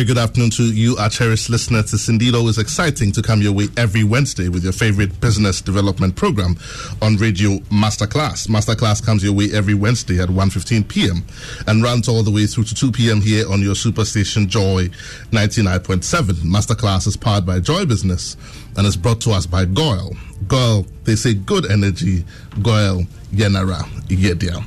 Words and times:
Very 0.00 0.14
good 0.14 0.16
afternoon 0.16 0.48
to 0.52 0.62
you, 0.62 0.96
our 0.96 1.10
cherished 1.10 1.50
listeners. 1.50 1.92
It's 1.92 2.08
indeed 2.08 2.34
always 2.34 2.56
exciting 2.56 3.12
to 3.12 3.20
come 3.20 3.42
your 3.42 3.52
way 3.52 3.66
every 3.76 4.02
Wednesday 4.02 4.48
with 4.48 4.64
your 4.64 4.72
favorite 4.72 5.20
business 5.20 5.60
development 5.60 6.16
program 6.16 6.56
on 7.02 7.16
Radio 7.16 7.58
Masterclass. 7.68 8.48
Masterclass 8.48 9.04
comes 9.04 9.22
your 9.22 9.34
way 9.34 9.50
every 9.52 9.74
Wednesday 9.74 10.18
at 10.18 10.30
1.15 10.30 10.88
p.m. 10.88 11.22
and 11.66 11.82
runs 11.82 12.08
all 12.08 12.22
the 12.22 12.30
way 12.30 12.46
through 12.46 12.64
to 12.64 12.74
2 12.74 12.92
p.m. 12.92 13.20
here 13.20 13.46
on 13.52 13.60
your 13.60 13.74
superstation 13.74 14.46
Joy 14.46 14.88
99.7. 15.32 16.32
Masterclass 16.44 17.06
is 17.06 17.18
powered 17.18 17.44
by 17.44 17.60
Joy 17.60 17.84
Business 17.84 18.38
and 18.78 18.86
is 18.86 18.96
brought 18.96 19.20
to 19.20 19.32
us 19.32 19.44
by 19.44 19.66
GOIL. 19.66 20.16
GOIL, 20.48 20.86
they 21.04 21.14
say 21.14 21.34
good 21.34 21.70
energy. 21.70 22.24
GOIL, 22.62 23.02
Yenara, 23.34 23.82
Yedia. 24.08 24.64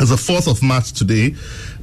It's 0.00 0.10
the 0.10 0.16
4th 0.16 0.48
of 0.48 0.62
March 0.62 0.92
today. 0.92 1.34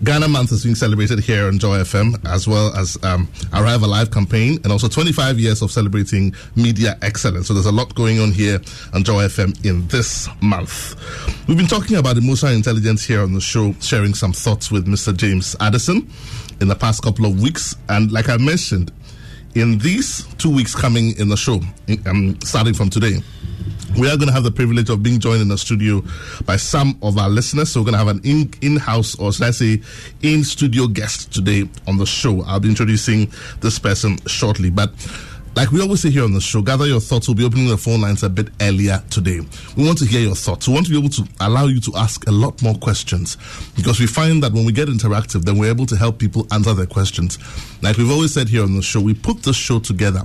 Ghana 0.03 0.28
Month 0.28 0.51
is 0.51 0.63
being 0.63 0.75
celebrated 0.75 1.19
here 1.19 1.47
on 1.47 1.57
Joy 1.57 1.78
FM, 1.79 2.23
as 2.28 2.47
well 2.47 2.75
as 2.75 2.97
um, 3.03 3.29
Arrive 3.53 3.81
Alive 3.81 4.11
campaign, 4.11 4.59
and 4.63 4.72
also 4.72 4.88
25 4.88 5.39
years 5.39 5.61
of 5.61 5.72
celebrating 5.72 6.35
media 6.56 6.97
excellence. 7.01 7.47
So 7.47 7.53
there's 7.53 7.66
a 7.66 7.72
lot 7.72 7.95
going 7.95 8.19
on 8.19 8.31
here 8.31 8.59
on 8.94 9.03
Joy 9.03 9.23
FM 9.23 9.66
in 9.66 9.88
this 9.88 10.28
month. 10.41 10.95
We've 11.47 11.57
been 11.57 11.67
talking 11.67 11.95
about 11.97 12.17
emotional 12.17 12.51
intelligence 12.51 13.05
here 13.05 13.22
on 13.22 13.34
the 13.34 13.41
show, 13.41 13.73
sharing 13.79 14.13
some 14.13 14.34
thoughts 14.34 14.69
with 14.69 14.85
Mr. 14.85 15.16
James 15.16 15.55
Addison 15.61 16.09
in 16.59 16.67
the 16.67 16.75
past 16.75 17.01
couple 17.01 17.25
of 17.25 17.41
weeks. 17.41 17.75
And 17.88 18.11
like 18.11 18.28
I 18.29 18.38
mentioned, 18.38 18.91
in 19.55 19.78
these 19.78 20.25
two 20.35 20.53
weeks 20.53 20.75
coming 20.75 21.17
in 21.17 21.29
the 21.29 21.38
show, 21.38 21.61
um, 22.05 22.38
starting 22.41 22.73
from 22.73 22.89
today, 22.89 23.16
we 23.97 24.09
are 24.09 24.17
going 24.17 24.28
to 24.28 24.33
have 24.33 24.44
the 24.44 24.51
privilege 24.51 24.89
of 24.89 25.01
being 25.01 25.19
joined 25.19 25.41
in 25.41 25.47
the 25.47 25.57
studio 25.57 26.03
by 26.45 26.57
some 26.57 26.97
of 27.01 27.17
our 27.17 27.29
listeners. 27.29 27.72
So 27.72 27.79
we're 27.79 27.91
going 27.91 27.94
to 27.94 28.06
have 28.06 28.07
an 28.07 28.22
in 28.61 28.78
house, 28.78 29.17
or 29.17 29.31
should 29.31 29.45
I 29.45 29.51
say, 29.51 29.81
in 30.22 30.44
studio 30.44 30.88
guest 30.88 31.33
today 31.33 31.69
on 31.88 31.97
the 31.97 32.05
show. 32.05 32.44
I'll 32.44 32.59
be 32.59 32.69
introducing 32.69 33.31
this 33.61 33.79
person 33.79 34.17
shortly, 34.28 34.69
but. 34.69 34.91
Like 35.55 35.72
we 35.72 35.81
always 35.81 36.01
say 36.01 36.09
here 36.09 36.25
on 36.25 36.34
the 36.34 36.41
show, 36.41 36.61
gather 36.61 36.85
your 36.85 37.00
thoughts. 37.00 37.29
We'll 37.29 37.35
be 37.35 37.45
opening 37.45 37.69
the 37.69 37.78
phone 37.78 38.01
lines 38.01 38.23
a 38.23 38.29
bit 38.29 38.50
earlier 38.59 39.01
today. 39.09 39.39
We 39.78 39.85
want 39.85 39.97
to 40.00 40.05
hear 40.05 40.19
your 40.19 40.35
thoughts. 40.35 40.67
We 40.67 40.73
want 40.73 40.85
to 40.88 40.91
be 40.91 41.00
able 41.00 41.07
to 41.11 41.25
allow 41.39 41.67
you 41.67 41.79
to 41.79 41.95
ask 41.95 42.28
a 42.28 42.31
lot 42.31 42.61
more 42.61 42.75
questions 42.75 43.38
because 43.73 43.97
we 43.97 44.05
find 44.05 44.44
that 44.44 44.51
when 44.51 44.66
we 44.66 44.73
get 44.73 44.89
interactive, 44.89 45.45
then 45.45 45.57
we're 45.57 45.69
able 45.69 45.85
to 45.85 45.95
help 45.95 46.19
people 46.19 46.45
answer 46.51 46.73
their 46.73 46.85
questions. 46.85 47.39
Like 47.81 47.95
we've 47.95 48.11
always 48.11 48.34
said 48.34 48.50
here 48.50 48.63
on 48.63 48.75
the 48.75 48.81
show, 48.81 49.00
we 49.00 49.13
put 49.13 49.44
this 49.44 49.55
show 49.55 49.79
together 49.79 50.23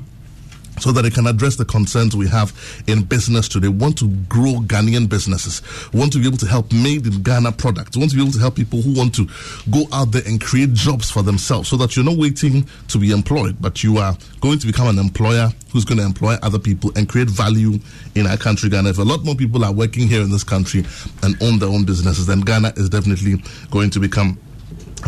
so 0.80 0.92
that 0.92 1.04
it 1.04 1.14
can 1.14 1.26
address 1.26 1.56
the 1.56 1.64
concerns 1.64 2.16
we 2.16 2.28
have 2.28 2.52
in 2.86 3.02
business 3.02 3.48
today. 3.48 3.68
We 3.68 3.76
want 3.76 3.98
to 3.98 4.08
grow 4.28 4.54
Ghanaian 4.60 5.08
businesses. 5.08 5.62
We 5.92 6.00
want 6.00 6.12
to 6.12 6.18
be 6.18 6.26
able 6.26 6.38
to 6.38 6.46
help 6.46 6.72
made 6.72 7.06
in 7.06 7.22
Ghana 7.22 7.52
products. 7.52 7.96
We 7.96 8.00
want 8.00 8.10
to 8.12 8.16
be 8.16 8.22
able 8.22 8.32
to 8.32 8.41
help 8.41 8.56
people 8.56 8.82
who 8.82 8.96
want 8.96 9.14
to 9.16 9.28
go 9.70 9.84
out 9.92 10.12
there 10.12 10.22
and 10.26 10.41
create 10.41 10.72
jobs 10.72 11.10
for 11.10 11.22
themselves 11.22 11.68
so 11.68 11.76
that 11.76 11.96
you're 11.96 12.04
not 12.04 12.16
waiting 12.16 12.66
to 12.88 12.98
be 12.98 13.10
employed, 13.10 13.56
but 13.60 13.82
you 13.84 13.98
are 13.98 14.16
going 14.41 14.58
to 14.58 14.66
become 14.66 14.88
an 14.88 14.98
employer 14.98 15.48
who's 15.72 15.84
going 15.84 15.98
to 15.98 16.04
employ 16.04 16.34
other 16.42 16.58
people 16.58 16.91
and 16.97 17.08
create 17.08 17.28
value 17.28 17.78
in 18.14 18.26
our 18.26 18.36
country, 18.36 18.68
Ghana. 18.68 18.91
If 18.91 18.98
a 18.98 19.02
lot 19.02 19.24
more 19.24 19.34
people 19.34 19.64
are 19.64 19.72
working 19.72 20.08
here 20.08 20.22
in 20.22 20.30
this 20.30 20.44
country 20.44 20.84
and 21.22 21.41
own 21.42 21.58
their 21.58 21.68
own 21.68 21.84
businesses, 21.84 22.26
then 22.26 22.41
Ghana 22.41 22.72
is 22.76 22.88
definitely 22.88 23.42
going 23.70 23.91
to 23.91 24.00
become 24.00 24.38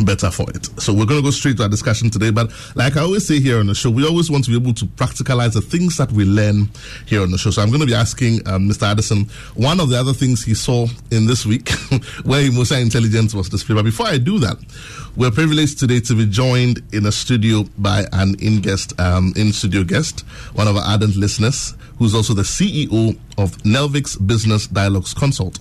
better 0.05 0.31
for 0.31 0.49
it. 0.51 0.67
So 0.81 0.93
we're 0.93 1.07
going 1.07 1.21
to 1.21 1.23
go 1.23 1.31
straight 1.31 1.57
to 1.59 1.65
our 1.65 1.69
discussion 1.69 2.11
today. 2.11 2.31
But 2.31 2.53
like 2.75 2.97
I 2.97 3.01
always 3.01 3.27
say 3.27 3.41
here 3.41 3.59
on 3.59 3.67
the 3.67 3.75
show, 3.75 3.91
we 3.91 4.07
always 4.07 4.31
want 4.31 4.45
to 4.45 4.51
be 4.51 4.57
able 4.57 4.75
to 4.75 4.87
practicalize 4.87 5.55
the 5.55 5.61
things 5.61 5.97
that 5.99 6.11
we 6.13 6.25
learn 6.25 6.69
here 7.07 7.23
on 7.23 7.31
the 7.31 7.39
show. 7.39 7.51
So 7.51 7.63
I'm 7.63 7.69
going 7.69 7.81
to 7.81 7.87
be 7.87 7.95
asking 7.95 8.47
um, 8.49 8.69
Mr. 8.69 8.91
Addison 8.91 9.25
one 9.55 9.81
of 9.81 9.89
the 9.89 9.99
other 9.99 10.13
things 10.13 10.45
he 10.45 10.55
saw 10.55 10.87
in 11.11 11.27
this 11.27 11.45
week 11.45 11.71
where 12.25 12.43
emotional 12.43 12.81
intelligence 12.81 13.35
was 13.35 13.49
displayed. 13.49 13.77
But 13.77 13.85
before 13.85 14.07
I 14.07 14.19
do 14.19 14.39
that, 14.41 14.57
we're 15.17 15.31
privileged 15.31 15.79
today 15.79 16.01
to 16.01 16.15
be 16.15 16.27
joined 16.27 16.83
in 16.93 17.07
a 17.07 17.13
studio 17.13 17.65
by 17.79 18.07
an 18.13 18.35
in 18.41 18.61
guest, 18.61 18.99
um, 18.99 19.33
in 19.37 19.53
studio 19.53 19.85
guest, 19.85 20.21
one 20.55 20.69
of 20.69 20.77
our 20.77 20.85
ardent 20.85 21.17
listeners, 21.17 21.75
who's 21.99 22.15
also 22.15 22.35
the 22.35 22.43
CEO 22.43 23.17
of 23.39 23.57
Nelvix 23.59 24.17
Business 24.27 24.67
Dialogues 24.67 25.15
Consult. 25.15 25.59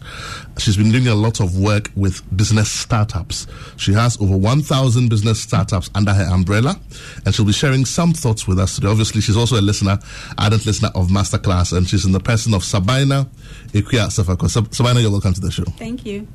She's 0.57 0.77
been 0.77 0.91
doing 0.91 1.07
a 1.07 1.15
lot 1.15 1.39
of 1.39 1.57
work 1.59 1.89
with 1.95 2.23
business 2.35 2.71
startups. 2.71 3.47
She 3.77 3.93
has 3.93 4.17
over 4.21 4.37
1,000 4.37 5.09
business 5.09 5.41
startups 5.41 5.89
under 5.95 6.13
her 6.13 6.23
umbrella, 6.31 6.79
and 7.25 7.33
she'll 7.33 7.45
be 7.45 7.51
sharing 7.51 7.85
some 7.85 8.13
thoughts 8.13 8.47
with 8.47 8.59
us 8.59 8.75
today. 8.75 8.87
Obviously, 8.87 9.21
she's 9.21 9.37
also 9.37 9.59
a 9.59 9.61
listener, 9.61 9.97
ardent 10.37 10.65
listener 10.65 10.89
of 10.95 11.07
Masterclass, 11.07 11.75
and 11.75 11.87
she's 11.87 12.05
in 12.05 12.11
the 12.11 12.19
person 12.19 12.53
of 12.53 12.63
Sabina 12.63 13.27
Ikuya 13.69 14.07
Safako. 14.07 14.73
Sabina, 14.73 14.99
you're 14.99 15.11
welcome 15.11 15.33
to 15.33 15.41
the 15.41 15.51
show. 15.51 15.63
Thank 15.63 16.05
you. 16.05 16.27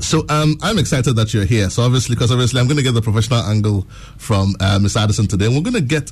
So 0.00 0.24
um, 0.28 0.56
I'm 0.62 0.78
excited 0.78 1.14
that 1.14 1.32
you're 1.32 1.44
here. 1.44 1.70
So 1.70 1.82
obviously, 1.82 2.16
because 2.16 2.30
obviously 2.32 2.60
I'm 2.60 2.66
going 2.66 2.76
to 2.76 2.82
get 2.82 2.92
the 2.94 3.02
professional 3.02 3.40
angle 3.40 3.86
from 4.18 4.54
uh, 4.60 4.78
Ms. 4.80 4.96
Addison 4.96 5.28
today, 5.28 5.46
and 5.46 5.54
we're 5.54 5.62
going 5.62 5.74
to 5.74 5.80
get 5.80 6.10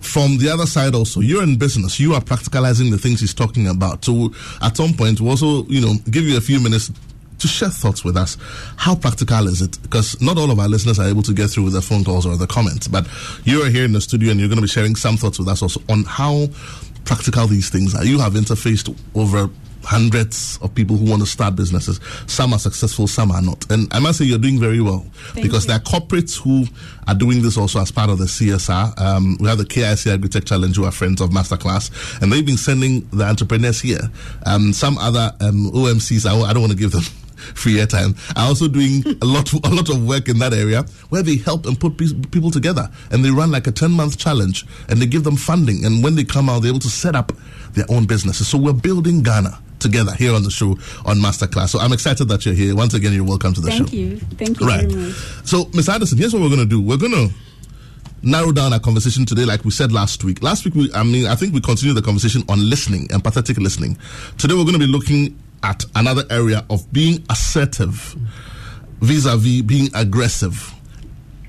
from 0.00 0.36
the 0.36 0.50
other 0.50 0.66
side 0.66 0.94
also 0.94 1.20
you're 1.20 1.42
in 1.42 1.56
business 1.56 1.98
you 1.98 2.12
are 2.12 2.20
practicalizing 2.20 2.90
the 2.90 2.98
things 2.98 3.20
he's 3.20 3.32
talking 3.32 3.68
about 3.68 4.04
so 4.04 4.30
at 4.60 4.76
some 4.76 4.92
point 4.92 5.18
we'll 5.18 5.30
also 5.30 5.64
you 5.64 5.80
know 5.80 5.94
give 6.10 6.24
you 6.24 6.36
a 6.36 6.42
few 6.42 6.60
minutes 6.60 6.92
to 7.38 7.48
share 7.48 7.68
thoughts 7.68 8.04
with 8.04 8.16
us 8.16 8.36
how 8.76 8.94
practical 8.94 9.46
is 9.48 9.60
it 9.60 9.80
because 9.82 10.20
not 10.20 10.38
all 10.38 10.50
of 10.50 10.58
our 10.58 10.68
listeners 10.68 10.98
are 10.98 11.08
able 11.08 11.22
to 11.22 11.32
get 11.32 11.48
through 11.48 11.64
with 11.64 11.72
their 11.72 11.82
phone 11.82 12.04
calls 12.04 12.26
or 12.26 12.36
the 12.36 12.46
comments 12.46 12.88
but 12.88 13.06
you 13.44 13.62
are 13.62 13.70
here 13.70 13.84
in 13.84 13.92
the 13.92 14.00
studio 14.00 14.30
and 14.30 14.40
you're 14.40 14.48
going 14.48 14.56
to 14.56 14.62
be 14.62 14.68
sharing 14.68 14.96
some 14.96 15.16
thoughts 15.16 15.38
with 15.38 15.48
us 15.48 15.62
also 15.62 15.80
on 15.88 16.04
how 16.04 16.46
practical 17.04 17.46
these 17.46 17.70
things 17.70 17.94
are 17.94 18.04
you 18.04 18.18
have 18.18 18.32
interfaced 18.34 18.96
over 19.14 19.48
hundreds 19.84 20.58
of 20.62 20.74
people 20.74 20.96
who 20.96 21.08
want 21.08 21.22
to 21.22 21.28
start 21.28 21.54
businesses. 21.54 22.00
Some 22.26 22.52
are 22.52 22.58
successful, 22.58 23.06
some 23.06 23.30
are 23.30 23.42
not. 23.42 23.70
And 23.70 23.92
I 23.92 24.00
must 24.00 24.18
say 24.18 24.24
you're 24.24 24.38
doing 24.38 24.58
very 24.58 24.80
well 24.80 25.06
Thank 25.32 25.46
because 25.46 25.64
you. 25.64 25.68
there 25.68 25.76
are 25.76 25.80
corporates 25.80 26.40
who 26.40 26.64
are 27.06 27.14
doing 27.14 27.42
this 27.42 27.56
also 27.56 27.80
as 27.80 27.90
part 27.90 28.10
of 28.10 28.18
the 28.18 28.24
CSR. 28.24 28.98
Um, 29.00 29.36
we 29.40 29.48
have 29.48 29.58
the 29.58 29.64
KIC 29.64 30.16
Agritech 30.16 30.46
Challenge 30.46 30.76
who 30.76 30.84
are 30.84 30.90
friends 30.90 31.20
of 31.20 31.30
Masterclass 31.30 32.22
and 32.22 32.32
they've 32.32 32.46
been 32.46 32.56
sending 32.56 33.06
the 33.10 33.24
entrepreneurs 33.24 33.80
here. 33.80 34.10
Um, 34.46 34.72
some 34.72 34.98
other 34.98 35.32
um, 35.40 35.70
OMCs, 35.72 36.26
I, 36.26 36.34
I 36.48 36.52
don't 36.52 36.62
want 36.62 36.72
to 36.72 36.78
give 36.78 36.92
them 36.92 37.02
free 37.54 37.74
airtime. 37.76 38.16
Are 38.36 38.46
also 38.48 38.68
doing 38.68 39.04
a 39.22 39.24
lot 39.24 39.52
a 39.64 39.68
lot 39.70 39.88
of 39.88 40.06
work 40.06 40.28
in 40.28 40.38
that 40.38 40.52
area 40.52 40.82
where 41.10 41.22
they 41.22 41.36
help 41.36 41.66
and 41.66 41.78
put 41.78 41.96
pe- 41.98 42.14
people 42.30 42.50
together. 42.50 42.88
And 43.10 43.24
they 43.24 43.30
run 43.30 43.50
like 43.50 43.66
a 43.66 43.72
10 43.72 43.90
month 43.90 44.18
challenge 44.18 44.66
and 44.88 45.00
they 45.00 45.06
give 45.06 45.24
them 45.24 45.36
funding. 45.36 45.84
And 45.84 46.02
when 46.02 46.14
they 46.14 46.24
come 46.24 46.48
out 46.48 46.62
they're 46.62 46.70
able 46.70 46.80
to 46.80 46.88
set 46.88 47.14
up 47.14 47.32
their 47.72 47.86
own 47.88 48.06
businesses. 48.06 48.48
So 48.48 48.58
we're 48.58 48.72
building 48.72 49.22
Ghana 49.22 49.58
together 49.80 50.12
here 50.14 50.34
on 50.34 50.42
the 50.42 50.50
show 50.50 50.70
on 51.04 51.18
Masterclass. 51.18 51.68
So 51.68 51.78
I'm 51.78 51.92
excited 51.92 52.26
that 52.28 52.46
you're 52.46 52.54
here. 52.54 52.74
Once 52.74 52.94
again 52.94 53.12
you're 53.12 53.24
welcome 53.24 53.52
to 53.54 53.60
the 53.60 53.68
Thank 53.68 53.78
show. 53.78 53.84
Thank 53.84 53.92
you. 53.92 54.16
Thank 54.36 54.60
you 54.60 54.66
right. 54.66 54.88
very 54.90 55.08
much. 55.08 55.14
so 55.44 55.68
Miss 55.74 55.88
Addison 55.88 56.18
here's 56.18 56.32
what 56.32 56.42
we're 56.42 56.48
going 56.48 56.60
to 56.60 56.66
do. 56.66 56.80
We're 56.80 56.96
going 56.96 57.12
to 57.12 57.28
narrow 58.22 58.52
down 58.52 58.72
our 58.72 58.80
conversation 58.80 59.26
today 59.26 59.44
like 59.44 59.64
we 59.64 59.70
said 59.70 59.92
last 59.92 60.24
week. 60.24 60.42
Last 60.42 60.64
week 60.64 60.74
we 60.74 60.90
i 60.94 61.02
mean 61.02 61.26
i 61.26 61.34
think 61.34 61.52
we 61.52 61.60
continued 61.60 61.96
the 61.96 62.02
conversation 62.02 62.42
on 62.48 62.58
listening 62.68 63.08
empathetic 63.08 63.58
listening. 63.58 63.98
Today 64.38 64.54
we're 64.54 64.64
going 64.64 64.72
to 64.74 64.78
be 64.78 64.86
looking 64.86 65.38
at 65.64 65.82
another 65.96 66.22
area 66.30 66.64
of 66.70 66.90
being 66.92 67.24
assertive 67.30 68.14
vis-a-vis 69.00 69.62
being 69.62 69.88
aggressive 69.94 70.72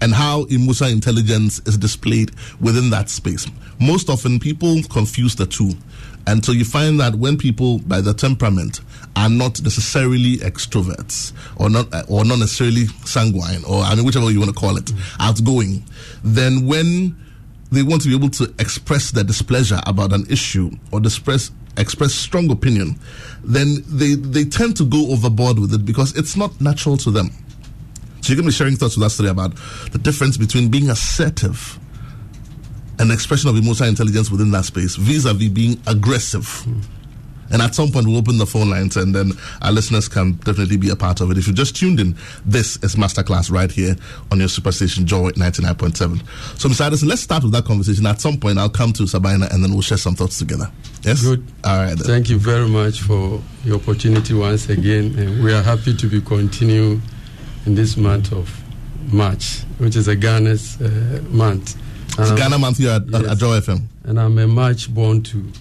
and 0.01 0.13
how 0.13 0.45
emotional 0.45 0.89
intelligence 0.89 1.59
is 1.65 1.77
displayed 1.77 2.31
within 2.59 2.89
that 2.89 3.09
space. 3.09 3.45
Most 3.79 4.09
often 4.09 4.39
people 4.39 4.81
confuse 4.89 5.35
the 5.35 5.45
two. 5.45 5.71
And 6.27 6.43
so 6.43 6.53
you 6.53 6.65
find 6.65 6.99
that 6.99 7.15
when 7.15 7.37
people 7.37 7.79
by 7.79 8.01
their 8.01 8.13
temperament 8.13 8.81
are 9.15 9.29
not 9.29 9.61
necessarily 9.61 10.37
extroverts 10.37 11.33
or 11.57 11.69
not 11.69 11.87
or 12.09 12.25
not 12.25 12.39
necessarily 12.39 12.87
sanguine 13.05 13.63
or 13.65 13.83
I 13.83 13.95
mean 13.95 14.05
whichever 14.05 14.31
you 14.31 14.39
want 14.39 14.53
to 14.53 14.59
call 14.59 14.77
it 14.77 14.91
outgoing 15.19 15.83
then 16.23 16.65
when 16.65 17.15
they 17.71 17.83
want 17.83 18.01
to 18.01 18.07
be 18.09 18.15
able 18.15 18.29
to 18.29 18.53
express 18.57 19.11
their 19.11 19.23
displeasure 19.23 19.79
about 19.85 20.13
an 20.13 20.25
issue 20.29 20.71
or 20.91 20.99
express 20.99 21.51
express 21.77 22.13
strong 22.13 22.49
opinion 22.51 22.99
then 23.43 23.83
they 23.87 24.15
they 24.15 24.45
tend 24.45 24.75
to 24.77 24.85
go 24.85 25.11
overboard 25.11 25.59
with 25.59 25.73
it 25.73 25.85
because 25.85 26.15
it's 26.17 26.35
not 26.35 26.59
natural 26.61 26.97
to 26.97 27.11
them 27.11 27.29
so 28.21 28.33
you're 28.33 28.37
going 28.37 28.45
to 28.45 28.49
be 28.49 28.51
sharing 28.51 28.75
thoughts 28.75 28.97
with 28.97 29.05
us 29.05 29.17
today 29.17 29.29
about 29.29 29.55
the 29.91 29.97
difference 29.99 30.37
between 30.37 30.69
being 30.69 30.89
assertive 30.89 31.79
an 32.99 33.11
expression 33.11 33.49
of 33.49 33.57
emotional 33.57 33.89
intelligence 33.89 34.31
within 34.31 34.51
that 34.51 34.65
space 34.65 34.95
vis-a-vis 34.95 35.49
being 35.49 35.81
aggressive. 35.87 36.65
And 37.51 37.61
at 37.61 37.75
some 37.75 37.91
point, 37.91 38.07
we'll 38.07 38.17
open 38.17 38.37
the 38.37 38.45
phone 38.45 38.69
lines 38.69 38.97
and 38.97 39.13
then 39.13 39.31
our 39.61 39.71
listeners 39.71 40.07
can 40.07 40.33
definitely 40.33 40.77
be 40.77 40.89
a 40.89 40.95
part 40.95 41.21
of 41.21 41.29
it. 41.31 41.37
If 41.37 41.47
you 41.47 41.53
just 41.53 41.75
tuned 41.75 41.99
in, 41.99 42.15
this 42.45 42.77
is 42.77 42.95
Masterclass 42.95 43.51
right 43.51 43.71
here 43.71 43.95
on 44.31 44.39
your 44.39 44.47
superstation 44.47 45.05
Joy 45.05 45.31
99.7. 45.31 46.59
So, 46.59 46.69
Mr. 46.69 46.87
Addison, 46.87 47.07
let's 47.07 47.21
start 47.21 47.43
with 47.43 47.51
that 47.53 47.65
conversation. 47.65 48.05
At 48.05 48.19
some 48.21 48.37
point, 48.39 48.57
I'll 48.57 48.69
come 48.69 48.93
to 48.93 49.07
Sabina 49.07 49.47
and 49.51 49.63
then 49.63 49.71
we'll 49.73 49.81
share 49.81 49.97
some 49.97 50.15
thoughts 50.15 50.39
together. 50.39 50.71
Yes? 51.03 51.21
Good. 51.21 51.45
All 51.63 51.77
right. 51.77 51.89
Then. 51.89 51.97
Thank 52.07 52.29
you 52.29 52.39
very 52.39 52.67
much 52.67 53.01
for 53.01 53.41
the 53.63 53.75
opportunity 53.75 54.33
once 54.33 54.69
again. 54.69 55.17
And 55.17 55.43
we 55.43 55.53
are 55.53 55.61
happy 55.61 55.95
to 55.95 56.07
be 56.07 56.21
continuing 56.21 57.01
in 57.65 57.75
this 57.75 57.95
month 57.97 58.31
of 58.31 58.61
March, 59.13 59.61
which 59.77 59.95
is 59.95 60.07
a 60.07 60.15
Ghana's 60.15 60.81
uh, 60.81 61.21
month. 61.29 61.75
It's 62.09 62.29
I'm- 62.29 62.35
Ghana 62.37 62.57
Month 62.57 62.77
here 62.77 62.91
at, 62.91 63.07
yes. 63.07 63.25
at 63.27 63.37
Joy 63.37 63.59
FM. 63.59 63.83
And 64.05 64.19
I'm 64.19 64.37
a 64.37 64.47
March 64.47 64.93
born 64.93 65.21
too. 65.21 65.51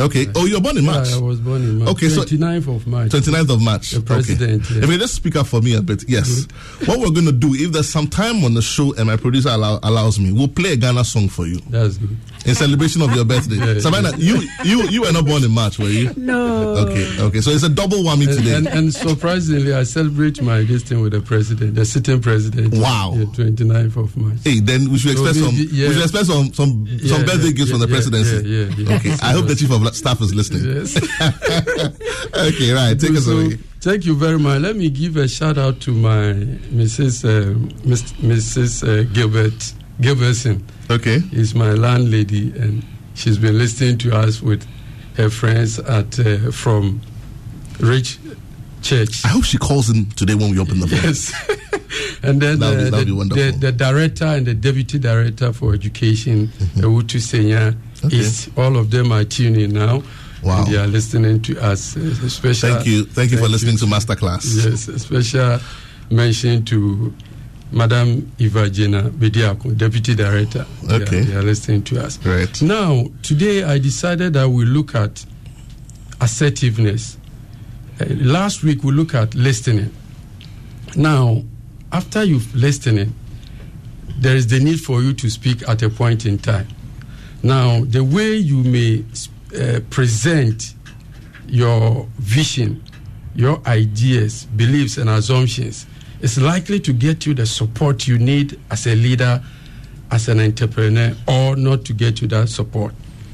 Okay. 0.00 0.26
Oh, 0.36 0.46
you're 0.46 0.60
born 0.60 0.76
in 0.78 0.84
March. 0.84 1.08
Yeah, 1.10 1.16
I 1.16 1.20
was 1.20 1.40
born 1.40 1.62
in 1.62 1.78
March. 1.78 1.90
Okay, 1.90 2.08
so- 2.08 2.22
29th 2.22 2.68
of 2.76 2.86
March. 2.86 3.10
29th 3.10 3.50
of 3.50 3.60
March. 3.62 3.90
The 3.90 4.00
president, 4.00 4.64
Okay. 4.64 4.74
yeah. 4.76 4.84
If 4.84 4.90
you 4.90 4.98
just 4.98 5.14
speak 5.14 5.36
up 5.36 5.46
for 5.48 5.60
me 5.60 5.74
a 5.74 5.82
bit, 5.82 6.04
yes. 6.08 6.46
what 6.86 6.98
we're 7.00 7.10
going 7.10 7.26
to 7.26 7.32
do, 7.32 7.54
if 7.54 7.72
there's 7.72 7.88
some 7.88 8.06
time 8.06 8.44
on 8.44 8.54
the 8.54 8.62
show 8.62 8.94
and 8.94 9.06
my 9.06 9.16
producer 9.16 9.48
allow, 9.48 9.80
allows 9.82 10.18
me, 10.20 10.32
we'll 10.32 10.46
play 10.48 10.72
a 10.72 10.76
Ghana 10.76 11.04
song 11.04 11.28
for 11.28 11.46
you 11.46 11.58
That's 11.68 11.96
good. 11.96 12.16
in 12.46 12.54
celebration 12.54 13.02
of 13.02 13.14
your 13.14 13.24
birthday. 13.24 13.56
Yeah, 13.56 13.80
Savannah, 13.80 14.16
you 14.16 14.40
you 14.64 14.88
you 14.88 15.00
were 15.02 15.12
not 15.12 15.26
born 15.26 15.42
in 15.42 15.50
March, 15.50 15.78
were 15.78 15.88
you? 15.88 16.12
No. 16.16 16.76
Okay, 16.86 17.20
okay. 17.20 17.40
So 17.40 17.50
it's 17.50 17.64
a 17.64 17.68
double 17.68 17.98
whammy 17.98 18.28
And, 18.28 18.38
today. 18.38 18.54
and, 18.54 18.66
and 18.68 18.94
surprisingly, 18.94 19.74
I 19.74 19.82
celebrate 19.82 20.40
my 20.42 20.62
this 20.62 20.82
thing 20.84 21.00
with 21.00 21.12
the 21.12 21.20
president, 21.20 21.74
the 21.74 21.84
sitting 21.84 22.20
president. 22.20 22.74
Wow. 22.74 23.14
Yeah, 23.16 23.24
29th 23.24 23.96
of 23.96 24.16
March. 24.16 24.38
hey, 24.44 24.60
then 24.60 24.90
we 24.90 24.98
should 24.98 25.16
So 25.16 25.24
expect 25.26 25.44
some. 25.44 25.56
maybe- 25.56 25.68
yeah. 25.74 25.88
We 25.88 25.94
should 25.94 26.02
expect 26.04 26.26
some 26.26 26.52
some 26.54 26.86
Yeah, 26.88 27.16
some 27.16 27.24
birthday 27.24 27.46
yeah, 27.46 27.50
gifts 27.52 27.70
from 27.70 27.80
yeah, 27.80 27.86
the 27.86 27.92
presidency. 27.92 28.48
yeah, 28.48 28.64
yeah, 28.76 28.88
yeah. 28.90 28.96
Okay. 28.96 29.10
I 29.22 29.32
hope 29.32 29.46
the 29.48 29.56
chief 29.56 29.70
of 29.72 29.82
staff 29.94 30.20
is 30.20 30.34
listening. 30.34 30.64
Yes. 30.76 30.96
okay, 32.36 32.72
right. 32.72 32.98
Take 32.98 33.12
us 33.16 33.26
away. 33.28 33.56
Thank 33.80 34.04
you 34.06 34.14
very 34.16 34.38
much. 34.38 34.60
Let 34.60 34.76
me 34.76 34.90
give 34.90 35.16
a 35.16 35.28
shout 35.28 35.58
out 35.58 35.80
to 35.82 35.92
my 35.92 36.34
Mrs. 36.72 37.24
Uh, 37.24 37.54
Mrs. 37.86 38.82
Uh, 38.86 39.04
Gilbert 39.12 39.72
Gilbertson. 40.00 40.62
Okay. 40.90 41.20
is 41.32 41.54
my 41.54 41.72
landlady, 41.72 42.50
and 42.58 42.82
she's 43.14 43.38
been 43.38 43.58
listening 43.58 43.98
to 43.98 44.16
us 44.16 44.40
with 44.42 44.66
her 45.16 45.28
friends 45.30 45.78
at 45.80 46.18
uh, 46.18 46.50
from 46.50 47.00
Rich 47.80 48.18
Church. 48.82 49.24
I 49.24 49.28
hope 49.28 49.44
she 49.44 49.58
calls 49.58 49.90
in 49.90 50.06
today 50.10 50.34
when 50.34 50.50
we 50.50 50.58
open 50.58 50.80
the 50.80 50.86
phone. 50.88 51.00
Yes. 51.02 51.32
and 52.22 52.40
then 52.40 52.58
That 52.60 52.92
would 52.92 53.06
be- 53.06 53.12
uh, 53.12 53.24
be 53.24 53.28
the, 53.28 53.34
the, 53.52 53.58
the 53.58 53.72
director 53.72 54.24
and 54.24 54.46
the 54.46 54.54
deputy 54.54 54.98
director 54.98 55.52
for 55.52 55.74
education, 55.74 56.48
Awutu 56.76 57.18
Senya, 57.20 57.72
Mm-hmm. 57.72 57.87
Okay. 58.04 58.16
is 58.18 58.48
all 58.56 58.76
of 58.76 58.90
them 58.90 59.10
are 59.12 59.24
tuning 59.24 59.72
now. 59.72 60.02
Wow. 60.42 60.62
And 60.64 60.72
they 60.72 60.76
are 60.78 60.86
listening 60.86 61.42
to 61.42 61.58
us. 61.60 61.96
Special, 62.28 62.70
Thank 62.70 62.86
you. 62.86 63.04
Thank 63.04 63.32
you 63.32 63.38
for 63.38 63.48
listening 63.48 63.76
to 63.78 63.86
Masterclass. 63.86 64.44
Yes, 64.64 64.86
a 64.88 64.98
special 64.98 65.58
mention 66.10 66.64
to 66.66 67.12
Madam 67.72 68.30
Eva 68.38 68.70
Jena 68.70 69.10
Bediako, 69.10 69.76
Deputy 69.76 70.14
Director. 70.14 70.64
They 70.84 70.94
are- 70.96 71.02
Okay. 71.02 71.20
They 71.22 71.34
are 71.34 71.42
listening 71.42 71.82
to 71.84 72.04
us. 72.04 72.18
Right. 72.24 72.62
Now, 72.62 73.10
today 73.22 73.64
I 73.64 73.78
decided 73.78 74.34
that 74.34 74.48
we 74.48 74.64
look 74.64 74.94
at 74.94 75.24
assertiveness. 76.20 77.16
Uh, 78.00 78.06
last 78.20 78.62
week 78.62 78.84
we 78.84 78.92
look 78.92 79.14
at 79.14 79.34
listening. 79.34 79.90
Now, 80.96 81.42
after 81.92 82.22
you've 82.24 82.54
listening, 82.54 83.12
there 84.20 84.36
is 84.36 84.46
the 84.46 84.60
need 84.60 84.80
for 84.80 85.02
you 85.02 85.12
to 85.14 85.28
speak 85.30 85.68
at 85.68 85.82
a 85.82 85.90
point 85.90 86.26
in 86.26 86.38
time. 86.38 86.68
Now, 87.42 87.84
the 87.84 88.02
way 88.02 88.36
you 88.36 88.62
may 88.64 89.04
uh, 89.58 89.80
present 89.90 90.74
your 91.46 92.06
vision, 92.18 92.82
your 93.34 93.60
ideas, 93.66 94.44
beliefs, 94.56 94.98
and 94.98 95.08
assumptions 95.08 95.86
is 96.20 96.40
likely 96.40 96.80
to 96.80 96.92
get 96.92 97.26
you 97.26 97.34
the 97.34 97.46
support 97.46 98.06
you 98.08 98.18
need 98.18 98.58
as 98.70 98.86
a 98.86 98.94
leader, 98.94 99.42
as 100.10 100.28
an 100.28 100.40
entrepreneur, 100.40 101.14
or 101.28 101.54
not 101.54 101.84
to 101.84 101.92
get 101.92 102.20
you 102.20 102.28
that 102.28 102.48
support. 102.48 102.92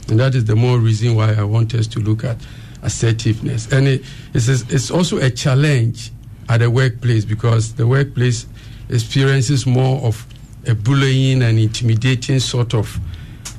And 0.09 0.21
that 0.21 0.35
is 0.35 0.45
the 0.45 0.57
more 0.57 0.79
reason 0.79 1.15
why 1.15 1.33
I 1.33 1.45
want 1.45 1.75
us 1.75 1.87
to 1.89 2.01
look 2.01 2.25
at 2.25 2.37
assertiveness. 2.83 3.73
And 3.73 3.89
it, 3.89 4.05
it's, 4.35 4.49
it's 4.49 4.91
also 4.91 5.17
a 5.19 5.31
challenge 5.31 6.13
at 6.51 6.59
the 6.59 6.71
workplace 6.71 7.25
because 7.25 7.75
the 7.75 7.87
workplace 7.87 8.47
experiences 8.91 9.67
more 9.67 10.01
of 10.03 10.27
a 10.67 10.75
bullying 10.75 11.43
and 11.43 11.59
intimidating 11.59 12.39
sort 12.39 12.75
of 12.75 13.01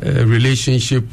relationship 0.01 1.03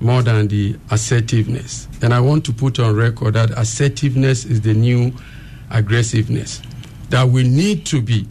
more 0.00 0.22
than 0.22 0.48
the 0.48 0.76
assertiveness. 0.90 1.88
And 2.02 2.12
I 2.12 2.20
want 2.20 2.44
to 2.46 2.52
put 2.52 2.78
on 2.80 2.96
record 2.96 3.34
that 3.34 3.50
assertiveness 3.50 4.44
is 4.44 4.60
the 4.60 4.74
new 4.74 5.12
aggressiveness. 5.70 6.60
That 7.10 7.28
we 7.28 7.44
need 7.44 7.86
to 7.86 8.02
be 8.02 8.26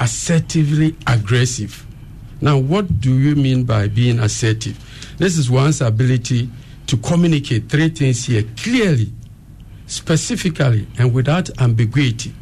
assertively 0.00 0.96
aggressive. 1.06 1.86
Now, 2.40 2.58
what 2.58 3.00
do 3.00 3.18
you 3.18 3.36
mean 3.36 3.64
by 3.64 3.88
being 3.88 4.18
assertive? 4.18 4.78
This 5.18 5.38
is 5.38 5.50
one's 5.50 5.80
ability 5.80 6.50
to 6.86 6.96
communicate 6.96 7.68
three 7.68 7.88
things 7.88 8.24
here 8.24 8.44
clearly, 8.56 9.12
specifically, 9.86 10.86
and 10.98 11.14
without 11.14 11.50
ambiguity, 11.60 12.34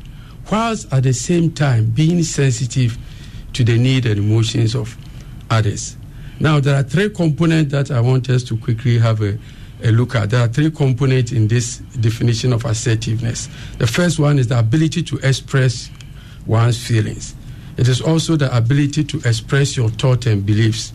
whilst 0.51 0.93
at 0.93 1.03
the 1.03 1.13
same 1.13 1.53
time 1.53 1.87
being 1.87 2.23
sensitive 2.23 2.97
to 3.53 3.65
the 3.65 3.77
need 3.77 4.07
and 4.07 4.19
emotions 4.19 4.75
of 4.75 4.97
others. 5.51 5.97
Now, 6.41 6.59
there 6.59 6.75
are 6.75 6.83
three 6.83 7.11
components 7.11 7.71
that 7.73 7.91
I 7.91 8.01
want 8.01 8.31
us 8.31 8.43
to 8.45 8.57
quickly 8.57 8.99
have 8.99 9.21
a, 9.21 9.39
a 9.85 9.91
look 9.91 10.15
at. 10.15 10.31
There 10.31 10.41
are 10.41 10.49
three 10.49 10.71
components 10.71 11.33
in 11.33 11.49
this 11.49 11.79
definition 12.01 12.55
of 12.55 12.65
assertiveness. 12.65 13.49
The 13.77 13.87
first 13.87 14.19
one 14.19 14.39
is 14.39 14.49
the 14.49 14.59
ability 14.59 15.03
to 15.03 15.19
express 15.19 15.91
one's 16.47 16.83
feelings. 16.83 17.35
It 17.77 17.89
is 17.89 18.01
also 18.01 18.37
the 18.37 18.55
ability 18.57 19.05
to 19.05 19.19
express 19.19 19.77
your 19.77 19.91
thoughts 19.91 20.27
and 20.27 20.45
beliefs. 20.45 20.95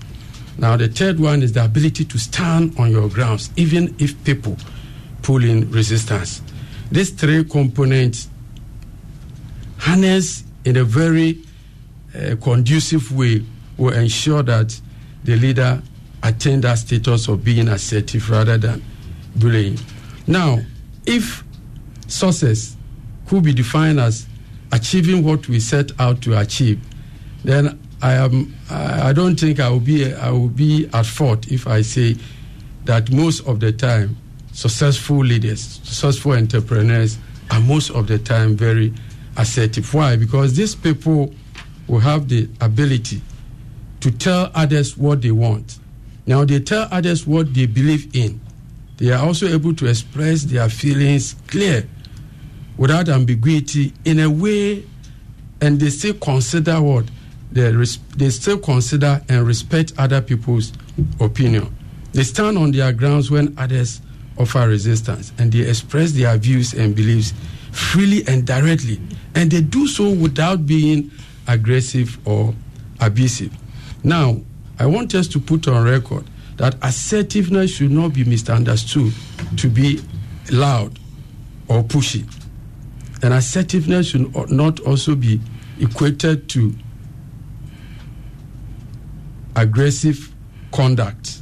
Now, 0.57 0.77
the 0.77 0.87
third 0.87 1.19
one 1.19 1.43
is 1.43 1.53
the 1.53 1.63
ability 1.63 2.05
to 2.05 2.17
stand 2.17 2.77
on 2.79 2.89
your 2.89 3.07
grounds, 3.07 3.51
even 3.55 3.95
if 3.99 4.21
people 4.23 4.57
pull 5.21 5.43
in 5.43 5.69
resistance. 5.69 6.41
These 6.91 7.11
three 7.11 7.43
components 7.43 8.29
harness 9.77 10.43
in 10.63 10.77
a 10.77 10.83
very 10.83 11.43
uh, 12.15 12.35
conducive 12.41 13.15
way 13.15 13.43
will 13.77 13.93
ensure 13.93 14.41
that 14.43 14.79
the 15.25 15.36
leader 15.36 15.82
attain 16.24 16.62
that 16.62 16.75
status 16.77 17.27
of 17.27 17.44
being 17.44 17.67
assertive 17.67 18.29
rather 18.29 18.58
than 18.58 18.82
bullying. 19.36 19.77
Now, 20.27 20.60
if 21.05 21.44
success 22.08 22.75
could 23.27 23.44
be 23.44 23.53
defined 23.53 24.00
as 24.00 24.27
achieving 24.72 25.24
what 25.24 25.48
we 25.48 25.60
set 25.60 25.91
out 26.00 26.22
to 26.22 26.39
achieve, 26.39 26.79
then 27.44 27.79
I 28.01 28.13
am. 28.13 28.53
I 28.70 29.13
don't 29.13 29.39
think 29.39 29.60
I 29.60 29.70
will 29.70 29.79
be. 29.79 30.13
I 30.13 30.29
will 30.32 30.48
be 30.48 30.88
at 30.94 31.05
fault 31.05 31.51
if 31.51 31.67
I 31.67 31.82
say 31.82 32.15
that 32.86 33.12
most 33.12 33.48
of 33.48 33.60
the 33.60 33.72
time, 33.72 34.17
successful 34.51 35.17
leaders, 35.17 35.62
successful 35.84 36.34
entrepreneurs 36.34 37.17
are 37.51 37.62
most 37.62 37.89
of 37.91 38.08
the 38.08 38.20
time 38.20 38.55
very 38.55 38.94
assertive. 39.38 39.91
Why? 39.94 40.15
Because 40.17 40.55
these 40.55 40.75
people 40.75 41.34
will 41.88 42.00
have 42.00 42.27
the 42.27 42.48
ability 42.62 43.22
to 44.05 44.12
tell 44.12 44.51
others 44.53 44.95
what 44.95 45.19
they 45.24 45.31
want. 45.31 45.79
Now 46.27 46.45
they 46.45 46.59
tell 46.59 46.88
others 46.91 47.25
what 47.25 47.55
they 47.55 47.65
believe 47.65 48.15
in. 48.15 48.39
They 48.97 49.09
are 49.12 49.25
also 49.25 49.47
able 49.47 49.74
to 49.74 49.88
express 49.88 50.43
their 50.43 50.69
feelings 50.69 51.35
clear 51.47 51.88
without 52.77 53.09
ambiguity 53.09 53.93
in 54.05 54.19
a 54.19 54.29
way 54.29 54.85
and 55.59 55.79
they 55.79 55.89
still 55.89 56.13
consider 56.13 56.79
what 56.79 57.05
they, 57.51 57.71
res- 57.74 57.97
they 58.15 58.29
still 58.29 58.59
consider 58.59 59.24
and 59.27 59.47
respect 59.47 59.93
other 59.97 60.21
people's 60.21 60.71
opinion 61.19 61.74
they 62.13 62.24
stand 62.24 62.57
on 62.57 62.71
their 62.71 62.91
grounds 62.93 63.31
when 63.31 63.53
others 63.57 64.01
offer 64.38 64.67
resistance 64.67 65.31
and 65.38 65.51
they 65.53 65.67
express 65.67 66.12
their 66.12 66.35
views 66.38 66.74
and 66.74 66.95
beliefs 66.95 67.33
freely 67.71 68.25
and 68.27 68.45
directly 68.45 69.00
and 69.35 69.50
they 69.51 69.62
do 69.62 69.88
so 69.88 70.12
without 70.12 70.65
being 70.65 71.09
aggressive 71.47 72.17
or 72.27 72.53
abusive 73.00 73.51
now 74.05 74.38
i 74.79 74.85
want 74.85 75.13
us 75.15 75.27
to 75.27 75.39
put 75.39 75.67
on 75.67 75.83
record 75.83 76.24
that 76.57 76.75
assertiveness 76.81 77.71
should 77.75 77.91
not 77.91 78.13
be 78.13 78.24
misunderstood 78.24 79.12
to 79.57 79.67
be 79.69 80.00
loud 80.51 80.97
or 81.67 81.83
pushy 81.83 82.25
and 83.21 83.33
assertiveness 83.33 84.07
should 84.07 84.51
not 84.51 84.79
also 84.81 85.15
be 85.15 85.41
equated 85.79 86.47
to 86.50 86.74
aggressive 89.55 90.33
conduct. 90.71 91.41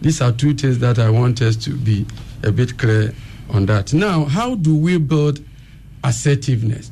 These 0.00 0.20
are 0.20 0.32
two 0.32 0.54
things 0.54 0.78
that 0.78 0.98
I 0.98 1.10
want 1.10 1.42
us 1.42 1.56
to 1.56 1.76
be 1.76 2.06
a 2.42 2.52
bit 2.52 2.78
clear 2.78 3.14
on 3.50 3.66
that. 3.66 3.92
Now, 3.92 4.24
how 4.24 4.54
do 4.54 4.76
we 4.76 4.98
build 4.98 5.40
assertiveness? 6.04 6.90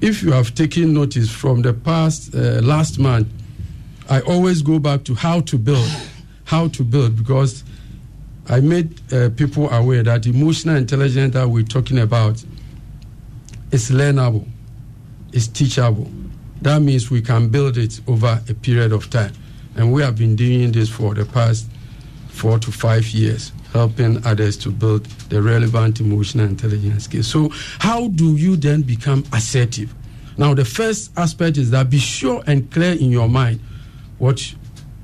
If 0.00 0.22
you 0.22 0.32
have 0.32 0.54
taken 0.54 0.92
notice 0.94 1.30
from 1.30 1.62
the 1.62 1.72
past, 1.72 2.34
uh, 2.34 2.60
last 2.60 2.98
month, 2.98 3.28
I 4.12 4.20
always 4.20 4.60
go 4.60 4.78
back 4.78 5.04
to 5.04 5.14
how 5.14 5.40
to 5.40 5.56
build, 5.56 5.88
how 6.44 6.68
to 6.68 6.84
build, 6.84 7.16
because 7.16 7.64
I 8.46 8.60
made 8.60 9.00
uh, 9.10 9.30
people 9.34 9.70
aware 9.70 10.02
that 10.02 10.26
emotional 10.26 10.76
intelligence 10.76 11.32
that 11.32 11.48
we're 11.48 11.62
talking 11.64 11.98
about 11.98 12.44
is 13.70 13.90
learnable, 13.90 14.46
is 15.32 15.48
teachable. 15.48 16.10
That 16.60 16.82
means 16.82 17.10
we 17.10 17.22
can 17.22 17.48
build 17.48 17.78
it 17.78 18.02
over 18.06 18.38
a 18.50 18.52
period 18.52 18.92
of 18.92 19.08
time. 19.08 19.32
And 19.76 19.94
we 19.94 20.02
have 20.02 20.18
been 20.18 20.36
doing 20.36 20.72
this 20.72 20.90
for 20.90 21.14
the 21.14 21.24
past 21.24 21.70
four 22.28 22.58
to 22.58 22.70
five 22.70 23.06
years, 23.06 23.50
helping 23.72 24.22
others 24.26 24.58
to 24.58 24.70
build 24.70 25.06
the 25.30 25.40
relevant 25.40 26.00
emotional 26.00 26.44
intelligence 26.44 27.04
skills. 27.04 27.28
So, 27.28 27.48
how 27.78 28.08
do 28.08 28.36
you 28.36 28.56
then 28.56 28.82
become 28.82 29.24
assertive? 29.32 29.94
Now, 30.36 30.52
the 30.52 30.66
first 30.66 31.16
aspect 31.16 31.56
is 31.56 31.70
that 31.70 31.88
be 31.88 31.98
sure 31.98 32.42
and 32.46 32.70
clear 32.70 32.92
in 32.92 33.10
your 33.10 33.30
mind 33.30 33.60
what 34.22 34.54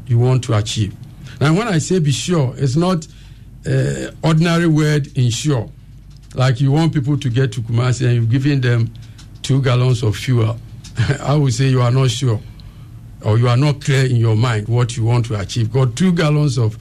you 0.06 0.16
want 0.16 0.44
to 0.44 0.56
achieve. 0.56 0.94
Now, 1.40 1.52
when 1.52 1.66
I 1.66 1.78
say 1.78 1.98
be 1.98 2.12
sure, 2.12 2.54
it's 2.56 2.76
not 2.76 3.04
uh, 3.66 4.12
ordinary 4.22 4.68
word 4.68 5.08
ensure. 5.18 5.68
Like 6.36 6.60
you 6.60 6.70
want 6.70 6.94
people 6.94 7.18
to 7.18 7.28
get 7.28 7.50
to 7.54 7.60
Kumasi 7.60 8.06
and 8.06 8.14
you've 8.14 8.30
given 8.30 8.60
them 8.60 8.94
two 9.42 9.60
gallons 9.60 10.04
of 10.04 10.16
fuel. 10.16 10.56
I 11.20 11.34
would 11.34 11.52
say 11.52 11.66
you 11.68 11.82
are 11.82 11.90
not 11.90 12.10
sure 12.10 12.40
or 13.24 13.38
you 13.38 13.48
are 13.48 13.56
not 13.56 13.80
clear 13.82 14.06
in 14.06 14.16
your 14.16 14.36
mind 14.36 14.68
what 14.68 14.96
you 14.96 15.02
want 15.04 15.26
to 15.26 15.40
achieve. 15.40 15.72
Because 15.72 15.94
two 15.96 16.12
gallons 16.12 16.56
of 16.56 16.78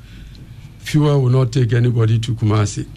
fuel 0.77 1.23
will 1.23 1.31
not 1.31 1.51
take 1.51 1.73
anybody 1.73 2.19
to 2.19 2.35
Kumasi. 2.35 2.87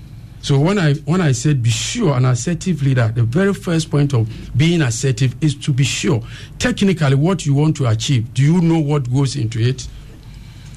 So 0.42 0.58
when 0.58 0.78
I 0.78 0.94
when 0.94 1.20
I 1.20 1.32
said 1.32 1.62
be 1.62 1.70
sure, 1.70 2.16
an 2.16 2.24
assertive 2.24 2.82
leader, 2.82 3.08
the 3.14 3.22
very 3.22 3.52
first 3.52 3.90
point 3.90 4.14
of 4.14 4.28
being 4.56 4.80
assertive 4.80 5.34
is 5.42 5.54
to 5.56 5.72
be 5.72 5.84
sure 5.84 6.22
technically 6.58 7.14
what 7.14 7.44
you 7.44 7.54
want 7.54 7.76
to 7.76 7.86
achieve. 7.86 8.32
Do 8.32 8.42
you 8.42 8.60
know 8.60 8.78
what 8.78 9.12
goes 9.12 9.36
into 9.36 9.60
it? 9.60 9.86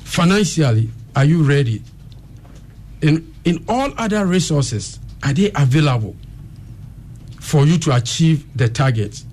Financially, 0.04 0.90
are 1.16 1.26
you 1.26 1.44
ready? 1.44 1.82
In 3.02 3.34
in 3.46 3.64
all 3.70 3.94
other 3.98 4.26
resources, 4.26 5.00
are 5.24 5.34
they 5.34 5.52
available 5.56 6.16
for 7.40 7.66
you 7.66 7.78
to 7.80 7.96
achieve 7.96 8.46
the 8.58 8.68
target? 8.68 9.24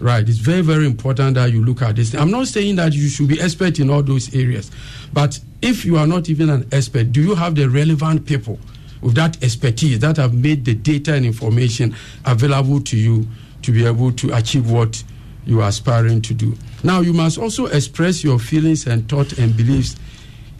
Right. 0.00 0.28
It's 0.28 0.38
very, 0.38 0.60
very 0.60 0.86
important 0.86 1.36
that 1.36 1.52
you 1.52 1.64
look 1.64 1.80
at 1.80 1.96
this. 1.96 2.14
I'm 2.14 2.30
not 2.30 2.48
saying 2.48 2.76
that 2.76 2.92
you 2.92 3.08
should 3.08 3.28
be 3.28 3.40
expert 3.40 3.78
in 3.78 3.90
all 3.90 4.02
those 4.02 4.34
areas, 4.34 4.70
but 5.12 5.38
if 5.62 5.84
you 5.84 5.96
are 5.96 6.06
not 6.06 6.28
even 6.28 6.50
an 6.50 6.68
expert, 6.72 7.12
do 7.12 7.22
you 7.22 7.34
have 7.34 7.54
the 7.54 7.68
relevant 7.70 8.26
people? 8.26 8.58
With 9.04 9.14
that 9.16 9.40
expertise 9.44 9.98
that 9.98 10.16
have 10.16 10.32
made 10.32 10.64
the 10.64 10.72
data 10.72 11.12
and 11.12 11.26
information 11.26 11.94
available 12.24 12.80
to 12.80 12.96
you 12.96 13.28
to 13.60 13.70
be 13.70 13.84
able 13.84 14.10
to 14.10 14.34
achieve 14.34 14.70
what 14.70 15.04
you 15.44 15.60
are 15.60 15.68
aspiring 15.68 16.22
to 16.22 16.32
do. 16.32 16.56
Now, 16.82 17.02
you 17.02 17.12
must 17.12 17.36
also 17.36 17.66
express 17.66 18.24
your 18.24 18.38
feelings 18.38 18.86
and 18.86 19.06
thoughts 19.06 19.38
and 19.38 19.54
beliefs 19.54 19.96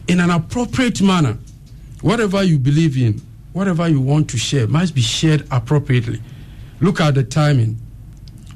in 0.07 0.19
an 0.19 0.29
appropriate 0.29 1.01
manner. 1.01 1.39
Whatever 2.01 2.43
you 2.43 2.59
believe 2.59 3.01
in, 3.01 3.19
whatever 3.53 3.87
you 3.87 3.99
want 3.99 4.29
to 4.29 4.37
share, 4.37 4.67
must 4.67 4.93
be 4.93 5.01
shared 5.01 5.47
appropriately. 5.49 6.21
Look 6.81 7.01
at 7.01 7.15
the 7.15 7.23
timing, 7.23 7.79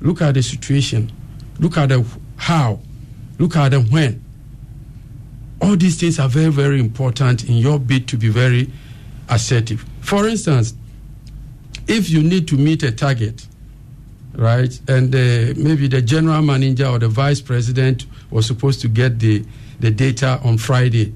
look 0.02 0.22
at 0.22 0.36
the 0.36 0.44
situation, 0.44 1.12
look 1.58 1.78
at 1.78 1.90
the 1.90 2.06
how, 2.36 2.80
look 3.40 3.56
at 3.56 3.70
the 3.70 3.82
when. 3.82 4.24
All 5.64 5.76
these 5.76 6.00
things 6.00 6.20
are 6.20 6.30
very, 6.30 6.52
very 6.52 6.80
important 6.80 7.50
in 7.50 7.56
your 7.56 7.80
bid 7.80 8.08
to 8.10 8.18
be 8.18 8.30
very 8.30 8.72
assertive. 9.30 9.86
For 10.02 10.28
instance, 10.28 10.74
if 11.88 12.10
you 12.10 12.22
need 12.22 12.48
to 12.50 12.56
meet 12.56 12.84
a 12.84 12.92
target, 12.92 13.48
right, 14.36 14.80
and 14.88 15.14
uh, 15.14 15.54
maybe 15.58 15.88
the 15.88 16.02
general 16.02 16.42
manager 16.42 16.88
or 16.88 17.00
the 17.00 17.08
vice 17.08 17.42
president 17.42 18.06
was 18.32 18.46
supposed 18.46 18.82
to 18.82 18.88
get 18.88 19.20
the, 19.20 19.44
the 19.80 19.92
data 19.92 20.40
on 20.44 20.58
Friday, 20.58 21.14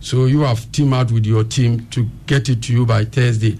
so 0.00 0.26
you 0.26 0.40
have 0.40 0.70
teamed 0.72 0.94
out 0.94 1.10
with 1.12 1.26
your 1.26 1.44
team 1.44 1.86
to 1.90 2.08
get 2.26 2.48
it 2.48 2.62
to 2.62 2.72
you 2.72 2.86
by 2.86 3.04
Thursday, 3.04 3.58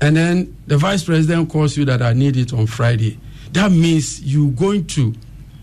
and 0.00 0.16
then 0.16 0.56
the 0.66 0.76
vice 0.76 1.04
president 1.04 1.48
calls 1.50 1.76
you 1.76 1.84
that 1.84 2.02
I 2.02 2.12
need 2.12 2.36
it 2.36 2.52
on 2.52 2.66
Friday. 2.66 3.18
That 3.52 3.70
means 3.70 4.22
you're 4.22 4.50
going 4.50 4.86
to 4.88 5.14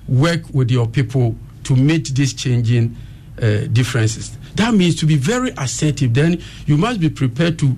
work 0.07 0.41
with 0.53 0.71
your 0.71 0.87
people 0.87 1.35
to 1.65 1.75
meet 1.75 2.07
these 2.15 2.33
changing 2.33 2.95
uh, 3.41 3.67
differences. 3.71 4.37
That 4.55 4.73
means 4.73 4.95
to 4.97 5.05
be 5.05 5.15
very 5.15 5.51
assertive, 5.57 6.13
then 6.13 6.41
you 6.65 6.77
must 6.77 6.99
be 6.99 7.09
prepared 7.09 7.57
to 7.59 7.75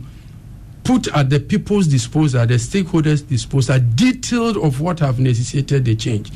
put 0.83 1.07
at 1.15 1.29
the 1.29 1.39
people's 1.39 1.87
disposal, 1.87 2.45
the 2.45 2.55
stakeholders' 2.55 3.27
disposal, 3.27 3.79
detailed 3.95 4.57
of 4.57 4.81
what 4.81 4.99
have 4.99 5.19
necessitated 5.19 5.85
the 5.85 5.95
change. 5.95 6.31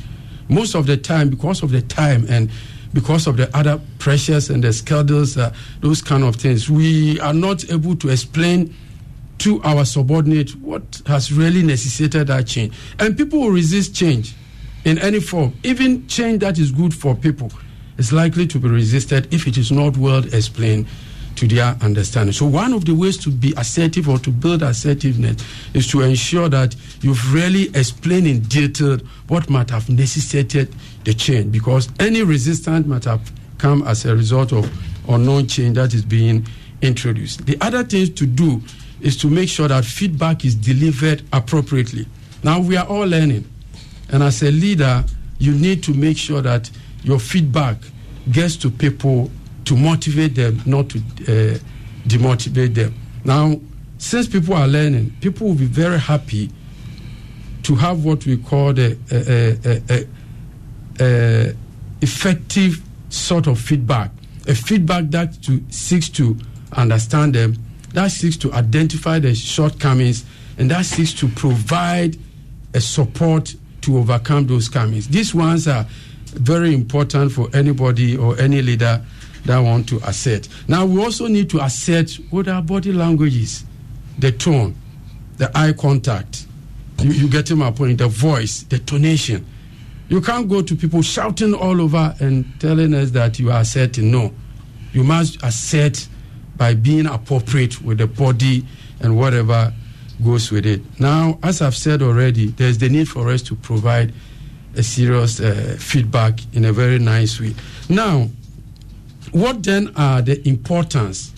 Most 0.48 0.74
of 0.74 0.86
the 0.86 0.96
time, 0.96 1.28
because 1.28 1.62
of 1.62 1.70
the 1.70 1.82
time 1.82 2.24
and 2.28 2.50
because 2.94 3.26
of 3.26 3.36
the 3.36 3.54
other 3.54 3.78
pressures 3.98 4.48
and 4.48 4.64
the 4.64 4.72
schedules, 4.72 5.36
uh, 5.36 5.52
those 5.80 6.00
kind 6.00 6.24
of 6.24 6.36
things, 6.36 6.70
we 6.70 7.20
are 7.20 7.34
not 7.34 7.70
able 7.70 7.94
to 7.96 8.08
explain 8.08 8.74
to 9.38 9.62
our 9.62 9.84
subordinate 9.84 10.54
what 10.56 11.02
has 11.06 11.30
really 11.30 11.62
necessitated 11.62 12.28
that 12.28 12.46
change. 12.46 12.74
And 12.98 13.16
people 13.16 13.40
will 13.40 13.50
resist 13.50 13.94
change 13.94 14.34
in 14.84 14.98
any 14.98 15.20
form, 15.20 15.52
even 15.62 16.06
change 16.08 16.40
that 16.40 16.58
is 16.58 16.72
good 16.72 16.94
for 16.94 17.14
people 17.14 17.52
is 17.98 18.12
likely 18.12 18.46
to 18.46 18.58
be 18.58 18.68
resisted 18.68 19.32
if 19.34 19.46
it 19.46 19.58
is 19.58 19.70
not 19.70 19.96
well 19.96 20.24
explained 20.32 20.86
to 21.38 21.46
their 21.46 21.76
understanding. 21.82 22.32
So, 22.32 22.46
one 22.46 22.72
of 22.72 22.84
the 22.84 22.94
ways 22.94 23.16
to 23.18 23.30
be 23.30 23.54
assertive 23.56 24.08
or 24.08 24.18
to 24.18 24.30
build 24.30 24.62
assertiveness 24.62 25.44
is 25.72 25.86
to 25.88 26.00
ensure 26.00 26.48
that 26.48 26.74
you've 27.00 27.32
really 27.32 27.68
explained 27.76 28.26
in 28.26 28.40
detail 28.40 28.98
what 29.28 29.48
might 29.48 29.70
have 29.70 29.88
necessitated 29.88 30.74
the 31.04 31.14
change, 31.14 31.52
because 31.52 31.88
any 32.00 32.22
resistance 32.22 32.86
might 32.86 33.04
have 33.04 33.30
come 33.58 33.82
as 33.82 34.04
a 34.04 34.14
result 34.16 34.52
of 34.52 34.68
unknown 35.08 35.46
change 35.46 35.76
that 35.76 35.94
is 35.94 36.04
being 36.04 36.46
introduced. 36.82 37.46
The 37.46 37.56
other 37.60 37.84
thing 37.84 38.14
to 38.14 38.26
do 38.26 38.60
is 39.00 39.16
to 39.18 39.28
make 39.28 39.48
sure 39.48 39.68
that 39.68 39.84
feedback 39.84 40.44
is 40.44 40.56
delivered 40.56 41.22
appropriately. 41.32 42.06
Now, 42.42 42.60
we 42.60 42.76
are 42.76 42.86
all 42.86 43.06
learning, 43.06 43.48
and 44.10 44.24
as 44.24 44.42
a 44.42 44.50
leader, 44.50 45.04
you 45.38 45.52
need 45.52 45.84
to 45.84 45.94
make 45.94 46.18
sure 46.18 46.42
that 46.42 46.68
your 47.02 47.18
feedback 47.18 47.76
gets 48.30 48.56
to 48.56 48.70
people 48.70 49.30
to 49.64 49.76
motivate 49.76 50.34
them, 50.34 50.60
not 50.66 50.88
to 50.90 50.98
uh, 50.98 51.58
demotivate 52.06 52.74
them. 52.74 52.94
Now, 53.24 53.60
since 53.98 54.28
people 54.28 54.54
are 54.54 54.68
learning, 54.68 55.12
people 55.20 55.48
will 55.48 55.54
be 55.54 55.66
very 55.66 55.98
happy 55.98 56.50
to 57.64 57.74
have 57.74 58.04
what 58.04 58.24
we 58.24 58.36
call 58.38 58.72
the 58.72 58.96
uh, 59.10 61.04
uh, 61.04 61.52
effective 62.00 62.82
sort 63.08 63.46
of 63.46 63.58
feedback, 63.58 64.10
a 64.46 64.54
feedback 64.54 65.10
that 65.10 65.42
to, 65.42 65.62
seeks 65.70 66.08
to 66.10 66.36
understand 66.72 67.34
them, 67.34 67.56
that 67.94 68.10
seeks 68.10 68.36
to 68.38 68.52
identify 68.52 69.18
the 69.18 69.34
shortcomings, 69.34 70.24
and 70.58 70.70
that 70.70 70.84
seeks 70.84 71.12
to 71.14 71.28
provide 71.28 72.16
a 72.74 72.80
support 72.80 73.54
to 73.80 73.98
overcome 73.98 74.46
those 74.46 74.68
comings. 74.68 75.08
These 75.08 75.34
ones 75.34 75.66
are 75.68 75.86
very 76.38 76.74
important 76.74 77.32
for 77.32 77.48
anybody 77.54 78.16
or 78.16 78.38
any 78.38 78.62
leader 78.62 79.02
that 79.44 79.58
want 79.58 79.88
to 79.88 79.96
assert. 80.08 80.48
Now 80.68 80.84
we 80.86 81.02
also 81.02 81.26
need 81.26 81.50
to 81.50 81.64
assert 81.64 82.12
what 82.30 82.48
our 82.48 82.62
body 82.62 82.92
languages, 82.92 83.64
the 84.18 84.32
tone, 84.32 84.74
the 85.36 85.50
eye 85.56 85.72
contact. 85.72 86.46
You, 87.00 87.10
you 87.12 87.28
get 87.28 87.50
my 87.52 87.70
point. 87.70 87.98
The 87.98 88.08
voice, 88.08 88.62
the 88.64 88.78
tonation. 88.78 89.44
You 90.08 90.20
can't 90.20 90.48
go 90.48 90.62
to 90.62 90.74
people 90.74 91.02
shouting 91.02 91.54
all 91.54 91.80
over 91.80 92.14
and 92.18 92.46
telling 92.60 92.94
us 92.94 93.10
that 93.10 93.38
you 93.38 93.50
are 93.50 93.60
asserting. 93.60 94.10
No, 94.10 94.32
you 94.92 95.04
must 95.04 95.42
assert 95.42 96.08
by 96.56 96.74
being 96.74 97.06
appropriate 97.06 97.80
with 97.82 97.98
the 97.98 98.06
body 98.06 98.66
and 99.00 99.16
whatever 99.16 99.72
goes 100.24 100.50
with 100.50 100.66
it. 100.66 100.80
Now, 100.98 101.38
as 101.42 101.62
I've 101.62 101.76
said 101.76 102.02
already, 102.02 102.46
there's 102.46 102.78
the 102.78 102.88
need 102.88 103.08
for 103.08 103.28
us 103.28 103.42
to 103.42 103.54
provide 103.54 104.12
a 104.76 104.82
serious 104.82 105.40
uh, 105.40 105.76
feedback 105.78 106.40
in 106.54 106.64
a 106.64 106.72
very 106.72 106.98
nice 106.98 107.40
way. 107.40 107.54
Now, 107.88 108.28
what 109.32 109.62
then 109.62 109.92
are 109.96 110.22
the 110.22 110.46
importance 110.48 111.32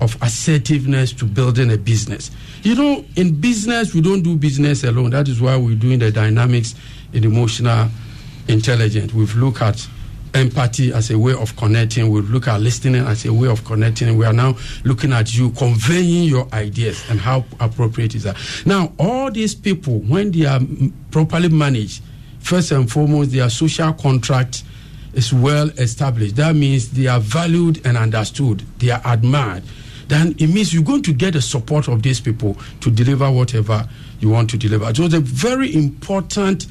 of 0.00 0.16
assertiveness 0.22 1.12
to 1.14 1.24
building 1.24 1.70
a 1.72 1.76
business? 1.76 2.30
You 2.62 2.74
know, 2.74 3.04
in 3.16 3.40
business, 3.40 3.94
we 3.94 4.00
don't 4.00 4.22
do 4.22 4.36
business 4.36 4.84
alone. 4.84 5.10
That 5.10 5.28
is 5.28 5.40
why 5.40 5.56
we're 5.56 5.76
doing 5.76 5.98
the 5.98 6.10
dynamics 6.10 6.74
in 7.12 7.24
emotional 7.24 7.88
intelligence. 8.48 9.14
We've 9.14 9.34
looked 9.36 9.62
at 9.62 9.86
empathy 10.34 10.92
as 10.92 11.10
a 11.10 11.18
way 11.18 11.32
of 11.34 11.56
connecting. 11.56 12.10
We 12.10 12.20
look 12.20 12.48
at 12.48 12.60
listening 12.60 13.04
as 13.06 13.24
a 13.24 13.32
way 13.32 13.48
of 13.48 13.64
connecting. 13.64 14.16
We 14.16 14.26
are 14.26 14.32
now 14.32 14.56
looking 14.84 15.12
at 15.12 15.34
you 15.36 15.50
conveying 15.50 16.24
your 16.24 16.48
ideas 16.52 17.04
and 17.10 17.18
how 17.18 17.44
appropriate 17.58 18.14
is 18.14 18.24
that. 18.24 18.36
Now, 18.64 18.92
all 18.98 19.30
these 19.30 19.54
people, 19.54 19.98
when 20.00 20.30
they 20.30 20.46
are 20.46 20.60
properly 21.10 21.48
managed, 21.48 22.02
first 22.40 22.72
and 22.72 22.90
foremost, 22.90 23.30
their 23.30 23.50
social 23.50 23.92
contract 23.92 24.64
is 25.12 25.32
well 25.32 25.68
established. 25.70 26.36
That 26.36 26.54
means 26.54 26.90
they 26.90 27.06
are 27.06 27.20
valued 27.20 27.84
and 27.86 27.96
understood. 27.96 28.62
They 28.78 28.90
are 28.90 29.02
admired. 29.04 29.62
Then 30.08 30.34
it 30.38 30.48
means 30.48 30.74
you're 30.74 30.82
going 30.82 31.02
to 31.04 31.12
get 31.12 31.34
the 31.34 31.40
support 31.40 31.88
of 31.88 32.02
these 32.02 32.20
people 32.20 32.56
to 32.80 32.90
deliver 32.90 33.30
whatever 33.30 33.88
you 34.18 34.28
want 34.30 34.50
to 34.50 34.56
deliver. 34.58 34.92
So 34.92 35.04
a 35.04 35.20
very 35.20 35.74
important 35.74 36.66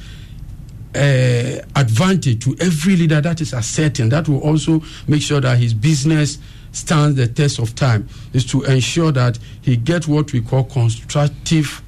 uh, 0.94 1.58
advantage 1.76 2.44
to 2.44 2.56
every 2.60 2.96
leader 2.96 3.20
that 3.20 3.40
is 3.40 3.52
asserting. 3.52 4.10
That 4.10 4.28
will 4.28 4.40
also 4.40 4.82
make 5.08 5.22
sure 5.22 5.40
that 5.40 5.56
his 5.58 5.72
business 5.72 6.38
stands 6.72 7.16
the 7.16 7.28
test 7.28 7.58
of 7.58 7.74
time. 7.74 8.08
Is 8.32 8.44
to 8.46 8.62
ensure 8.64 9.10
that 9.12 9.38
he 9.62 9.76
gets 9.76 10.06
what 10.06 10.32
we 10.32 10.42
call 10.42 10.64
constructive 10.64 11.82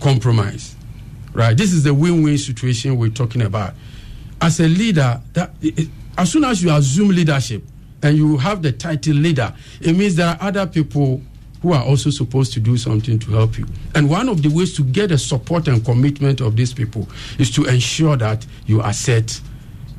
compromise. 0.00 0.75
Right. 1.36 1.54
This 1.54 1.74
is 1.74 1.84
the 1.84 1.92
win-win 1.92 2.38
situation 2.38 2.96
we're 2.96 3.10
talking 3.10 3.42
about 3.42 3.74
as 4.40 4.60
a 4.60 4.68
leader, 4.68 5.20
that 5.34 5.54
as 6.16 6.32
soon 6.32 6.44
as 6.44 6.62
you 6.62 6.70
assume 6.70 7.08
leadership 7.08 7.62
and 8.02 8.16
you 8.16 8.36
have 8.38 8.62
the 8.62 8.72
title 8.72 9.14
leader, 9.14 9.54
it 9.80 9.94
means 9.94 10.16
there 10.16 10.28
are 10.28 10.38
other 10.40 10.66
people 10.66 11.20
who 11.62 11.72
are 11.72 11.82
also 11.82 12.10
supposed 12.10 12.52
to 12.52 12.60
do 12.60 12.76
something 12.76 13.18
to 13.18 13.30
help 13.32 13.58
you. 13.58 13.66
And 13.94 14.08
one 14.08 14.28
of 14.28 14.42
the 14.42 14.48
ways 14.48 14.74
to 14.76 14.82
get 14.82 15.08
the 15.08 15.18
support 15.18 15.68
and 15.68 15.84
commitment 15.84 16.40
of 16.40 16.56
these 16.56 16.72
people 16.72 17.08
is 17.38 17.50
to 17.52 17.64
ensure 17.64 18.16
that 18.16 18.46
you 18.66 18.82
assert 18.82 19.40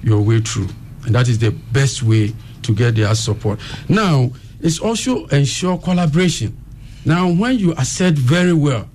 your 0.04 0.22
way 0.22 0.40
through. 0.40 0.70
And 1.06 1.16
that 1.16 1.28
is 1.28 1.40
the 1.40 1.52
best 1.52 2.04
way 2.04 2.34
to 2.64 2.74
get 2.74 2.96
their 2.96 3.14
support. 3.16 3.60
Now, 3.90 4.32
it's 4.62 4.80
also 4.80 5.26
ensure 5.28 5.78
collaboration. 5.78 6.58
Now, 7.06 7.32
when 7.32 7.58
you 7.58 7.74
assert 7.74 8.16
very 8.16 8.54
well, 8.54 8.88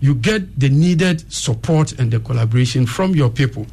you 0.00 0.14
get 0.14 0.58
the 0.58 0.68
needed 0.68 1.30
support 1.32 1.92
and 1.98 2.10
the 2.10 2.20
collaboration 2.20 2.86
from 2.86 3.14
your 3.14 3.30
people 3.30 3.66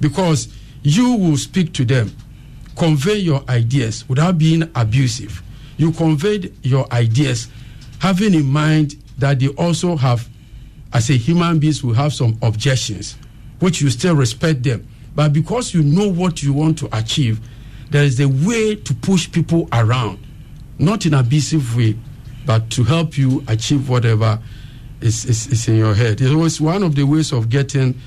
because 0.00 0.48
you 0.82 1.14
will 1.16 1.36
speak 1.36 1.72
to 1.74 1.84
them, 1.84 2.14
convey 2.76 3.16
your 3.16 3.42
ideas 3.48 4.08
without 4.08 4.38
being 4.38 4.70
abusive. 4.74 5.42
You 5.76 5.92
convey 5.92 6.52
your 6.62 6.92
ideas 6.92 7.48
having 8.00 8.34
in 8.34 8.46
mind 8.46 8.96
that 9.18 9.38
they 9.38 9.48
also 9.48 9.96
have, 9.96 10.28
as 10.92 11.08
a 11.08 11.14
human 11.14 11.58
beings, 11.60 11.84
will 11.84 11.94
have 11.94 12.12
some 12.12 12.36
objections, 12.42 13.16
which 13.60 13.80
you 13.80 13.88
still 13.90 14.16
respect 14.16 14.62
them. 14.64 14.86
But 15.14 15.32
because 15.32 15.72
you 15.72 15.82
know 15.82 16.08
what 16.08 16.42
you 16.42 16.52
want 16.52 16.78
to 16.78 16.88
achieve, 16.96 17.40
there 17.90 18.02
is 18.02 18.18
a 18.20 18.26
way 18.26 18.74
to 18.74 18.94
push 18.94 19.30
people 19.30 19.68
around, 19.72 20.18
not 20.78 21.06
in 21.06 21.14
abusive 21.14 21.76
way, 21.76 21.96
but 22.44 22.70
to 22.70 22.82
help 22.82 23.16
you 23.16 23.44
achieve 23.46 23.88
whatever 23.88 24.40
is, 25.02 25.24
is, 25.24 25.46
is 25.48 25.68
in 25.68 25.76
your 25.76 25.94
head. 25.94 26.20
It 26.20 26.34
was 26.34 26.60
one 26.60 26.82
of 26.82 26.94
the 26.94 27.04
ways 27.04 27.32
of 27.32 27.48
getting 27.48 27.98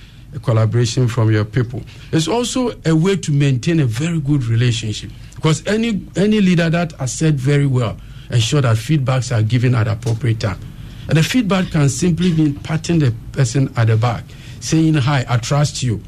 collaboration 0.43 1.07
from 1.07 1.31
your 1.31 1.45
people. 1.45 1.81
It's 2.11 2.27
also 2.27 2.71
a 2.85 2.95
way 2.95 3.15
to 3.17 3.31
maintain 3.31 3.79
a 3.79 3.85
very 3.85 4.19
good 4.19 4.45
relationship 4.45 5.11
because 5.35 5.65
any 5.67 6.05
any 6.15 6.41
leader 6.41 6.69
that 6.69 6.91
has 6.93 7.13
said 7.13 7.39
very 7.39 7.65
well 7.65 7.97
ensure 8.29 8.61
that 8.61 8.77
feedbacks 8.77 9.35
are 9.35 9.43
given 9.43 9.75
at 9.75 9.87
appropriate 9.87 10.39
time. 10.39 10.59
And 11.07 11.17
the 11.17 11.23
feedback 11.23 11.71
can 11.71 11.87
simply 11.89 12.33
be 12.33 12.53
patting 12.53 12.99
the 12.99 13.13
person 13.31 13.71
at 13.77 13.87
the 13.87 13.97
back, 13.97 14.23
saying, 14.59 14.95
Hi, 14.95 15.25
I 15.29 15.37
trust 15.37 15.83
you. 15.83 16.01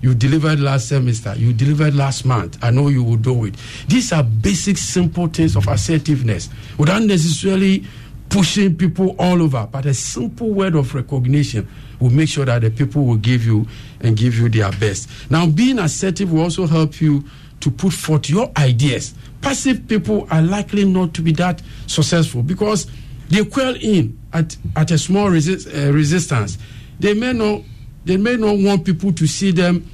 You 0.00 0.14
delivered 0.14 0.58
last 0.58 0.88
semester. 0.88 1.32
You 1.36 1.52
delivered 1.52 1.94
last 1.94 2.24
month. 2.24 2.58
I 2.60 2.72
know 2.72 2.88
you 2.88 3.04
will 3.04 3.16
do 3.16 3.44
it. 3.44 3.54
These 3.86 4.12
are 4.12 4.24
basic, 4.24 4.76
simple 4.76 5.28
things 5.28 5.54
of 5.54 5.68
assertiveness 5.68 6.48
without 6.76 7.02
necessarily 7.02 7.84
pushing 8.32 8.74
people 8.74 9.14
all 9.18 9.42
over. 9.42 9.68
But 9.70 9.86
a 9.86 9.94
simple 9.94 10.50
word 10.50 10.74
of 10.74 10.94
recognition 10.94 11.68
will 12.00 12.10
make 12.10 12.28
sure 12.30 12.44
that 12.46 12.62
the 12.62 12.70
people 12.70 13.04
will 13.04 13.16
give 13.16 13.44
you 13.44 13.66
and 14.00 14.16
give 14.16 14.36
you 14.36 14.48
their 14.48 14.72
best. 14.72 15.08
Now, 15.30 15.46
being 15.46 15.78
assertive 15.78 16.32
will 16.32 16.40
also 16.42 16.66
help 16.66 17.00
you 17.00 17.24
to 17.60 17.70
put 17.70 17.92
forth 17.92 18.28
your 18.28 18.50
ideas. 18.56 19.14
Passive 19.40 19.86
people 19.86 20.26
are 20.30 20.42
likely 20.42 20.84
not 20.84 21.14
to 21.14 21.22
be 21.22 21.32
that 21.32 21.62
successful 21.86 22.42
because 22.42 22.90
they 23.28 23.44
quail 23.44 23.76
in 23.80 24.18
at, 24.32 24.56
at 24.76 24.90
a 24.90 24.98
small 24.98 25.26
uh, 25.26 25.30
resistance. 25.30 26.58
They 26.98 27.14
may 27.14 27.32
not 27.32 27.62
they 28.04 28.16
may 28.16 28.36
not 28.36 28.58
want 28.58 28.84
people 28.84 29.12
to 29.12 29.28
see 29.28 29.52
them 29.52 29.88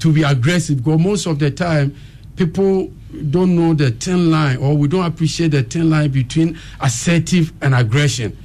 to 0.00 0.12
be 0.12 0.24
aggressive 0.24 0.78
because 0.78 1.00
most 1.00 1.26
of 1.26 1.38
the 1.38 1.48
time 1.52 1.94
people 2.36 2.92
don't 3.30 3.54
know 3.54 3.74
the 3.74 3.90
thin 3.90 4.30
line 4.30 4.56
or 4.56 4.76
we 4.76 4.88
don't 4.88 5.04
appreciate 5.04 5.50
the 5.50 5.62
thin 5.62 5.90
line 5.90 6.10
between 6.10 6.58
assertive 6.80 7.52
and 7.62 7.74
aggression. 7.74 8.36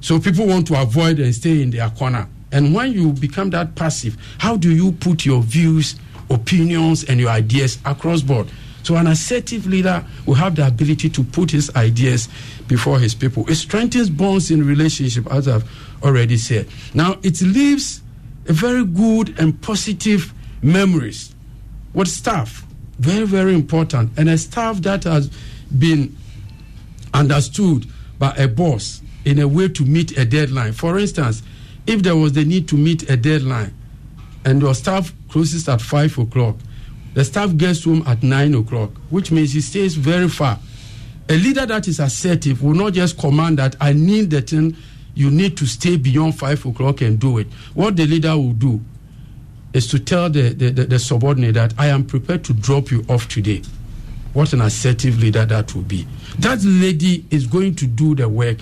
So 0.00 0.18
people 0.20 0.46
want 0.46 0.66
to 0.68 0.80
avoid 0.80 1.18
and 1.18 1.34
stay 1.34 1.62
in 1.62 1.70
their 1.70 1.90
corner. 1.90 2.28
And 2.52 2.74
when 2.74 2.92
you 2.92 3.12
become 3.12 3.50
that 3.50 3.74
passive, 3.74 4.16
how 4.38 4.56
do 4.56 4.70
you 4.74 4.92
put 4.92 5.26
your 5.26 5.42
views, 5.42 5.96
opinions, 6.30 7.04
and 7.04 7.20
your 7.20 7.30
ideas 7.30 7.78
across 7.84 8.22
board? 8.22 8.48
So 8.82 8.94
an 8.94 9.08
assertive 9.08 9.66
leader 9.66 10.04
will 10.26 10.34
have 10.34 10.54
the 10.54 10.66
ability 10.66 11.10
to 11.10 11.24
put 11.24 11.50
his 11.50 11.74
ideas 11.74 12.28
before 12.68 13.00
his 13.00 13.14
people. 13.14 13.44
It 13.48 13.56
strengthens 13.56 14.08
bonds 14.08 14.50
in 14.50 14.64
relationship, 14.64 15.26
as 15.32 15.48
I've 15.48 15.68
already 16.04 16.36
said. 16.36 16.68
Now 16.94 17.18
it 17.22 17.42
leaves 17.42 18.00
a 18.48 18.52
very 18.52 18.84
good 18.84 19.38
and 19.40 19.60
positive 19.60 20.32
memories 20.62 21.34
with 21.94 22.08
staff. 22.08 22.65
Very, 22.98 23.26
very 23.26 23.54
important. 23.54 24.10
And 24.16 24.28
a 24.28 24.38
staff 24.38 24.78
that 24.82 25.04
has 25.04 25.30
been 25.76 26.16
understood 27.12 27.86
by 28.18 28.34
a 28.36 28.48
boss 28.48 29.02
in 29.24 29.38
a 29.38 29.48
way 29.48 29.68
to 29.68 29.84
meet 29.84 30.16
a 30.16 30.24
deadline. 30.24 30.72
For 30.72 30.98
instance, 30.98 31.42
if 31.86 32.02
there 32.02 32.16
was 32.16 32.32
the 32.32 32.44
need 32.44 32.68
to 32.68 32.76
meet 32.76 33.08
a 33.10 33.16
deadline 33.16 33.74
and 34.44 34.62
your 34.62 34.74
staff 34.74 35.12
closes 35.28 35.68
at 35.68 35.80
5 35.80 36.18
o'clock, 36.18 36.56
the 37.14 37.24
staff 37.24 37.56
gets 37.56 37.84
home 37.84 38.02
at 38.06 38.22
9 38.22 38.54
o'clock, 38.54 38.90
which 39.10 39.30
means 39.32 39.52
he 39.52 39.60
stays 39.60 39.94
very 39.94 40.28
far. 40.28 40.58
A 41.28 41.36
leader 41.36 41.66
that 41.66 41.88
is 41.88 41.98
assertive 41.98 42.62
will 42.62 42.74
not 42.74 42.92
just 42.92 43.18
command 43.18 43.58
that 43.58 43.74
I 43.80 43.92
need 43.92 44.30
the 44.30 44.42
thing, 44.42 44.76
you 45.14 45.30
need 45.30 45.56
to 45.56 45.66
stay 45.66 45.96
beyond 45.96 46.38
5 46.38 46.66
o'clock 46.66 47.00
and 47.00 47.18
do 47.18 47.38
it. 47.38 47.48
What 47.74 47.96
the 47.96 48.06
leader 48.06 48.36
will 48.36 48.52
do 48.52 48.80
is 49.76 49.86
to 49.88 49.98
tell 49.98 50.30
the, 50.30 50.54
the, 50.54 50.70
the, 50.70 50.84
the 50.84 50.98
subordinate 50.98 51.54
that 51.54 51.74
I 51.76 51.88
am 51.88 52.04
prepared 52.06 52.42
to 52.44 52.54
drop 52.54 52.90
you 52.90 53.04
off 53.10 53.28
today. 53.28 53.62
What 54.32 54.54
an 54.54 54.62
assertive 54.62 55.18
leader 55.20 55.44
that 55.44 55.74
will 55.74 55.82
be. 55.82 56.06
That 56.38 56.62
lady 56.64 57.26
is 57.30 57.46
going 57.46 57.74
to 57.76 57.86
do 57.86 58.14
the 58.14 58.26
work, 58.26 58.58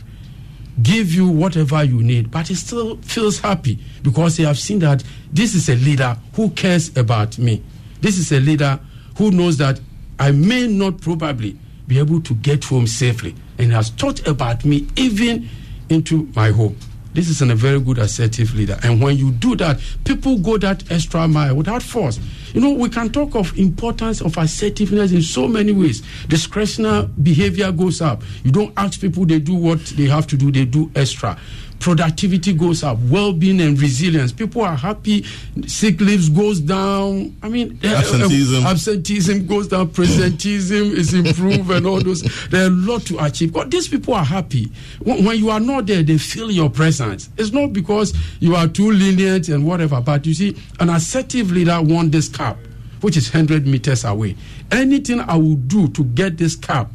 give 0.82 1.12
you 1.12 1.28
whatever 1.28 1.84
you 1.84 2.02
need, 2.02 2.32
but 2.32 2.48
he 2.48 2.56
still 2.56 2.96
feels 2.96 3.38
happy 3.38 3.78
because 4.02 4.36
they 4.36 4.42
have 4.42 4.58
seen 4.58 4.80
that 4.80 5.04
this 5.32 5.54
is 5.54 5.68
a 5.68 5.76
leader 5.76 6.18
who 6.34 6.50
cares 6.50 6.96
about 6.96 7.38
me. 7.38 7.62
This 8.00 8.18
is 8.18 8.32
a 8.32 8.40
leader 8.40 8.80
who 9.16 9.30
knows 9.30 9.56
that 9.58 9.80
I 10.18 10.32
may 10.32 10.66
not 10.66 11.00
probably 11.00 11.56
be 11.86 11.98
able 12.00 12.22
to 12.22 12.34
get 12.34 12.64
home 12.64 12.88
safely 12.88 13.36
and 13.58 13.72
has 13.72 13.90
thought 13.90 14.26
about 14.26 14.64
me 14.64 14.88
even 14.96 15.48
into 15.88 16.28
my 16.34 16.50
home. 16.50 16.76
This 17.14 17.28
is 17.28 17.40
a 17.40 17.54
very 17.54 17.80
good 17.80 17.98
assertive 17.98 18.54
leader. 18.54 18.76
And 18.82 19.00
when 19.00 19.16
you 19.16 19.30
do 19.30 19.54
that, 19.56 19.80
people 20.04 20.38
go 20.38 20.58
that 20.58 20.90
extra 20.90 21.26
mile 21.28 21.54
without 21.54 21.82
force. 21.82 22.18
You 22.52 22.60
know, 22.60 22.72
we 22.72 22.88
can 22.88 23.10
talk 23.10 23.36
of 23.36 23.56
importance 23.56 24.20
of 24.20 24.36
assertiveness 24.36 25.12
in 25.12 25.22
so 25.22 25.46
many 25.46 25.72
ways. 25.72 26.02
Discretionary 26.28 27.08
behavior 27.22 27.70
goes 27.70 28.00
up. 28.00 28.22
You 28.42 28.50
don't 28.50 28.72
ask 28.76 29.00
people 29.00 29.26
they 29.26 29.38
do 29.38 29.54
what 29.54 29.78
they 29.86 30.06
have 30.06 30.26
to 30.28 30.36
do, 30.36 30.50
they 30.50 30.64
do 30.64 30.90
extra 30.96 31.38
productivity 31.80 32.52
goes 32.52 32.82
up, 32.82 32.98
well-being 33.10 33.60
and 33.60 33.80
resilience. 33.80 34.32
People 34.32 34.62
are 34.62 34.76
happy. 34.76 35.24
Sick 35.66 36.00
leaves 36.00 36.28
goes 36.28 36.60
down. 36.60 37.36
I 37.42 37.48
mean, 37.48 37.78
absenteeism, 37.84 38.64
uh, 38.64 38.70
absenteeism 38.70 39.46
goes 39.46 39.68
down. 39.68 39.88
Presenteeism 39.88 40.92
is 40.92 41.12
improved, 41.12 41.70
and 41.70 41.86
all 41.86 42.00
those. 42.00 42.22
There 42.48 42.64
are 42.64 42.68
a 42.68 42.70
lot 42.70 43.02
to 43.06 43.22
achieve. 43.22 43.52
But 43.52 43.70
these 43.70 43.88
people 43.88 44.14
are 44.14 44.24
happy. 44.24 44.70
When, 45.02 45.24
when 45.24 45.38
you 45.38 45.50
are 45.50 45.60
not 45.60 45.86
there, 45.86 46.02
they 46.02 46.18
feel 46.18 46.50
your 46.50 46.70
presence. 46.70 47.28
It's 47.36 47.52
not 47.52 47.72
because 47.72 48.14
you 48.40 48.56
are 48.56 48.66
too 48.66 48.90
lenient 48.90 49.48
and 49.48 49.66
whatever. 49.66 50.00
But 50.00 50.26
you 50.26 50.34
see, 50.34 50.56
an 50.80 50.90
assertive 50.90 51.50
leader 51.50 51.80
won 51.82 52.10
this 52.10 52.28
cap, 52.28 52.56
which 53.02 53.16
is 53.16 53.28
hundred 53.30 53.66
meters 53.66 54.04
away. 54.04 54.36
Anything 54.70 55.20
I 55.20 55.36
will 55.36 55.56
do 55.56 55.88
to 55.88 56.04
get 56.04 56.38
this 56.38 56.56
cap 56.56 56.90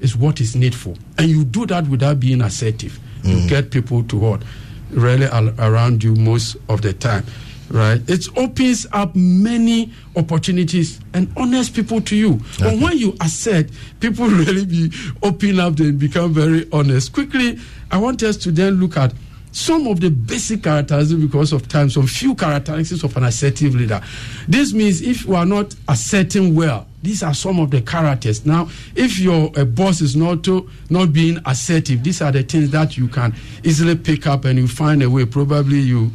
is 0.00 0.16
what 0.16 0.40
is 0.40 0.54
needful, 0.54 0.98
and 1.16 1.28
you 1.30 1.44
do 1.44 1.64
that 1.66 1.88
without 1.88 2.20
being 2.20 2.42
assertive 2.42 3.00
you 3.24 3.36
mm. 3.36 3.48
get 3.48 3.70
people 3.70 4.02
to 4.04 4.16
what 4.16 4.42
really 4.90 5.26
al- 5.26 5.54
around 5.60 6.02
you 6.02 6.14
most 6.14 6.56
of 6.68 6.82
the 6.82 6.92
time 6.92 7.24
right 7.70 8.02
it 8.08 8.26
opens 8.36 8.86
up 8.92 9.14
many 9.16 9.90
opportunities 10.16 11.00
and 11.14 11.32
honest 11.36 11.74
people 11.74 12.00
to 12.00 12.14
you 12.14 12.34
okay. 12.34 12.64
but 12.64 12.78
when 12.78 12.96
you 12.98 13.16
assert 13.20 13.66
people 14.00 14.26
really 14.28 14.64
be 14.64 14.92
open 15.22 15.58
up 15.58 15.78
and 15.80 15.98
become 15.98 16.32
very 16.32 16.68
honest 16.72 17.12
quickly 17.12 17.58
i 17.90 17.98
want 17.98 18.22
us 18.22 18.36
to 18.36 18.52
then 18.52 18.74
look 18.74 18.96
at 18.96 19.12
some 19.54 19.86
of 19.86 20.00
the 20.00 20.10
basic 20.10 20.64
characteristics 20.64 21.20
because 21.20 21.52
of 21.52 21.68
time, 21.68 21.88
some 21.88 22.08
few 22.08 22.34
characteristics 22.34 23.04
of 23.04 23.16
an 23.16 23.22
assertive 23.22 23.76
leader. 23.76 24.02
This 24.48 24.72
means 24.72 25.00
if 25.00 25.24
you 25.26 25.36
are 25.36 25.46
not 25.46 25.72
asserting 25.88 26.56
well, 26.56 26.88
these 27.04 27.22
are 27.22 27.34
some 27.34 27.60
of 27.60 27.70
the 27.70 27.82
characters. 27.82 28.44
Now, 28.44 28.68
if 28.94 29.18
your 29.18 29.50
a 29.56 29.64
boss 29.64 30.00
is 30.00 30.16
not 30.16 30.42
to, 30.44 30.68
not 30.90 31.12
being 31.12 31.38
assertive, 31.46 32.02
these 32.02 32.22
are 32.22 32.32
the 32.32 32.42
things 32.42 32.70
that 32.70 32.96
you 32.96 33.08
can 33.08 33.34
easily 33.62 33.96
pick 33.96 34.26
up 34.26 34.44
and 34.44 34.58
you 34.58 34.66
find 34.66 35.02
a 35.02 35.10
way. 35.10 35.24
Probably 35.26 35.78
you 35.80 36.10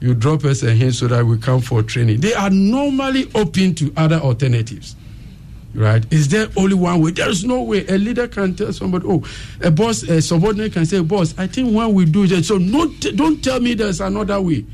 you 0.00 0.14
drop 0.14 0.44
us 0.44 0.62
a 0.62 0.72
hint 0.72 0.94
so 0.94 1.08
that 1.08 1.24
we 1.24 1.38
come 1.38 1.60
for 1.60 1.82
training. 1.82 2.20
They 2.20 2.34
are 2.34 2.50
normally 2.50 3.30
open 3.34 3.74
to 3.76 3.92
other 3.96 4.16
alternatives 4.16 4.96
right? 5.74 6.04
Is 6.12 6.28
there 6.28 6.46
only 6.56 6.74
one 6.74 7.00
way? 7.00 7.10
There 7.10 7.28
is 7.28 7.44
no 7.44 7.62
way. 7.62 7.86
A 7.88 7.98
leader 7.98 8.28
can 8.28 8.54
tell 8.54 8.72
somebody, 8.72 9.06
oh, 9.08 9.24
a 9.60 9.70
boss, 9.70 10.02
a 10.04 10.22
subordinate 10.22 10.72
can 10.72 10.86
say, 10.86 11.00
boss, 11.00 11.34
I 11.36 11.46
think 11.46 11.74
when 11.74 11.94
we 11.94 12.04
do 12.04 12.26
that, 12.28 12.44
so 12.44 12.58
don't, 12.58 13.16
don't 13.16 13.42
tell 13.42 13.60
me 13.60 13.74
there's 13.74 14.00
another 14.00 14.40
way. 14.40 14.64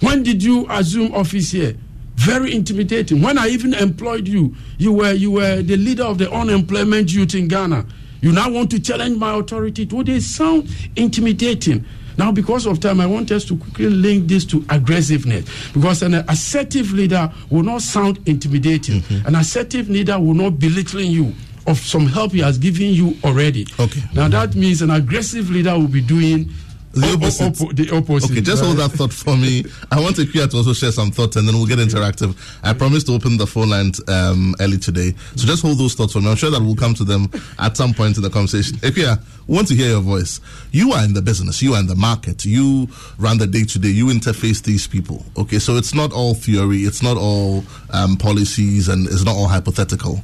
When 0.00 0.22
did 0.22 0.42
you 0.42 0.66
assume 0.68 1.14
office 1.14 1.52
here? 1.52 1.76
Very 2.24 2.54
intimidating. 2.54 3.20
When 3.20 3.38
I 3.38 3.48
even 3.48 3.74
employed 3.74 4.28
you, 4.28 4.54
you 4.78 4.92
were 4.92 5.12
you 5.12 5.30
were 5.32 5.62
the 5.62 5.76
leader 5.76 6.04
of 6.04 6.18
the 6.18 6.30
unemployment 6.30 7.12
youth 7.12 7.34
in 7.34 7.48
Ghana. 7.48 7.84
You 8.20 8.30
now 8.32 8.48
want 8.50 8.70
to 8.70 8.80
challenge 8.80 9.18
my 9.18 9.34
authority. 9.34 9.84
Would 9.86 10.06
they 10.06 10.20
sound 10.20 10.68
intimidating? 10.94 11.84
Now, 12.18 12.30
because 12.30 12.66
of 12.66 12.78
time, 12.78 13.00
I 13.00 13.06
want 13.06 13.32
us 13.32 13.44
to 13.46 13.56
quickly 13.56 13.88
link 13.88 14.28
this 14.28 14.44
to 14.46 14.64
aggressiveness. 14.68 15.46
Because 15.72 16.02
an 16.02 16.14
assertive 16.14 16.92
leader 16.92 17.32
will 17.50 17.62
not 17.62 17.82
sound 17.82 18.20
intimidating. 18.26 19.00
Mm-hmm. 19.00 19.26
An 19.26 19.34
assertive 19.34 19.88
leader 19.88 20.20
will 20.20 20.34
not 20.34 20.58
belittling 20.58 21.10
you 21.10 21.34
of 21.66 21.78
some 21.78 22.06
help 22.06 22.32
he 22.32 22.40
has 22.40 22.58
given 22.58 22.88
you 22.92 23.16
already. 23.24 23.66
Okay. 23.80 24.02
Now, 24.14 24.28
that 24.28 24.54
means 24.54 24.82
an 24.82 24.90
aggressive 24.90 25.50
leader 25.50 25.72
will 25.72 25.88
be 25.88 26.00
doing 26.02 26.50
The 26.92 27.12
opposite. 27.14 27.52
Oppo- 27.54 27.74
the 27.74 27.96
opposite. 27.96 28.30
Okay, 28.30 28.40
just 28.42 28.62
hold 28.62 28.76
that 28.76 28.90
thought 28.92 29.12
for 29.12 29.36
me. 29.36 29.64
I 29.90 29.98
want 30.00 30.16
Ikuya 30.16 30.50
to 30.50 30.56
also 30.58 30.72
share 30.74 30.92
some 30.92 31.10
thoughts 31.10 31.36
and 31.36 31.48
then 31.48 31.54
we'll 31.56 31.66
get 31.66 31.78
interactive. 31.78 32.36
I 32.62 32.74
promise 32.74 33.02
to 33.04 33.12
open 33.14 33.38
the 33.38 33.46
phone 33.46 33.70
lines 33.70 34.00
um, 34.08 34.54
early 34.60 34.76
today. 34.78 35.14
So 35.36 35.46
just 35.46 35.62
hold 35.62 35.78
those 35.78 35.94
thoughts 35.94 36.12
for 36.12 36.20
me. 36.20 36.28
I'm 36.30 36.36
sure 36.36 36.50
that 36.50 36.60
we'll 36.60 36.76
come 36.76 36.94
to 36.94 37.04
them 37.04 37.30
at 37.58 37.76
some 37.76 37.94
point 37.94 38.16
in 38.18 38.22
the 38.22 38.30
conversation. 38.30 38.76
Ikuya, 38.78 39.20
we 39.46 39.54
want 39.56 39.68
to 39.68 39.74
hear 39.74 39.88
your 39.88 40.00
voice. 40.02 40.40
You 40.70 40.92
are 40.92 41.02
in 41.04 41.14
the 41.14 41.22
business, 41.22 41.62
you 41.62 41.74
are 41.74 41.80
in 41.80 41.86
the 41.86 41.96
market, 41.96 42.44
you 42.44 42.88
run 43.18 43.38
the 43.38 43.46
day 43.46 43.64
to 43.64 43.78
day, 43.78 43.88
you 43.88 44.06
interface 44.06 44.62
these 44.62 44.86
people. 44.86 45.24
Okay, 45.36 45.58
so 45.58 45.76
it's 45.76 45.94
not 45.94 46.12
all 46.12 46.34
theory, 46.34 46.80
it's 46.80 47.02
not 47.02 47.16
all 47.16 47.64
um, 47.90 48.16
policies, 48.16 48.88
and 48.88 49.06
it's 49.06 49.24
not 49.24 49.34
all 49.34 49.48
hypothetical. 49.48 50.20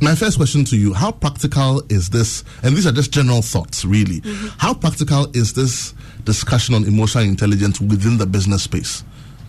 My 0.00 0.14
first 0.14 0.36
question 0.36 0.64
to 0.66 0.76
you 0.76 0.94
How 0.94 1.10
practical 1.10 1.82
is 1.88 2.10
this? 2.10 2.44
And 2.62 2.76
these 2.76 2.86
are 2.86 2.92
just 2.92 3.12
general 3.12 3.42
thoughts, 3.42 3.84
really. 3.84 4.22
How 4.58 4.74
practical 4.74 5.26
is 5.34 5.52
this 5.54 5.94
discussion 6.24 6.74
on 6.74 6.84
emotional 6.84 7.24
intelligence 7.24 7.80
within 7.80 8.18
the 8.18 8.26
business 8.26 8.62
space? 8.62 9.04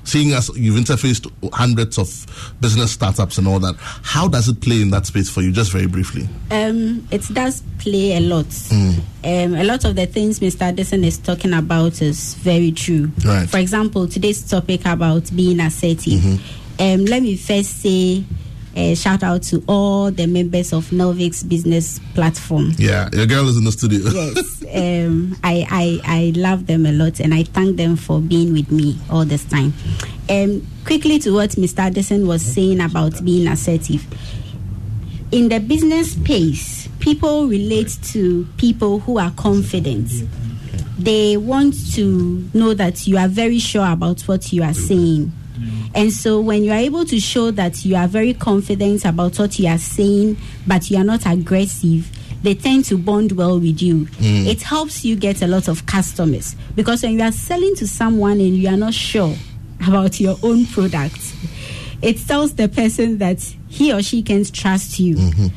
Seeing 0.05 0.31
as 0.31 0.49
you've 0.57 0.75
interfaced 0.75 1.31
hundreds 1.53 1.99
of 1.99 2.55
business 2.61 2.91
startups 2.91 3.37
and 3.37 3.47
all 3.47 3.59
that, 3.59 3.75
how 3.77 4.27
does 4.27 4.47
it 4.47 4.59
play 4.59 4.81
in 4.81 4.89
that 4.89 5.05
space 5.05 5.29
for 5.29 5.41
you, 5.41 5.51
just 5.51 5.71
very 5.71 5.85
briefly? 5.85 6.27
Um, 6.49 7.07
it 7.11 7.21
does 7.31 7.61
play 7.77 8.17
a 8.17 8.19
lot. 8.19 8.47
Um, 8.71 9.03
a 9.23 9.63
lot 9.63 9.85
of 9.85 9.95
the 9.95 10.07
things 10.07 10.39
Mr. 10.39 10.61
Addison 10.61 11.03
is 11.03 11.19
talking 11.19 11.53
about 11.53 12.01
is 12.01 12.33
very 12.35 12.71
true. 12.71 13.11
Right. 13.23 13.47
For 13.47 13.59
example, 13.59 14.07
today's 14.07 14.49
topic 14.49 14.85
about 14.85 15.29
being 15.35 15.59
assertive. 15.59 16.23
Um, 16.79 17.05
let 17.05 17.21
me 17.21 17.35
first 17.35 17.81
say 17.81 18.23
a 18.75 18.95
shout 18.95 19.23
out 19.23 19.43
to 19.43 19.63
all 19.67 20.11
the 20.11 20.27
members 20.27 20.73
of 20.73 20.85
Novix 20.89 21.47
Business 21.47 21.99
Platform. 22.13 22.71
Yeah, 22.77 23.09
your 23.13 23.25
girl 23.25 23.47
is 23.47 23.57
in 23.57 23.63
the 23.63 23.71
studio. 23.71 24.09
yes, 24.09 24.63
um, 24.73 25.35
I, 25.43 25.65
I 25.69 26.01
I 26.03 26.33
love 26.35 26.67
them 26.67 26.85
a 26.85 26.91
lot, 26.91 27.19
and 27.19 27.33
I 27.33 27.43
thank 27.43 27.77
them 27.77 27.95
for 27.95 28.19
being 28.19 28.53
with 28.53 28.71
me 28.71 28.97
all 29.09 29.25
this 29.25 29.43
time. 29.45 29.73
Um, 30.29 30.65
quickly 30.85 31.19
to 31.19 31.31
what 31.33 31.51
Mr. 31.51 31.79
Addison 31.79 32.27
was 32.27 32.41
saying 32.41 32.79
about 32.81 33.23
being 33.25 33.47
assertive. 33.47 34.05
In 35.31 35.49
the 35.49 35.59
business 35.59 36.13
space, 36.13 36.87
people 36.99 37.47
relate 37.47 37.97
to 38.05 38.47
people 38.57 38.99
who 38.99 39.19
are 39.19 39.31
confident. 39.31 40.09
They 40.97 41.37
want 41.37 41.75
to 41.93 42.49
know 42.53 42.73
that 42.73 43.07
you 43.07 43.17
are 43.17 43.27
very 43.27 43.59
sure 43.59 43.89
about 43.91 44.21
what 44.21 44.51
you 44.51 44.63
are 44.63 44.73
saying. 44.73 45.31
And 45.95 46.13
so, 46.13 46.39
when 46.39 46.63
you 46.63 46.71
are 46.71 46.77
able 46.77 47.05
to 47.05 47.19
show 47.19 47.51
that 47.51 47.83
you 47.85 47.95
are 47.95 48.07
very 48.07 48.33
confident 48.33 49.05
about 49.05 49.37
what 49.39 49.57
you 49.59 49.67
are 49.67 49.77
saying, 49.77 50.37
but 50.67 50.89
you 50.89 50.97
are 50.97 51.03
not 51.03 51.25
aggressive, 51.25 52.09
they 52.43 52.55
tend 52.55 52.85
to 52.85 52.97
bond 52.97 53.33
well 53.33 53.59
with 53.59 53.81
you. 53.81 54.05
Mm. 54.05 54.47
It 54.47 54.61
helps 54.61 55.03
you 55.03 55.15
get 55.15 55.41
a 55.41 55.47
lot 55.47 55.67
of 55.67 55.85
customers 55.85 56.55
because 56.75 57.03
when 57.03 57.13
you 57.13 57.21
are 57.21 57.31
selling 57.31 57.75
to 57.75 57.87
someone 57.87 58.39
and 58.39 58.55
you 58.55 58.69
are 58.69 58.77
not 58.77 58.93
sure 58.93 59.35
about 59.85 60.19
your 60.19 60.37
own 60.43 60.65
product, 60.67 61.19
it 62.01 62.17
tells 62.19 62.55
the 62.55 62.69
person 62.69 63.17
that 63.17 63.41
he 63.67 63.93
or 63.93 64.01
she 64.01 64.21
can 64.23 64.45
trust 64.45 64.99
you. 64.99 65.15
Mm-hmm. 65.15 65.47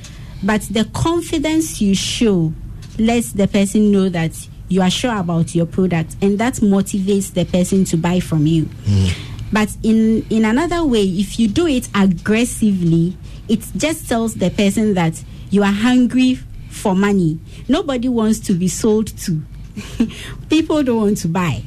But 0.44 0.62
the 0.62 0.84
confidence 0.92 1.80
you 1.80 1.94
show 1.94 2.52
lets 2.98 3.32
the 3.32 3.46
person 3.46 3.92
know 3.92 4.08
that 4.08 4.32
you 4.68 4.82
are 4.82 4.90
sure 4.90 5.16
about 5.16 5.54
your 5.54 5.66
product, 5.66 6.16
and 6.22 6.38
that 6.38 6.54
motivates 6.54 7.34
the 7.34 7.44
person 7.44 7.84
to 7.84 7.96
buy 7.96 8.20
from 8.20 8.46
you. 8.46 8.64
Mm. 8.84 9.14
But 9.52 9.76
in 9.82 10.24
in 10.30 10.44
another 10.44 10.84
way, 10.84 11.02
if 11.04 11.38
you 11.38 11.48
do 11.48 11.66
it 11.66 11.88
aggressively, 11.94 13.16
it 13.48 13.60
just 13.76 14.08
tells 14.08 14.34
the 14.34 14.50
person 14.50 14.94
that 14.94 15.22
you 15.50 15.62
are 15.62 15.72
hungry 15.72 16.38
for 16.70 16.94
money. 16.94 17.38
Nobody 17.68 18.08
wants 18.08 18.40
to 18.40 18.54
be 18.54 18.68
sold 18.68 19.08
to. 19.18 19.42
People 20.48 20.82
don't 20.82 21.00
want 21.00 21.18
to 21.18 21.28
buy. 21.28 21.62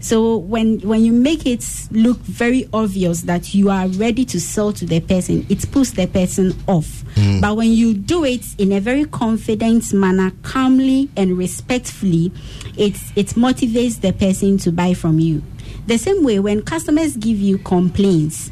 So 0.00 0.38
when 0.38 0.80
when 0.80 1.04
you 1.04 1.12
make 1.12 1.46
it 1.46 1.64
look 1.90 2.18
very 2.18 2.68
obvious 2.72 3.22
that 3.22 3.54
you 3.54 3.68
are 3.68 3.86
ready 3.88 4.24
to 4.26 4.40
sell 4.40 4.72
to 4.72 4.86
the 4.86 5.00
person, 5.00 5.46
it 5.50 5.70
puts 5.70 5.92
the 5.92 6.06
person 6.06 6.54
off. 6.66 7.02
Hmm. 7.16 7.40
But 7.40 7.56
when 7.56 7.70
you 7.72 7.92
do 7.94 8.24
it 8.24 8.44
in 8.58 8.72
a 8.72 8.80
very 8.80 9.04
confident 9.04 9.92
manner, 9.92 10.32
calmly 10.42 11.10
and 11.16 11.36
respectfully, 11.36 12.32
it 12.78 12.96
it 13.14 13.28
motivates 13.36 14.00
the 14.00 14.12
person 14.12 14.56
to 14.58 14.72
buy 14.72 14.94
from 14.94 15.18
you. 15.18 15.42
The 15.86 15.98
same 15.98 16.22
way 16.22 16.38
when 16.38 16.62
customers 16.62 17.16
give 17.16 17.38
you 17.38 17.58
complaints, 17.58 18.50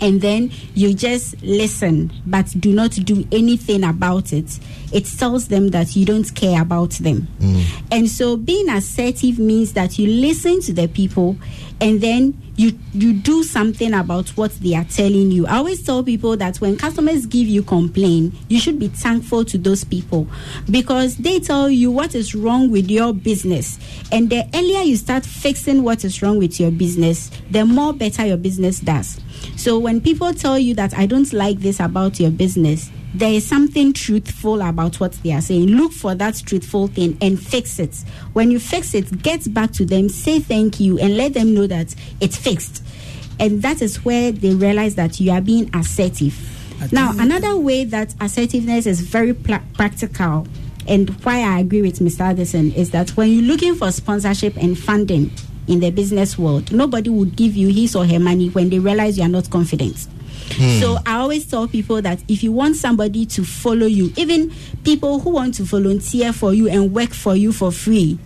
and 0.00 0.20
then 0.20 0.50
you 0.74 0.94
just 0.94 1.40
listen 1.42 2.12
but 2.26 2.46
do 2.58 2.72
not 2.72 2.92
do 2.92 3.26
anything 3.32 3.84
about 3.84 4.32
it, 4.32 4.58
it 4.92 5.04
tells 5.04 5.48
them 5.48 5.68
that 5.68 5.94
you 5.94 6.04
don't 6.06 6.34
care 6.34 6.62
about 6.62 6.90
them. 6.92 7.28
Mm. 7.38 7.64
And 7.92 8.08
so 8.08 8.36
being 8.36 8.68
assertive 8.68 9.38
means 9.38 9.74
that 9.74 9.98
you 9.98 10.06
listen 10.06 10.60
to 10.62 10.72
the 10.72 10.88
people 10.88 11.36
and 11.80 12.00
then 12.00 12.40
you 12.60 12.78
you 12.92 13.14
do 13.14 13.42
something 13.42 13.94
about 13.94 14.28
what 14.30 14.52
they 14.56 14.74
are 14.74 14.84
telling 14.84 15.30
you. 15.30 15.46
I 15.46 15.56
always 15.56 15.82
tell 15.82 16.04
people 16.04 16.36
that 16.36 16.58
when 16.58 16.76
customers 16.76 17.24
give 17.24 17.48
you 17.48 17.62
complaint, 17.62 18.34
you 18.48 18.60
should 18.60 18.78
be 18.78 18.88
thankful 18.88 19.46
to 19.46 19.56
those 19.56 19.82
people 19.82 20.26
because 20.70 21.16
they 21.16 21.40
tell 21.40 21.70
you 21.70 21.90
what 21.90 22.14
is 22.14 22.34
wrong 22.34 22.70
with 22.70 22.90
your 22.90 23.14
business. 23.14 23.78
And 24.12 24.28
the 24.28 24.46
earlier 24.54 24.82
you 24.82 24.96
start 24.96 25.24
fixing 25.24 25.82
what 25.82 26.04
is 26.04 26.20
wrong 26.20 26.36
with 26.36 26.60
your 26.60 26.70
business, 26.70 27.30
the 27.50 27.64
more 27.64 27.94
better 27.94 28.26
your 28.26 28.36
business 28.36 28.80
does. 28.80 29.18
So 29.56 29.78
when 29.78 30.02
people 30.02 30.34
tell 30.34 30.58
you 30.58 30.74
that 30.74 30.92
I 30.92 31.06
don't 31.06 31.32
like 31.32 31.60
this 31.60 31.80
about 31.80 32.20
your 32.20 32.30
business, 32.30 32.90
there 33.14 33.32
is 33.32 33.44
something 33.46 33.92
truthful 33.92 34.60
about 34.62 35.00
what 35.00 35.12
they 35.24 35.32
are 35.32 35.40
saying. 35.40 35.66
Look 35.68 35.92
for 35.92 36.14
that 36.14 36.40
truthful 36.46 36.86
thing 36.86 37.18
and 37.20 37.40
fix 37.40 37.78
it. 37.78 37.96
When 38.34 38.50
you 38.50 38.60
fix 38.60 38.94
it, 38.94 39.22
get 39.22 39.52
back 39.52 39.72
to 39.72 39.84
them, 39.84 40.08
say 40.08 40.38
thank 40.38 40.78
you, 40.78 40.98
and 40.98 41.16
let 41.16 41.34
them 41.34 41.52
know 41.54 41.66
that 41.66 41.94
it's 42.20 42.36
fixed. 42.36 42.84
And 43.40 43.62
that 43.62 43.82
is 43.82 44.04
where 44.04 44.30
they 44.32 44.54
realize 44.54 44.94
that 44.94 45.18
you 45.18 45.32
are 45.32 45.40
being 45.40 45.70
assertive. 45.74 46.38
Now, 46.92 47.12
another 47.18 47.56
way 47.56 47.84
that 47.84 48.14
assertiveness 48.20 48.86
is 48.86 49.00
very 49.00 49.34
pla- 49.34 49.62
practical, 49.74 50.46
and 50.86 51.10
why 51.24 51.40
I 51.42 51.60
agree 51.60 51.82
with 51.82 51.98
Mr. 51.98 52.20
Addison, 52.20 52.72
is 52.72 52.90
that 52.92 53.10
when 53.10 53.28
you're 53.30 53.42
looking 53.42 53.74
for 53.74 53.90
sponsorship 53.90 54.56
and 54.56 54.78
funding 54.78 55.30
in 55.66 55.80
the 55.80 55.90
business 55.90 56.38
world, 56.38 56.72
nobody 56.72 57.10
would 57.10 57.36
give 57.36 57.54
you 57.54 57.68
his 57.68 57.94
or 57.94 58.06
her 58.06 58.18
money 58.18 58.48
when 58.48 58.70
they 58.70 58.78
realize 58.78 59.18
you 59.18 59.24
are 59.24 59.28
not 59.28 59.50
confident. 59.50 60.06
Hmm. 60.52 60.80
So 60.80 60.98
I 61.06 61.16
always 61.16 61.46
tell 61.46 61.68
people 61.68 62.02
that 62.02 62.22
if 62.28 62.42
you 62.42 62.52
want 62.52 62.76
somebody 62.76 63.26
to 63.26 63.44
follow 63.44 63.86
you, 63.86 64.12
even 64.16 64.52
people 64.84 65.20
who 65.20 65.30
want 65.30 65.54
to 65.54 65.62
volunteer 65.62 66.32
for 66.32 66.52
you 66.52 66.68
and 66.68 66.92
work 66.92 67.10
for 67.10 67.34
you 67.36 67.52
for 67.52 67.70
free, 67.72 68.18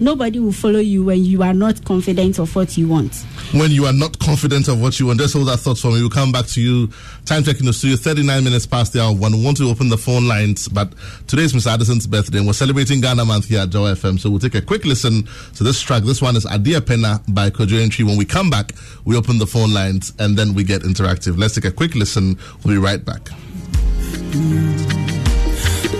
nobody 0.00 0.38
will 0.40 0.52
follow 0.52 0.78
you 0.78 1.04
when 1.04 1.24
you 1.24 1.42
are 1.42 1.52
not 1.54 1.84
confident 1.84 2.38
of 2.38 2.54
what 2.56 2.76
you 2.76 2.88
want. 2.88 3.14
when 3.52 3.70
you 3.70 3.84
are 3.86 3.92
not 3.92 4.18
confident 4.18 4.66
of 4.68 4.80
what 4.80 4.98
you 4.98 5.06
want, 5.06 5.20
just 5.20 5.34
hold 5.34 5.48
that 5.48 5.58
thought 5.58 5.78
for 5.78 5.88
me. 5.88 6.00
We'll 6.00 6.10
come 6.10 6.32
back 6.32 6.46
to 6.46 6.60
you. 6.60 6.88
Time 7.26 7.44
checking 7.44 7.66
the 7.66 7.72
studio, 7.72 7.96
39 7.96 8.42
minutes 8.42 8.66
past 8.66 8.92
the 8.92 9.02
hour. 9.02 9.14
One 9.14 9.32
we 9.32 9.44
want 9.44 9.58
to 9.58 9.68
open 9.68 9.88
the 9.88 9.98
phone 9.98 10.26
lines, 10.26 10.68
but 10.68 10.92
today's 11.26 11.52
Mr. 11.52 11.72
Addison's 11.72 12.06
birthday, 12.06 12.38
and 12.38 12.46
we're 12.46 12.52
celebrating 12.54 13.00
Ghana 13.00 13.24
Month 13.24 13.48
here 13.48 13.60
at 13.60 13.70
Joy 13.70 13.90
FM. 13.92 14.18
So 14.18 14.30
we'll 14.30 14.40
take 14.40 14.54
a 14.54 14.62
quick 14.62 14.84
listen 14.84 15.28
to 15.56 15.64
this 15.64 15.80
track. 15.80 16.02
This 16.02 16.22
one 16.22 16.36
is 16.36 16.46
Adia 16.46 16.80
Pena 16.80 17.20
by 17.28 17.50
Kojo 17.50 17.78
Antwi. 17.84 18.04
When 18.04 18.16
we 18.16 18.24
come 18.24 18.50
back, 18.50 18.72
we 19.04 19.16
open 19.16 19.38
the 19.38 19.46
phone 19.46 19.72
lines 19.72 20.12
and 20.18 20.36
then 20.36 20.54
we 20.54 20.64
get 20.64 20.82
interactive. 20.82 21.38
Let's 21.38 21.54
take 21.54 21.66
a 21.66 21.72
quick 21.72 21.94
listen. 21.94 22.38
We'll 22.64 22.74
be 22.74 22.78
right 22.78 23.04
back. 23.04 23.28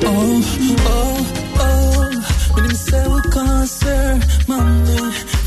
Oh, 0.02 0.42
oh, 0.86 1.56
oh. 1.56 1.90
When 3.60 3.66
say 3.66 4.20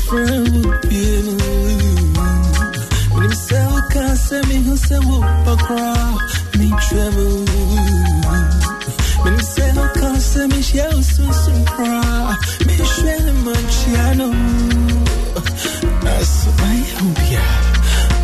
friend 0.06 0.64
would 0.64 0.88
be 0.88 1.18
in 1.18 1.36
When 3.10 3.24
him 3.24 3.32
say 3.32 3.66
we 3.66 3.80
cancer, 3.90 4.40
me 4.46 4.56
who 4.62 4.76
say 4.76 5.00
we 5.00 5.18
pakra, 5.44 5.82
me 6.56 6.68
tremble. 6.86 7.42
When 9.24 9.32
him 9.34 9.40
say 9.40 9.68
we 9.72 10.00
cancer, 10.00 10.46
me 10.46 10.62
share 10.62 10.92
so 11.02 11.24
some 11.32 11.64
cry, 11.64 12.36
me 12.64 12.76
share 12.94 13.18
the 13.18 13.34
manchiano. 13.44 14.28
That's 16.04 16.46
my 16.60 16.78
hobby. 16.94 17.34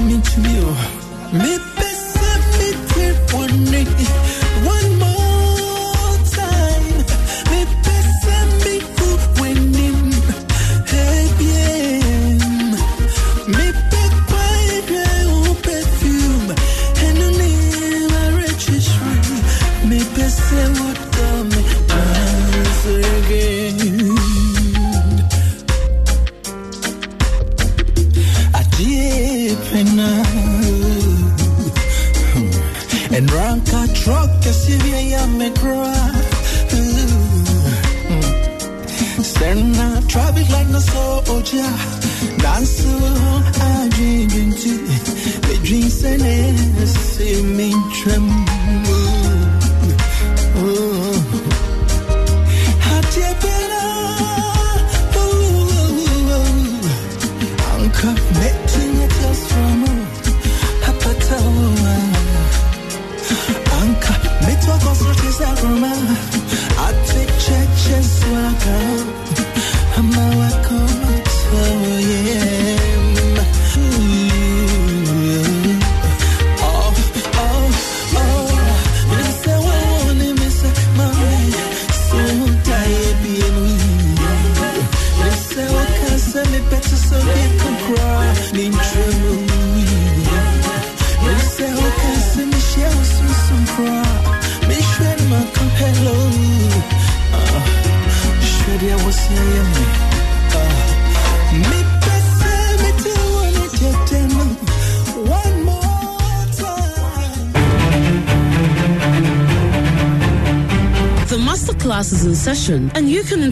Me 0.06 0.16
to 0.22 0.40
you. 0.54 0.66
Me 1.32 1.52
best 1.74 2.00
me 2.58 2.68
take 2.94 3.32
one 3.32 3.64
day, 3.72 3.86
Traffic 40.10 40.48
like 40.50 40.68
no 40.70 40.80
soldier. 40.80 41.70
Dance 42.38 42.84
I 42.84 43.88
drink 43.92 44.34
into 44.34 44.78
the 45.46 45.60
drinks 45.62 46.02
and 46.02 46.88
see 46.88 47.40
me 47.44 47.72
tremble. 48.02 48.49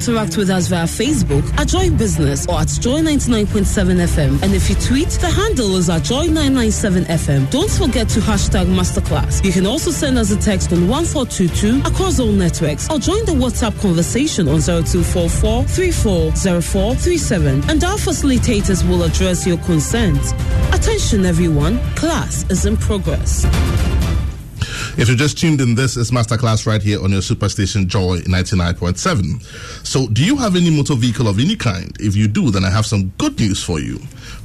Interact 0.08 0.38
with 0.38 0.48
us 0.48 0.68
via 0.68 0.84
Facebook 0.84 1.44
at 1.58 1.68
Joy 1.68 1.90
Business 1.90 2.46
or 2.46 2.60
at 2.60 2.68
Joy 2.68 3.00
99.7 3.00 4.06
FM. 4.06 4.42
And 4.42 4.54
if 4.54 4.70
you 4.70 4.76
tweet, 4.76 5.10
the 5.20 5.28
handle 5.28 5.76
is 5.76 5.90
at 5.90 6.02
Joy 6.02 6.26
997 6.26 7.04
FM. 7.04 7.50
Don't 7.50 7.70
forget 7.70 8.08
to 8.10 8.20
hashtag 8.20 8.66
masterclass. 8.66 9.44
You 9.44 9.52
can 9.52 9.66
also 9.66 9.90
send 9.90 10.16
us 10.16 10.30
a 10.30 10.36
text 10.38 10.72
on 10.72 10.88
1422 10.88 11.86
across 11.86 12.20
all 12.20 12.32
networks 12.32 12.88
or 12.90 12.98
join 12.98 13.22
the 13.26 13.32
WhatsApp 13.32 13.78
conversation 13.80 14.48
on 14.48 14.60
0244 14.60 15.64
340437. 15.64 17.70
And 17.70 17.84
our 17.84 17.98
facilitators 17.98 18.88
will 18.88 19.02
address 19.02 19.46
your 19.46 19.58
concerns. 19.58 20.32
Attention, 20.72 21.26
everyone, 21.26 21.78
class 21.96 22.50
is 22.50 22.64
in 22.64 22.78
progress. 22.78 23.44
If 24.98 25.08
you 25.08 25.14
just 25.14 25.38
tuned 25.38 25.60
in, 25.60 25.76
this 25.76 25.96
is 25.96 26.10
Masterclass 26.10 26.66
right 26.66 26.82
here 26.82 27.00
on 27.00 27.12
your 27.12 27.20
superstation 27.20 27.86
Joy 27.86 28.18
99.7. 28.22 29.86
So, 29.86 30.08
do 30.08 30.24
you 30.24 30.36
have 30.36 30.56
any 30.56 30.76
motor 30.76 30.96
vehicle 30.96 31.28
of 31.28 31.38
any 31.38 31.54
kind? 31.54 31.96
If 32.00 32.16
you 32.16 32.26
do, 32.26 32.50
then 32.50 32.64
I 32.64 32.70
have 32.70 32.84
some 32.84 33.10
good 33.16 33.38
news 33.38 33.62
for 33.62 33.78
you. 33.78 34.00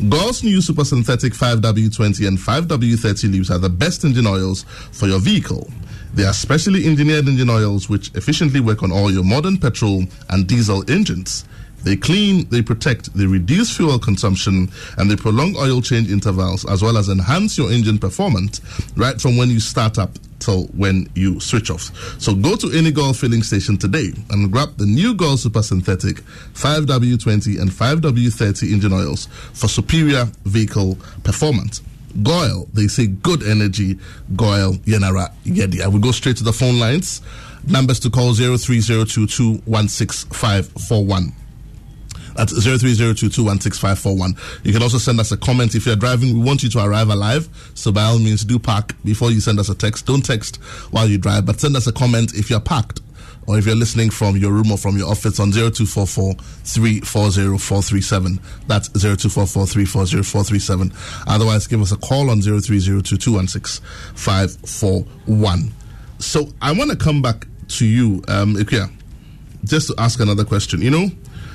GOIL's 0.10 0.44
new 0.44 0.62
super 0.62 0.86
synthetic 0.86 1.34
5W20 1.34 2.28
and 2.28 2.38
5W30 2.38 3.34
lubes 3.34 3.50
are 3.50 3.58
the 3.58 3.68
best 3.68 4.06
engine 4.06 4.28
oils 4.28 4.62
for 4.92 5.08
your 5.08 5.20
vehicle. 5.20 5.68
They 6.13 6.24
are 6.24 6.34
specially 6.34 6.86
engineered 6.86 7.28
engine 7.28 7.50
oils 7.50 7.89
which 7.89 8.13
efficiently 8.13 8.60
work 8.60 8.84
on 8.84 8.92
all 8.92 9.12
your 9.12 9.24
modern 9.24 9.58
petrol 9.58 10.04
and 10.30 10.46
diesel 10.46 10.88
engines. 10.88 11.46
They 11.84 11.96
clean, 11.96 12.48
they 12.50 12.62
protect, 12.62 13.13
they 13.13 13.26
reduce 13.26 13.76
fuel 13.76 14.00
consumption, 14.00 14.72
and 14.98 15.10
they 15.10 15.15
prolong 15.15 15.56
oil 15.58 15.82
change 15.82 16.12
intervals 16.12 16.65
as 16.65 16.82
well 16.82 16.98
as 16.98 17.10
enhance 17.10 17.58
your 17.58 17.72
engine 17.72 18.00
performance 18.00 18.62
right 18.96 19.19
from 19.19 19.38
when 19.38 19.50
you 19.50 19.60
start 19.60 19.98
up 19.98 20.12
till 20.39 20.65
when 20.67 21.10
you 21.15 21.39
switch 21.39 21.72
off. 21.72 21.91
So 22.19 22.36
go 22.36 22.56
to 22.58 22.72
any 22.72 22.91
Gulf 22.91 23.17
filling 23.17 23.43
station 23.43 23.78
today 23.78 24.12
and 24.30 24.52
grab 24.52 24.78
the 24.78 24.86
new 24.86 25.15
Gulf 25.15 25.39
Super 25.41 25.63
Synthetic 25.63 26.17
5W20 26.54 27.62
and 27.62 27.72
5W30 27.72 28.72
engine 28.72 28.93
oils 28.93 29.28
for 29.54 29.67
superior 29.67 30.26
vehicle 30.46 30.98
performance. 31.24 31.82
GOIL, 32.22 32.67
they 32.74 32.88
say 32.88 33.08
good 33.08 33.41
energy. 33.43 33.98
GOIL, 34.36 34.74
Yenara, 34.86 35.32
Yedi. 35.46 35.82
I 35.82 35.88
will 35.88 36.00
go 36.00 36.12
straight 36.12 36.38
to 36.38 36.43
the 36.43 36.54
phone 36.54 36.80
lines. 36.80 37.24
Numbers 37.65 38.00
to 38.02 38.12
call 38.12 38.34
03022165541. 38.34 41.34
That's 42.36 42.54
03022165541. 42.54 44.65
You 44.65 44.74
can 44.74 44.84
also 44.84 44.98
send 44.98 45.19
us 45.19 45.32
a 45.32 45.38
comment 45.38 45.76
if 45.76 45.86
you're 45.86 45.96
driving. 45.96 46.34
We 46.34 46.46
want 46.46 46.63
you 46.63 46.69
to 46.69 46.84
arrive 46.84 47.10
alive. 47.10 47.48
So 47.76 47.91
by 47.91 48.04
all 48.04 48.19
means, 48.19 48.43
do 48.43 48.60
park 48.60 48.96
before 49.04 49.32
you 49.32 49.39
send 49.39 49.60
us 49.60 49.69
a 49.69 49.76
text. 49.76 50.06
Don't 50.06 50.26
text 50.26 50.58
while 50.91 51.08
you 51.08 51.17
drive, 51.17 51.46
but 51.46 51.60
send 51.60 51.76
us 51.76 51.88
a 51.88 51.93
comment 51.93 52.34
if 52.34 52.50
you're 52.50 52.60
parked 52.60 53.02
or 53.48 53.58
if 53.58 53.65
you're 53.65 53.76
listening 53.76 54.10
from 54.10 54.38
your 54.38 54.52
room 54.52 54.72
or 54.72 54.78
from 54.78 54.98
your 54.98 55.10
office 55.10 55.39
on 55.39 55.52
0244 55.52 56.34
340 56.34 57.58
437. 57.58 58.39
That's 58.67 58.89
0244 58.89 59.67
340 59.67 60.24
437. 60.24 60.93
Otherwise, 61.28 61.67
give 61.67 61.82
us 61.82 61.91
a 61.91 61.98
call 61.98 62.30
on 62.30 62.41
0302 62.41 63.17
216 63.17 63.86
541. 64.15 65.74
So 66.19 66.48
I 66.62 66.72
want 66.72 66.91
to 66.91 66.98
come 66.98 67.22
back 67.22 67.48
to 67.69 67.86
you, 67.86 68.24
um, 68.28 68.56
Ikuya, 68.56 68.91
just 69.65 69.88
to 69.88 69.96
ask 69.98 70.19
another 70.19 70.46
question. 70.46 70.82
You 70.82 70.91
know, 70.91 71.08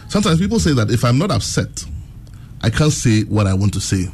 sometimes 0.09 0.39
people 0.39 0.59
say 0.59 0.73
that 0.75 0.91
if 0.91 1.05
I'm 1.05 1.19
not 1.19 1.31
upset, 1.31 1.85
I 2.61 2.71
can't 2.71 2.93
say 2.93 3.23
what 3.25 3.47
I 3.47 3.55
want 3.55 3.73
to 3.75 3.81
say. 3.81 4.05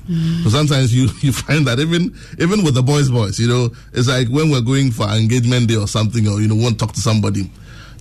So 0.42 0.50
sometimes 0.50 0.94
you, 0.94 1.08
you 1.20 1.32
find 1.32 1.66
that 1.66 1.78
even 1.80 2.14
even 2.38 2.64
with 2.64 2.74
the 2.74 2.82
boys' 2.82 3.10
boys, 3.10 3.38
you 3.38 3.48
know, 3.48 3.70
it's 3.92 4.08
like 4.08 4.28
when 4.28 4.50
we're 4.50 4.60
going 4.60 4.90
for 4.90 5.08
engagement 5.08 5.68
day 5.68 5.76
or 5.76 5.88
something, 5.88 6.26
or 6.28 6.40
you 6.40 6.48
know, 6.48 6.54
want 6.54 6.78
to 6.78 6.84
talk 6.86 6.94
to 6.94 7.00
somebody. 7.00 7.50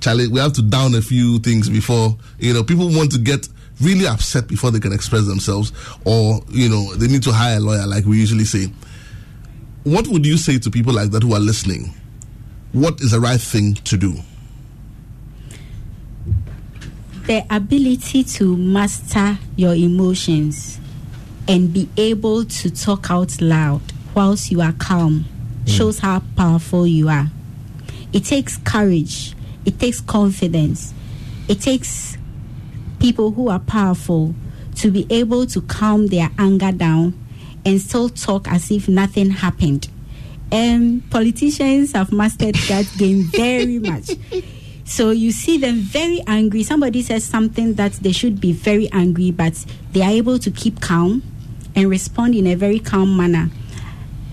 Charlie, 0.01 0.27
we 0.27 0.39
have 0.39 0.51
to 0.53 0.61
down 0.61 0.95
a 0.95 1.01
few 1.01 1.39
things 1.39 1.69
before 1.69 2.17
you 2.39 2.53
know 2.53 2.63
people 2.63 2.89
want 2.89 3.11
to 3.13 3.19
get 3.19 3.47
really 3.81 4.05
upset 4.05 4.47
before 4.47 4.71
they 4.71 4.79
can 4.79 4.93
express 4.93 5.25
themselves, 5.25 5.71
or 6.05 6.41
you 6.49 6.69
know, 6.69 6.93
they 6.95 7.07
need 7.07 7.23
to 7.23 7.31
hire 7.31 7.57
a 7.57 7.59
lawyer, 7.59 7.85
like 7.87 8.05
we 8.05 8.17
usually 8.17 8.45
say. 8.45 8.67
What 9.83 10.07
would 10.07 10.25
you 10.25 10.37
say 10.37 10.59
to 10.59 10.71
people 10.71 10.93
like 10.93 11.11
that 11.11 11.23
who 11.23 11.33
are 11.33 11.39
listening? 11.39 11.93
What 12.71 13.01
is 13.01 13.11
the 13.11 13.19
right 13.19 13.39
thing 13.39 13.75
to 13.75 13.97
do? 13.97 14.15
The 17.25 17.45
ability 17.49 18.23
to 18.23 18.57
master 18.57 19.37
your 19.55 19.73
emotions 19.73 20.79
and 21.47 21.73
be 21.73 21.89
able 21.95 22.43
to 22.43 22.69
talk 22.69 23.09
out 23.09 23.41
loud 23.41 23.81
whilst 24.13 24.51
you 24.51 24.61
are 24.61 24.73
calm 24.73 25.25
mm. 25.63 25.69
shows 25.69 25.99
how 25.99 26.21
powerful 26.35 26.85
you 26.85 27.07
are. 27.07 27.27
It 28.11 28.25
takes 28.25 28.57
courage, 28.57 29.35
it 29.65 29.79
takes 29.79 30.01
confidence, 30.01 30.93
it 31.47 31.61
takes 31.61 32.17
people 32.99 33.31
who 33.31 33.49
are 33.49 33.59
powerful 33.59 34.35
to 34.75 34.91
be 34.91 35.07
able 35.09 35.45
to 35.47 35.61
calm 35.61 36.07
their 36.07 36.29
anger 36.37 36.71
down 36.71 37.13
and 37.65 37.79
still 37.79 38.09
talk 38.09 38.47
as 38.47 38.69
if 38.69 38.87
nothing 38.87 39.29
happened. 39.29 39.87
And 40.51 41.09
politicians 41.09 41.93
have 41.93 42.11
mastered 42.11 42.55
that 42.55 42.87
game 42.97 43.23
very 43.31 43.79
much. 43.79 44.11
So 44.85 45.11
you 45.11 45.31
see 45.31 45.57
them 45.57 45.77
very 45.77 46.21
angry. 46.27 46.63
Somebody 46.63 47.01
says 47.01 47.23
something 47.23 47.75
that 47.75 47.93
they 47.93 48.11
should 48.11 48.41
be 48.41 48.51
very 48.51 48.89
angry, 48.91 49.31
but 49.31 49.65
they 49.91 50.01
are 50.01 50.11
able 50.11 50.39
to 50.39 50.51
keep 50.51 50.81
calm 50.81 51.23
and 51.75 51.89
respond 51.89 52.35
in 52.35 52.47
a 52.47 52.55
very 52.55 52.79
calm 52.79 53.15
manner. 53.15 53.49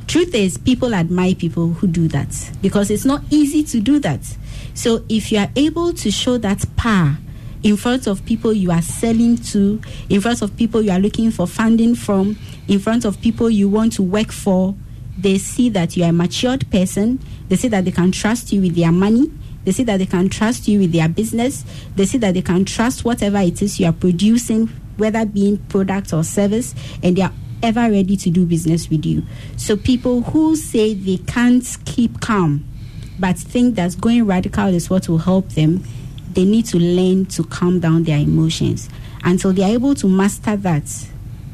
Truth 0.06 0.34
is, 0.34 0.58
people 0.58 0.92
admire 0.94 1.36
people 1.36 1.68
who 1.68 1.86
do 1.86 2.08
that 2.08 2.50
because 2.60 2.90
it's 2.90 3.04
not 3.04 3.22
easy 3.30 3.62
to 3.64 3.80
do 3.80 4.00
that. 4.00 4.20
So 4.74 5.04
if 5.08 5.30
you 5.30 5.38
are 5.38 5.50
able 5.54 5.92
to 5.92 6.10
show 6.10 6.36
that 6.38 6.64
power 6.76 7.16
in 7.62 7.76
front 7.76 8.06
of 8.06 8.24
people 8.24 8.52
you 8.52 8.72
are 8.72 8.82
selling 8.82 9.36
to, 9.36 9.80
in 10.08 10.20
front 10.20 10.42
of 10.42 10.56
people 10.56 10.82
you 10.82 10.90
are 10.90 10.98
looking 10.98 11.30
for 11.30 11.46
funding 11.46 11.94
from, 11.94 12.36
in 12.66 12.80
front 12.80 13.04
of 13.04 13.20
people 13.20 13.50
you 13.50 13.68
want 13.68 13.92
to 13.94 14.02
work 14.02 14.32
for, 14.32 14.74
they 15.16 15.38
see 15.38 15.68
that 15.68 15.96
you 15.96 16.04
are 16.04 16.10
a 16.10 16.12
matured 16.12 16.68
person. 16.70 17.20
They 17.48 17.56
see 17.56 17.68
that 17.68 17.84
they 17.84 17.90
can 17.90 18.10
trust 18.10 18.52
you 18.52 18.62
with 18.62 18.74
their 18.74 18.90
money. 18.90 19.30
They 19.70 19.74
see 19.74 19.84
that 19.84 19.98
they 19.98 20.06
can 20.06 20.28
trust 20.28 20.66
you 20.66 20.80
with 20.80 20.90
their 20.90 21.08
business. 21.08 21.64
They 21.94 22.04
see 22.04 22.18
that 22.18 22.34
they 22.34 22.42
can 22.42 22.64
trust 22.64 23.04
whatever 23.04 23.38
it 23.38 23.62
is 23.62 23.78
you 23.78 23.86
are 23.86 23.92
producing, 23.92 24.66
whether 24.96 25.24
being 25.24 25.58
product 25.68 26.12
or 26.12 26.24
service, 26.24 26.74
and 27.04 27.16
they 27.16 27.22
are 27.22 27.32
ever 27.62 27.82
ready 27.88 28.16
to 28.16 28.30
do 28.30 28.44
business 28.46 28.90
with 28.90 29.06
you. 29.06 29.22
So 29.56 29.76
people 29.76 30.22
who 30.22 30.56
say 30.56 30.94
they 30.94 31.18
can't 31.18 31.64
keep 31.84 32.20
calm 32.20 32.66
but 33.20 33.38
think 33.38 33.76
that 33.76 34.00
going 34.00 34.26
radical 34.26 34.74
is 34.74 34.90
what 34.90 35.08
will 35.08 35.18
help 35.18 35.50
them, 35.50 35.84
they 36.32 36.44
need 36.44 36.66
to 36.66 36.78
learn 36.80 37.26
to 37.26 37.44
calm 37.44 37.78
down 37.78 38.02
their 38.02 38.18
emotions. 38.18 38.88
Until 39.22 39.52
they 39.52 39.62
are 39.62 39.70
able 39.72 39.94
to 39.94 40.08
master 40.08 40.56
that, 40.56 41.06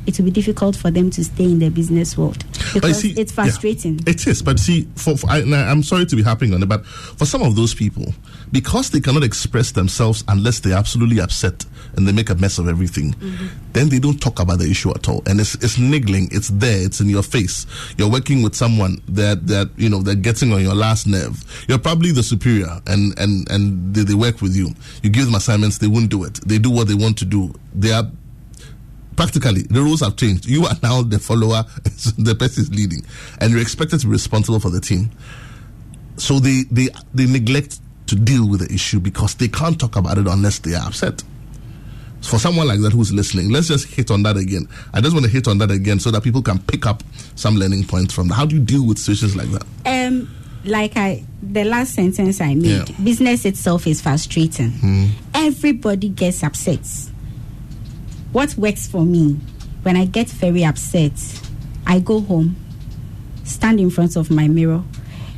it 0.06 0.18
will 0.18 0.26
be 0.26 0.30
difficult 0.30 0.76
for 0.76 0.90
them 0.90 1.10
to 1.10 1.24
stay 1.24 1.44
in 1.44 1.58
the 1.58 1.68
business 1.68 2.16
world 2.16 2.44
because 2.74 3.00
see- 3.00 3.14
it's 3.18 3.32
yeah, 3.32 3.44
frustrating. 3.44 4.00
it 4.06 4.26
is, 4.26 4.42
but 4.42 4.58
see, 4.58 4.88
for, 4.96 5.16
for 5.16 5.28
I, 5.30 5.38
I'm 5.40 5.82
sorry 5.82 6.06
to 6.06 6.16
be 6.16 6.22
harping 6.22 6.54
on 6.54 6.62
it, 6.62 6.68
but 6.68 6.84
for 6.86 7.26
some 7.26 7.42
of 7.42 7.56
those 7.56 7.74
people, 7.74 8.14
because 8.52 8.90
they 8.90 9.00
cannot 9.00 9.24
express 9.24 9.72
themselves 9.72 10.24
unless 10.28 10.60
they're 10.60 10.76
absolutely 10.76 11.20
upset 11.20 11.64
and 11.96 12.06
they 12.06 12.12
make 12.12 12.30
a 12.30 12.34
mess 12.34 12.58
of 12.58 12.68
everything, 12.68 13.12
mm-hmm. 13.14 13.46
then 13.72 13.88
they 13.88 13.98
don't 13.98 14.20
talk 14.20 14.38
about 14.40 14.58
the 14.58 14.70
issue 14.70 14.90
at 14.90 15.08
all. 15.08 15.22
And 15.26 15.40
it's, 15.40 15.54
it's 15.56 15.78
niggling, 15.78 16.28
it's 16.30 16.48
there, 16.48 16.84
it's 16.84 17.00
in 17.00 17.08
your 17.08 17.22
face. 17.22 17.66
You're 17.96 18.10
working 18.10 18.42
with 18.42 18.54
someone 18.54 19.00
that, 19.08 19.46
that 19.46 19.70
you 19.76 19.88
know, 19.88 20.02
they're 20.02 20.14
getting 20.14 20.52
on 20.52 20.62
your 20.62 20.74
last 20.74 21.06
nerve. 21.06 21.42
You're 21.68 21.78
probably 21.78 22.12
the 22.12 22.22
superior 22.22 22.80
and, 22.86 23.18
and, 23.18 23.50
and 23.50 23.94
they, 23.94 24.02
they 24.02 24.14
work 24.14 24.40
with 24.40 24.54
you. 24.54 24.70
You 25.02 25.10
give 25.10 25.26
them 25.26 25.34
assignments, 25.34 25.78
they 25.78 25.88
won't 25.88 26.10
do 26.10 26.24
it. 26.24 26.34
They 26.46 26.58
do 26.58 26.70
what 26.70 26.88
they 26.88 26.94
want 26.94 27.18
to 27.18 27.24
do. 27.24 27.54
They 27.74 27.92
are 27.92 28.04
practically 29.16 29.62
the 29.62 29.80
rules 29.82 30.00
have 30.00 30.16
changed. 30.16 30.46
You 30.46 30.66
are 30.66 30.76
now 30.82 31.02
the 31.02 31.18
follower, 31.18 31.64
the 32.18 32.34
person 32.38 32.62
is 32.64 32.70
leading, 32.70 33.02
and 33.40 33.50
you're 33.50 33.60
expected 33.60 34.00
to 34.00 34.06
be 34.06 34.12
responsible 34.12 34.60
for 34.60 34.70
the 34.70 34.80
team. 34.80 35.10
So 36.16 36.38
they 36.40 36.64
they 36.70 36.88
they 37.14 37.26
neglect 37.26 37.78
to 38.06 38.14
deal 38.16 38.48
with 38.48 38.60
the 38.66 38.72
issue 38.72 39.00
because 39.00 39.34
they 39.34 39.48
can't 39.48 39.78
talk 39.80 39.96
about 39.96 40.18
it 40.18 40.26
unless 40.26 40.58
they 40.60 40.74
are 40.74 40.86
upset. 40.86 41.22
For 42.22 42.38
someone 42.38 42.66
like 42.66 42.80
that 42.80 42.92
who's 42.92 43.12
listening, 43.12 43.50
let's 43.50 43.68
just 43.68 43.86
hit 43.86 44.10
on 44.10 44.22
that 44.24 44.36
again. 44.36 44.68
I 44.92 45.00
just 45.00 45.12
want 45.14 45.26
to 45.26 45.30
hit 45.30 45.46
on 45.46 45.58
that 45.58 45.70
again 45.70 46.00
so 46.00 46.10
that 46.10 46.22
people 46.24 46.42
can 46.42 46.58
pick 46.60 46.86
up 46.86 47.02
some 47.36 47.56
learning 47.56 47.84
points 47.84 48.14
from 48.14 48.28
that. 48.28 48.34
How 48.34 48.46
do 48.46 48.56
you 48.56 48.62
deal 48.62 48.84
with 48.86 48.98
situations 48.98 49.36
like 49.36 49.48
that? 49.52 49.64
um 49.86 50.28
like 50.64 50.96
i 50.96 51.22
the 51.42 51.62
last 51.62 51.94
sentence 51.94 52.40
i 52.40 52.52
made 52.54 52.88
Yeah. 52.88 52.94
Hmm. 52.96 53.04
business 53.04 53.44
itself 53.44 53.86
is 53.86 54.00
frustrating 54.00 54.72
everybody 55.32 56.08
gets 56.08 56.42
upset 56.42 56.80
what 58.32 58.54
works 58.56 58.86
for 58.86 59.04
me 59.04 59.34
when 59.82 59.96
i 59.96 60.04
get 60.04 60.28
very 60.28 60.64
upset 60.64 61.12
i 61.86 61.98
go 61.98 62.20
home 62.20 62.56
stand 63.44 63.80
in 63.80 63.90
front 63.90 64.16
of 64.16 64.30
my 64.30 64.48
mirror 64.48 64.82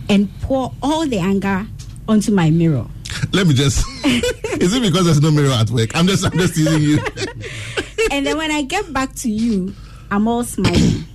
and 0.09 0.29
pour 0.41 0.73
all 0.83 1.07
the 1.07 1.19
anger 1.19 1.67
onto 2.09 2.33
my 2.33 2.51
mirror 2.51 2.87
Let 3.33 3.47
me 3.47 3.55
just. 3.55 3.87
is 4.05 4.75
it 4.75 4.83
because 4.83 5.05
there's 5.07 5.21
no 5.21 5.31
mirror 5.31 5.53
at 5.53 5.71
work? 5.71 5.97
I'm 5.97 6.07
just 6.07 6.25
I'm 6.25 6.33
just 6.33 6.55
teasing 6.55 6.83
you. 6.83 6.99
and 8.11 8.27
then 8.27 8.37
when 8.37 8.51
I 8.51 8.63
get 8.63 8.93
back 8.93 9.15
to 9.17 9.31
you, 9.31 9.75
I'm 10.11 10.29
all 10.29 10.45
smiling. 10.45 11.05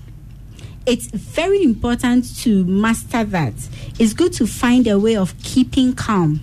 It's 0.86 1.08
very 1.08 1.64
important 1.64 2.38
to 2.40 2.66
master 2.66 3.24
that. 3.24 3.54
It's 4.00 4.12
good 4.12 4.34
to 4.34 4.46
find 4.46 4.86
a 4.86 5.00
way 5.00 5.16
of 5.16 5.34
keeping 5.42 5.94
calm 5.94 6.42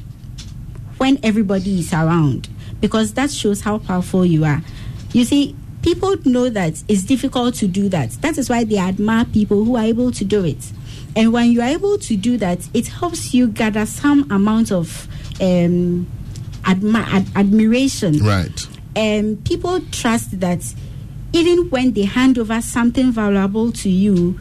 when 0.96 1.18
everybody 1.22 1.80
is 1.80 1.92
around 1.92 2.48
because 2.80 3.12
that 3.14 3.30
shows 3.30 3.60
how 3.60 3.76
powerful 3.76 4.24
you 4.24 4.46
are. 4.46 4.62
You 5.12 5.24
see, 5.24 5.54
people 5.82 6.16
know 6.24 6.48
that 6.50 6.82
it's 6.88 7.02
difficult 7.04 7.54
to 7.56 7.66
do 7.66 7.88
that. 7.88 8.10
That 8.22 8.38
is 8.38 8.48
why 8.48 8.64
they 8.64 8.78
admire 8.78 9.24
people 9.24 9.64
who 9.64 9.76
are 9.76 9.84
able 9.84 10.10
to 10.12 10.24
do 10.24 10.44
it. 10.44 10.72
And 11.16 11.32
when 11.32 11.50
you 11.50 11.60
are 11.62 11.68
able 11.68 11.98
to 11.98 12.16
do 12.16 12.36
that, 12.38 12.60
it 12.74 12.86
helps 12.88 13.34
you 13.34 13.48
gather 13.48 13.84
some 13.86 14.30
amount 14.30 14.70
of 14.70 15.08
um, 15.40 16.06
admi- 16.62 17.06
ad- 17.08 17.26
admiration 17.34 18.18
Right. 18.24 18.66
um, 18.96 19.36
people 19.44 19.80
trust 19.90 20.38
that 20.40 20.62
even 21.32 21.68
when 21.70 21.92
they 21.92 22.02
hand 22.04 22.38
over 22.38 22.60
something 22.60 23.10
valuable 23.12 23.72
to 23.72 23.88
you, 23.90 24.38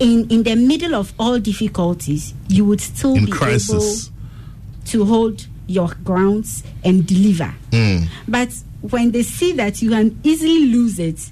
in 0.00 0.28
in 0.30 0.44
the 0.44 0.54
middle 0.54 0.94
of 0.94 1.12
all 1.18 1.38
difficulties, 1.40 2.32
you 2.48 2.64
would 2.64 2.80
still 2.80 3.14
In 3.16 3.24
be 3.26 3.30
crisis. 3.32 4.08
able 4.10 4.84
to 4.86 5.04
hold 5.04 5.46
your 5.66 5.88
grounds 6.04 6.62
and 6.84 7.04
deliver. 7.06 7.52
Mm. 7.72 8.08
But 8.28 8.48
when 8.82 9.10
they 9.10 9.22
see 9.22 9.52
that 9.52 9.82
you 9.82 9.90
can 9.90 10.18
easily 10.22 10.66
lose 10.66 10.98
it, 10.98 11.30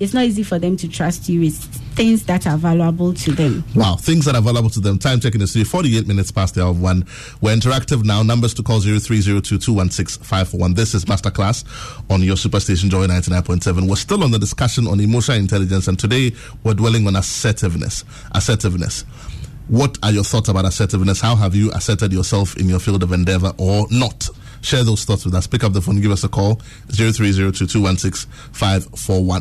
it's 0.00 0.14
not 0.14 0.24
easy 0.24 0.44
for 0.44 0.60
them 0.60 0.76
to 0.76 0.88
trust 0.88 1.28
you. 1.28 1.42
It's 1.42 1.66
things 1.66 2.24
that 2.26 2.46
are 2.46 2.56
valuable 2.56 3.12
to 3.14 3.32
them. 3.32 3.64
Wow, 3.74 3.96
things 3.96 4.26
that 4.26 4.36
are 4.36 4.40
valuable 4.40 4.70
to 4.70 4.80
them. 4.80 4.98
Time 4.98 5.18
checking 5.18 5.44
studio, 5.46 5.68
48 5.68 6.06
minutes 6.06 6.30
past 6.30 6.54
the 6.54 6.62
hour 6.62 6.70
of 6.70 6.80
one. 6.80 7.04
We're 7.40 7.56
interactive 7.56 8.04
now. 8.04 8.22
Numbers 8.22 8.54
to 8.54 8.62
call 8.62 8.80
0302 8.80 9.58
This 9.58 10.94
is 10.94 11.04
Masterclass 11.04 11.64
on 12.10 12.22
your 12.22 12.36
superstation, 12.36 12.90
Joy 12.90 13.08
99.7. 13.08 13.88
We're 13.88 13.96
still 13.96 14.22
on 14.22 14.30
the 14.30 14.38
discussion 14.38 14.86
on 14.86 15.00
emotional 15.00 15.38
intelligence, 15.38 15.88
and 15.88 15.98
today 15.98 16.32
we're 16.62 16.74
dwelling 16.74 17.06
on 17.08 17.16
assertiveness. 17.16 18.04
Assertiveness. 18.32 19.02
What 19.66 19.98
are 20.04 20.12
your 20.12 20.24
thoughts 20.24 20.48
about 20.48 20.64
assertiveness? 20.64 21.20
How 21.20 21.34
have 21.34 21.56
you 21.56 21.72
asserted 21.72 22.12
yourself 22.12 22.56
in 22.56 22.68
your 22.68 22.78
field 22.78 23.02
of 23.02 23.12
endeavor 23.12 23.52
or 23.58 23.86
not? 23.90 24.30
Share 24.60 24.84
those 24.84 25.04
thoughts 25.04 25.24
with 25.24 25.34
us. 25.34 25.46
Pick 25.46 25.64
up 25.64 25.72
the 25.72 25.80
phone, 25.80 26.00
give 26.00 26.10
us 26.10 26.24
a 26.24 26.28
call, 26.28 26.56
0302 26.90 27.86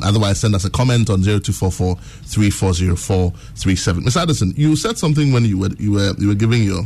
Otherwise, 0.04 0.40
send 0.40 0.56
us 0.56 0.66
a 0.66 0.70
comment 0.70 1.10
on 1.10 1.24
0244 1.24 1.96
340437. 1.96 4.04
Miss 4.04 4.18
Addison, 4.18 4.54
you 4.56 4.76
said 4.76 4.98
something 4.98 5.34
when 5.34 5.46
you 5.46 5.58
were, 5.58 5.70
you 5.80 5.94
were, 5.94 6.14
you 6.18 6.28
were 6.28 6.36
giving 6.36 6.64
your 6.64 6.84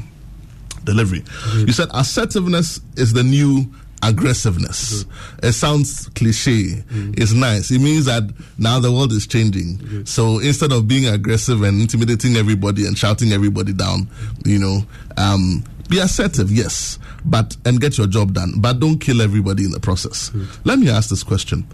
delivery. 0.84 1.22
Mm-hmm. 1.22 1.68
You 1.68 1.74
said 1.74 1.90
assertiveness 1.94 2.80
is 2.96 3.14
the 3.14 3.24
new 3.24 3.66
aggressiveness. 4.04 5.04
Mm-hmm. 5.04 5.46
It 5.48 5.54
sounds 5.54 6.10
cliche. 6.10 6.64
Mm-hmm. 6.64 7.14
It's 7.18 7.34
nice. 7.34 7.72
It 7.72 7.80
means 7.80 8.06
that 8.06 8.24
now 8.58 8.80
the 8.80 8.92
world 8.92 9.12
is 9.12 9.28
changing. 9.28 10.06
So 10.06 10.40
instead 10.40 10.72
of 10.72 10.88
being 10.88 11.08
aggressive 11.08 11.62
and 11.62 11.82
intimidating 11.82 12.36
everybody 12.36 12.88
and 12.88 12.98
shouting 12.98 13.32
everybody 13.32 13.74
down, 13.74 14.08
you 14.46 14.60
know, 14.60 14.80
um, 15.18 15.64
be 15.92 16.00
assertive, 16.00 16.52
yes, 16.52 16.98
but 17.24 17.56
and 17.66 17.80
get 17.80 17.98
your 17.98 18.08
job 18.08 18.34
done, 18.34 18.54
but 18.58 18.80
don't 18.80 18.98
kill 18.98 19.22
everybody 19.22 19.66
in 19.66 19.72
the 19.72 19.80
process. 19.80 20.32
Let 20.64 20.80
me 20.80 20.90
ask 20.90 21.10
this 21.10 21.22
question: 21.22 21.68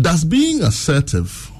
Does 0.00 0.24
being 0.24 0.62
assertive 0.62 1.52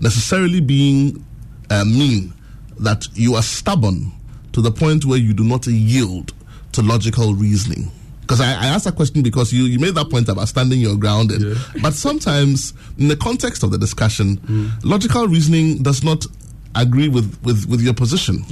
necessarily 0.00 0.60
being 0.60 1.24
uh, 1.70 1.84
mean 1.84 2.34
that 2.80 3.06
you 3.14 3.34
are 3.34 3.42
stubborn 3.42 4.12
to 4.52 4.60
the 4.60 4.70
point 4.70 5.04
where 5.04 5.18
you 5.18 5.32
do 5.32 5.44
not 5.44 5.66
yield 5.66 6.34
to 6.72 6.82
logical 6.82 7.34
reasoning? 7.34 7.90
Because 8.20 8.42
I, 8.42 8.50
I 8.50 8.66
asked 8.66 8.84
that 8.84 8.94
question 8.94 9.22
because 9.22 9.54
you, 9.54 9.64
you 9.64 9.78
made 9.78 9.94
that 9.94 10.10
point 10.10 10.28
about 10.28 10.48
standing 10.48 10.80
your 10.80 10.96
ground, 10.98 11.30
and, 11.30 11.56
but 11.82 11.94
sometimes 11.94 12.74
in 12.98 13.08
the 13.08 13.16
context 13.16 13.62
of 13.62 13.70
the 13.70 13.78
discussion, 13.78 14.38
logical 14.84 15.26
reasoning 15.26 15.82
does 15.82 16.04
not 16.04 16.26
agree 16.74 17.08
with, 17.08 17.38
with, 17.42 17.66
with 17.68 17.80
your 17.80 17.94
position. 17.94 18.44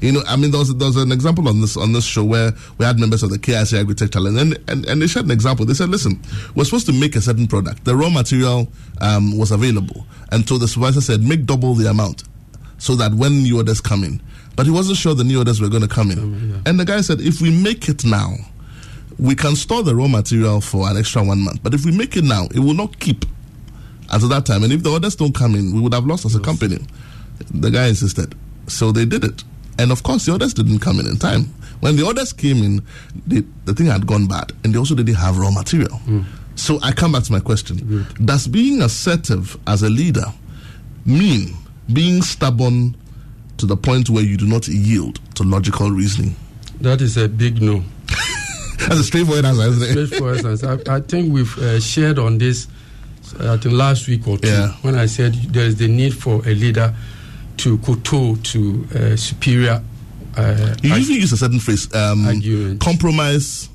You 0.00 0.12
know, 0.12 0.22
I 0.26 0.36
mean, 0.36 0.50
there 0.50 0.58
was, 0.60 0.74
there 0.76 0.86
was 0.86 0.96
an 0.96 1.10
example 1.12 1.48
on 1.48 1.60
this 1.60 1.76
on 1.76 1.92
this 1.92 2.04
show 2.04 2.22
where 2.24 2.52
we 2.78 2.84
had 2.84 2.98
members 2.98 3.22
of 3.22 3.30
the 3.30 3.38
KIC 3.38 3.82
Agritech 3.84 4.12
Challenge, 4.12 4.38
and, 4.38 4.70
and, 4.70 4.86
and 4.86 5.02
they 5.02 5.06
shared 5.06 5.24
an 5.26 5.30
example. 5.32 5.64
They 5.66 5.74
said, 5.74 5.88
listen, 5.88 6.20
we're 6.54 6.64
supposed 6.64 6.86
to 6.86 6.92
make 6.92 7.16
a 7.16 7.20
certain 7.20 7.46
product. 7.46 7.84
The 7.84 7.96
raw 7.96 8.10
material 8.10 8.68
um, 9.00 9.36
was 9.38 9.50
available, 9.50 10.06
and 10.30 10.46
so 10.48 10.58
the 10.58 10.68
supervisor 10.68 11.00
said, 11.00 11.22
make 11.22 11.44
double 11.46 11.74
the 11.74 11.88
amount 11.90 12.24
so 12.78 12.94
that 12.96 13.14
when 13.14 13.42
new 13.42 13.56
orders 13.58 13.80
come 13.80 14.04
in. 14.04 14.20
But 14.54 14.66
he 14.66 14.72
wasn't 14.72 14.98
sure 14.98 15.14
the 15.14 15.24
new 15.24 15.38
orders 15.38 15.60
were 15.60 15.68
going 15.70 15.82
to 15.82 15.88
come 15.88 16.10
in. 16.10 16.62
And 16.66 16.78
the 16.78 16.84
guy 16.84 17.00
said, 17.00 17.20
if 17.20 17.40
we 17.40 17.50
make 17.50 17.88
it 17.88 18.04
now, 18.04 18.34
we 19.18 19.34
can 19.34 19.56
store 19.56 19.82
the 19.82 19.94
raw 19.94 20.08
material 20.08 20.60
for 20.60 20.88
an 20.90 20.96
extra 20.96 21.22
one 21.22 21.40
month. 21.40 21.62
But 21.62 21.74
if 21.74 21.84
we 21.86 21.92
make 21.96 22.16
it 22.16 22.24
now, 22.24 22.48
it 22.54 22.58
will 22.58 22.74
not 22.74 22.98
keep 22.98 23.24
until 24.10 24.28
that 24.28 24.44
time. 24.46 24.62
And 24.64 24.72
if 24.72 24.82
the 24.82 24.90
orders 24.90 25.16
don't 25.16 25.34
come 25.34 25.54
in, 25.54 25.72
we 25.72 25.80
would 25.80 25.94
have 25.94 26.04
lost 26.06 26.24
as 26.26 26.34
a 26.34 26.40
company. 26.40 26.78
The 27.50 27.70
guy 27.70 27.88
insisted. 27.88 28.34
So 28.66 28.92
they 28.92 29.04
did 29.04 29.24
it. 29.24 29.44
And 29.78 29.90
of 29.90 30.02
course, 30.02 30.26
the 30.26 30.32
orders 30.32 30.54
didn't 30.54 30.80
come 30.80 31.00
in 31.00 31.06
in 31.06 31.16
time. 31.16 31.44
When 31.80 31.96
the 31.96 32.04
orders 32.04 32.32
came 32.32 32.58
in, 32.62 32.82
the, 33.26 33.44
the 33.64 33.74
thing 33.74 33.86
had 33.86 34.06
gone 34.06 34.26
bad. 34.26 34.52
And 34.62 34.72
they 34.74 34.78
also 34.78 34.94
didn't 34.94 35.14
have 35.16 35.36
raw 35.38 35.50
material. 35.50 36.00
So 36.54 36.78
I 36.82 36.92
come 36.92 37.12
back 37.12 37.22
to 37.24 37.32
my 37.32 37.40
question 37.40 38.06
Does 38.24 38.46
being 38.46 38.82
assertive 38.82 39.56
as 39.66 39.82
a 39.82 39.88
leader 39.90 40.26
mean 41.06 41.56
being 41.92 42.22
stubborn 42.22 42.94
to 43.58 43.66
the 43.66 43.76
point 43.76 44.10
where 44.10 44.22
you 44.22 44.36
do 44.36 44.46
not 44.46 44.68
yield 44.68 45.18
to 45.36 45.42
logical 45.44 45.90
reasoning? 45.90 46.36
That 46.80 47.00
is 47.00 47.16
a 47.16 47.28
big 47.28 47.60
no. 47.62 47.82
That's 48.78 49.00
a 49.00 49.04
straightforward 49.04 49.44
answer, 49.44 49.62
isn't 49.62 49.82
it? 49.82 50.06
Straightforward 50.06 50.44
answer. 50.44 50.80
I, 50.88 50.96
I 50.96 51.00
think 51.00 51.32
we've 51.32 51.56
uh, 51.58 51.80
shared 51.80 52.18
on 52.18 52.38
this. 52.38 52.66
uh, 53.40 53.54
I 53.54 53.56
think 53.56 53.74
last 53.74 54.06
week 54.08 54.26
or 54.28 54.36
two 54.38 54.48
Yeah. 54.48 54.72
when 54.82 54.94
I 54.96 55.06
said 55.06 55.34
there 55.34 55.64
is 55.64 55.76
the 55.76 55.88
need 55.88 56.14
for 56.14 56.36
a 56.46 56.54
leader 56.54 56.94
to 57.62 57.78
kowtow 57.78 58.36
to 58.42 58.86
uh, 58.94 59.16
superior. 59.16 59.82
Uh, 60.36 60.74
You 60.82 60.94
usually 60.94 61.18
use 61.20 61.32
a 61.32 61.36
certain 61.36 61.60
phrase, 61.60 61.88
um, 61.94 62.26
Argument. 62.26 62.80
compromise. 62.80 63.68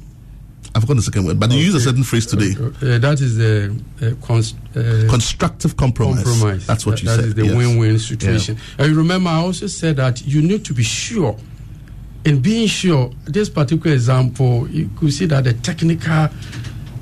I've 0.75 0.81
forgotten 0.83 0.97
the 0.97 1.03
second 1.03 1.25
word, 1.25 1.39
but 1.39 1.49
you 1.51 1.59
use 1.59 1.73
a 1.75 1.79
certain 1.79 2.03
phrase 2.03 2.25
today. 2.25 2.53
Uh, 2.59 2.99
that 2.99 3.19
is 3.21 3.37
the 3.37 3.73
uh, 4.01 4.25
cons- 4.25 4.53
uh, 4.75 5.07
Constructive 5.09 5.75
compromise. 5.77 6.23
compromise. 6.23 6.67
That's 6.67 6.85
what 6.85 6.97
That- 6.97 7.01
you 7.03 7.07
that 7.09 7.15
said. 7.15 7.25
is 7.29 7.33
the 7.35 7.45
yes. 7.45 7.55
win-win 7.55 7.97
situation. 7.99 8.57
And 8.77 8.89
you 8.91 8.95
remember, 8.97 9.29
I 9.29 9.37
also 9.37 9.67
said 9.67 9.95
that 9.97 10.25
you 10.27 10.41
need 10.41 10.65
to 10.65 10.73
be 10.73 10.83
sure. 10.83 11.35
In 12.25 12.41
being 12.41 12.67
sure, 12.67 13.11
this 13.25 13.47
particular 13.49 13.95
example, 13.95 14.67
you 14.69 14.89
could 14.97 15.13
see 15.13 15.25
that 15.27 15.45
the 15.45 15.53
technical 15.53 16.27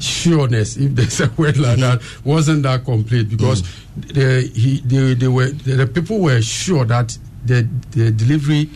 sureness, 0.06 0.78
if 0.78 0.96
there's 0.96 1.20
a 1.22 1.30
word 1.38 1.58
like 1.58 1.80
that, 1.80 2.02
wasn't 2.24 2.64
that 2.64 2.86
complete 2.86 3.30
because 3.30 3.64
the, 3.98 4.42
he, 4.56 4.80
they, 4.82 5.14
they 5.16 5.28
were 5.28 5.48
the, 5.48 5.76
the 5.76 5.88
people 5.88 6.20
were 6.20 6.42
sure 6.42 6.86
that 6.86 7.18
the 7.46 7.68
the 7.92 8.12
delivery. 8.12 8.70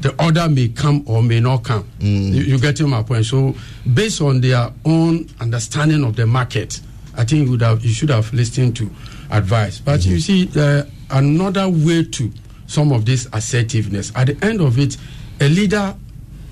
The 0.00 0.22
order 0.22 0.50
may 0.50 0.68
come 0.68 1.02
or 1.06 1.22
may 1.22 1.40
not 1.40 1.62
come. 1.64 1.88
You, 1.98 2.42
you 2.42 2.58
getting 2.58 2.90
my 2.90 3.02
point? 3.02 3.24
So, 3.24 3.54
based 3.94 4.20
on 4.20 4.42
their 4.42 4.70
own 4.84 5.26
understanding 5.40 6.04
of 6.04 6.14
the 6.14 6.26
market, 6.26 6.78
I 7.16 7.24
think 7.24 7.46
you 7.46 7.52
would 7.52 7.62
have 7.62 7.82
you 7.82 7.90
should 7.94 8.10
have 8.10 8.30
listened 8.34 8.76
to 8.76 8.90
advice. 9.30 9.78
But 9.78 10.04
you 10.04 10.20
see, 10.20 10.50
uh, 10.56 10.82
another 11.10 11.70
way 11.70 12.04
to 12.04 12.30
some 12.66 12.92
of 12.92 13.06
this 13.06 13.28
assertiveness. 13.32 14.12
At 14.14 14.26
the 14.26 14.44
end 14.44 14.60
of 14.60 14.78
it, 14.78 14.98
a 15.40 15.48
leader 15.48 15.94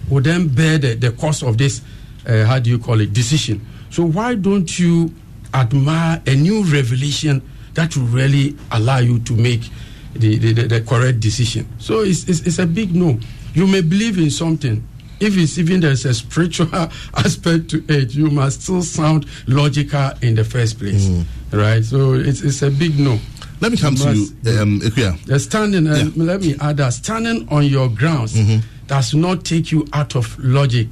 would 0.08 0.24
then 0.24 0.48
bear 0.48 0.78
the, 0.78 0.94
the 0.94 1.12
cost 1.12 1.42
of 1.42 1.58
this 1.58 1.82
uh, 2.26 2.44
how 2.46 2.58
do 2.58 2.70
you 2.70 2.78
call 2.78 3.00
it, 3.00 3.12
decision. 3.12 3.66
So 3.92 4.04
why 4.04 4.34
don't 4.36 4.78
you 4.78 5.14
admire 5.52 6.22
a 6.26 6.34
new 6.34 6.64
revelation 6.64 7.42
that 7.74 7.94
will 7.94 8.06
really 8.06 8.56
allow 8.70 8.98
you 8.98 9.18
to 9.18 9.34
make 9.34 9.68
the, 10.14 10.38
the, 10.38 10.52
the, 10.54 10.62
the 10.62 10.80
correct 10.80 11.20
decision? 11.20 11.68
So 11.78 12.00
it's, 12.00 12.26
it's, 12.26 12.40
it's 12.40 12.58
a 12.58 12.66
big 12.66 12.94
no. 12.94 13.18
You 13.52 13.66
may 13.66 13.82
believe 13.82 14.16
in 14.16 14.30
something. 14.30 14.82
If 15.20 15.36
it's 15.36 15.58
even 15.58 15.80
there's 15.80 16.06
a 16.06 16.14
spiritual 16.14 16.68
aspect 16.74 17.68
to 17.72 17.84
it, 17.86 18.14
you 18.14 18.30
must 18.30 18.62
still 18.62 18.80
sound 18.82 19.26
logical 19.46 20.10
in 20.22 20.36
the 20.36 20.44
first 20.44 20.78
place, 20.78 21.06
mm. 21.08 21.24
right? 21.52 21.84
So 21.84 22.14
it's, 22.14 22.40
it's 22.40 22.62
a 22.62 22.70
big 22.70 22.98
no. 22.98 23.18
Let 23.60 23.72
me 23.72 23.76
come 23.78 23.94
to 23.96 24.14
you, 24.14 24.22
um, 24.58 24.80
Ikuya. 24.80 25.38
Standing, 25.38 25.86
um, 25.86 25.92
and 25.92 26.16
let 26.16 26.40
me 26.40 26.56
add 26.62 26.78
that 26.78 26.94
standing 26.94 27.46
on 27.50 27.66
your 27.66 27.90
grounds 27.90 28.34
mm-hmm. 28.34 28.66
does 28.86 29.14
not 29.14 29.44
take 29.44 29.70
you 29.70 29.86
out 29.92 30.16
of 30.16 30.36
logic. 30.38 30.88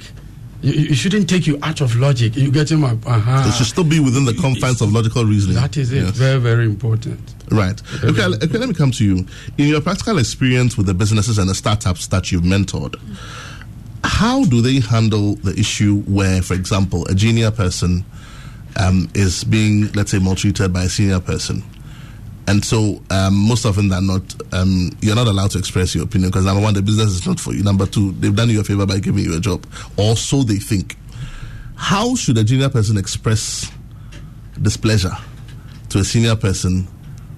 You, 0.61 0.73
you 0.73 0.95
shouldn't 0.95 1.27
take 1.29 1.47
you 1.47 1.57
out 1.63 1.81
of 1.81 1.95
logic. 1.95 2.35
You 2.35 2.51
get 2.51 2.71
him? 2.71 2.83
Uh-huh. 2.83 3.43
It 3.47 3.53
should 3.53 3.65
still 3.65 3.83
be 3.83 3.99
within 3.99 4.25
the 4.25 4.33
confines 4.35 4.81
of 4.81 4.91
logical 4.93 5.25
reasoning. 5.25 5.55
That 5.55 5.75
is 5.77 5.91
it. 5.91 6.03
Yes. 6.03 6.11
Very, 6.17 6.39
very 6.39 6.65
important. 6.65 7.19
Right. 7.49 7.81
Okay, 8.03 8.21
l- 8.21 8.35
okay, 8.35 8.57
let 8.57 8.69
me 8.69 8.75
come 8.75 8.91
to 8.91 9.03
you. 9.03 9.25
In 9.57 9.67
your 9.67 9.81
practical 9.81 10.17
experience 10.19 10.77
with 10.77 10.85
the 10.85 10.93
businesses 10.93 11.37
and 11.37 11.49
the 11.49 11.55
startups 11.55 12.07
that 12.07 12.31
you've 12.31 12.43
mentored, 12.43 12.95
how 14.03 14.45
do 14.45 14.61
they 14.61 14.79
handle 14.79 15.35
the 15.35 15.53
issue 15.59 16.01
where, 16.03 16.41
for 16.41 16.53
example, 16.53 17.05
a 17.07 17.15
junior 17.15 17.51
person 17.51 18.05
um, 18.79 19.09
is 19.13 19.43
being, 19.43 19.91
let's 19.93 20.11
say, 20.11 20.19
maltreated 20.19 20.71
by 20.73 20.83
a 20.83 20.89
senior 20.89 21.19
person? 21.19 21.63
And 22.51 22.65
so, 22.65 23.01
um, 23.09 23.47
most 23.47 23.65
often 23.65 23.87
than 23.87 24.07
not, 24.07 24.35
um, 24.51 24.89
you're 24.99 25.15
not 25.15 25.27
allowed 25.27 25.51
to 25.51 25.57
express 25.57 25.95
your 25.95 26.03
opinion 26.03 26.31
because 26.31 26.43
number 26.45 26.61
one, 26.61 26.73
the 26.73 26.81
business 26.81 27.11
is 27.11 27.25
not 27.25 27.39
for 27.39 27.53
you. 27.53 27.63
Number 27.63 27.85
two, 27.85 28.11
they've 28.11 28.35
done 28.35 28.49
you 28.49 28.59
a 28.59 28.63
favor 28.65 28.85
by 28.85 28.99
giving 28.99 29.23
you 29.23 29.37
a 29.37 29.39
job, 29.39 29.65
or 29.95 30.17
so 30.17 30.43
they 30.43 30.57
think. 30.57 30.97
How 31.75 32.13
should 32.15 32.37
a 32.37 32.43
junior 32.43 32.67
person 32.67 32.97
express 32.97 33.71
displeasure 34.61 35.15
to 35.91 35.99
a 35.99 36.03
senior 36.03 36.35
person 36.35 36.89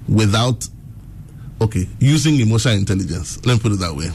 without 0.10 0.68
okay 1.62 1.88
using 2.00 2.40
emotional 2.40 2.74
intelligence 2.76 3.38
let 3.46 3.54
me 3.54 3.60
put 3.60 3.72
it 3.72 3.80
that 3.80 3.96
way 3.96 4.10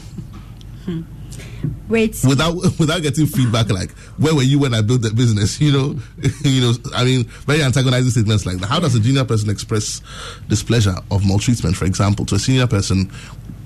Wait, 1.87 2.17
without 2.27 2.55
without 2.79 3.01
getting 3.01 3.25
feedback 3.25 3.69
like 3.69 3.91
where 4.17 4.35
were 4.35 4.43
you 4.43 4.59
when 4.59 4.73
i 4.73 4.81
built 4.81 5.01
the 5.01 5.09
business 5.11 5.59
you 5.65 5.71
know? 5.71 5.99
You 6.43 6.61
know 6.61 6.73
i 6.95 7.03
mean 7.03 7.23
very 7.45 7.63
antagonizing 7.63 8.11
statements 8.11 8.45
like 8.45 8.57
that 8.57 8.67
how 8.67 8.79
does 8.79 8.95
a 8.95 8.99
junior 8.99 9.25
person 9.25 9.49
express 9.49 10.01
displeasure 10.47 10.95
of 11.11 11.25
maltreatment 11.25 11.75
for 11.75 11.85
example 11.85 12.25
to 12.27 12.35
a 12.35 12.39
senior 12.39 12.67
person 12.67 13.11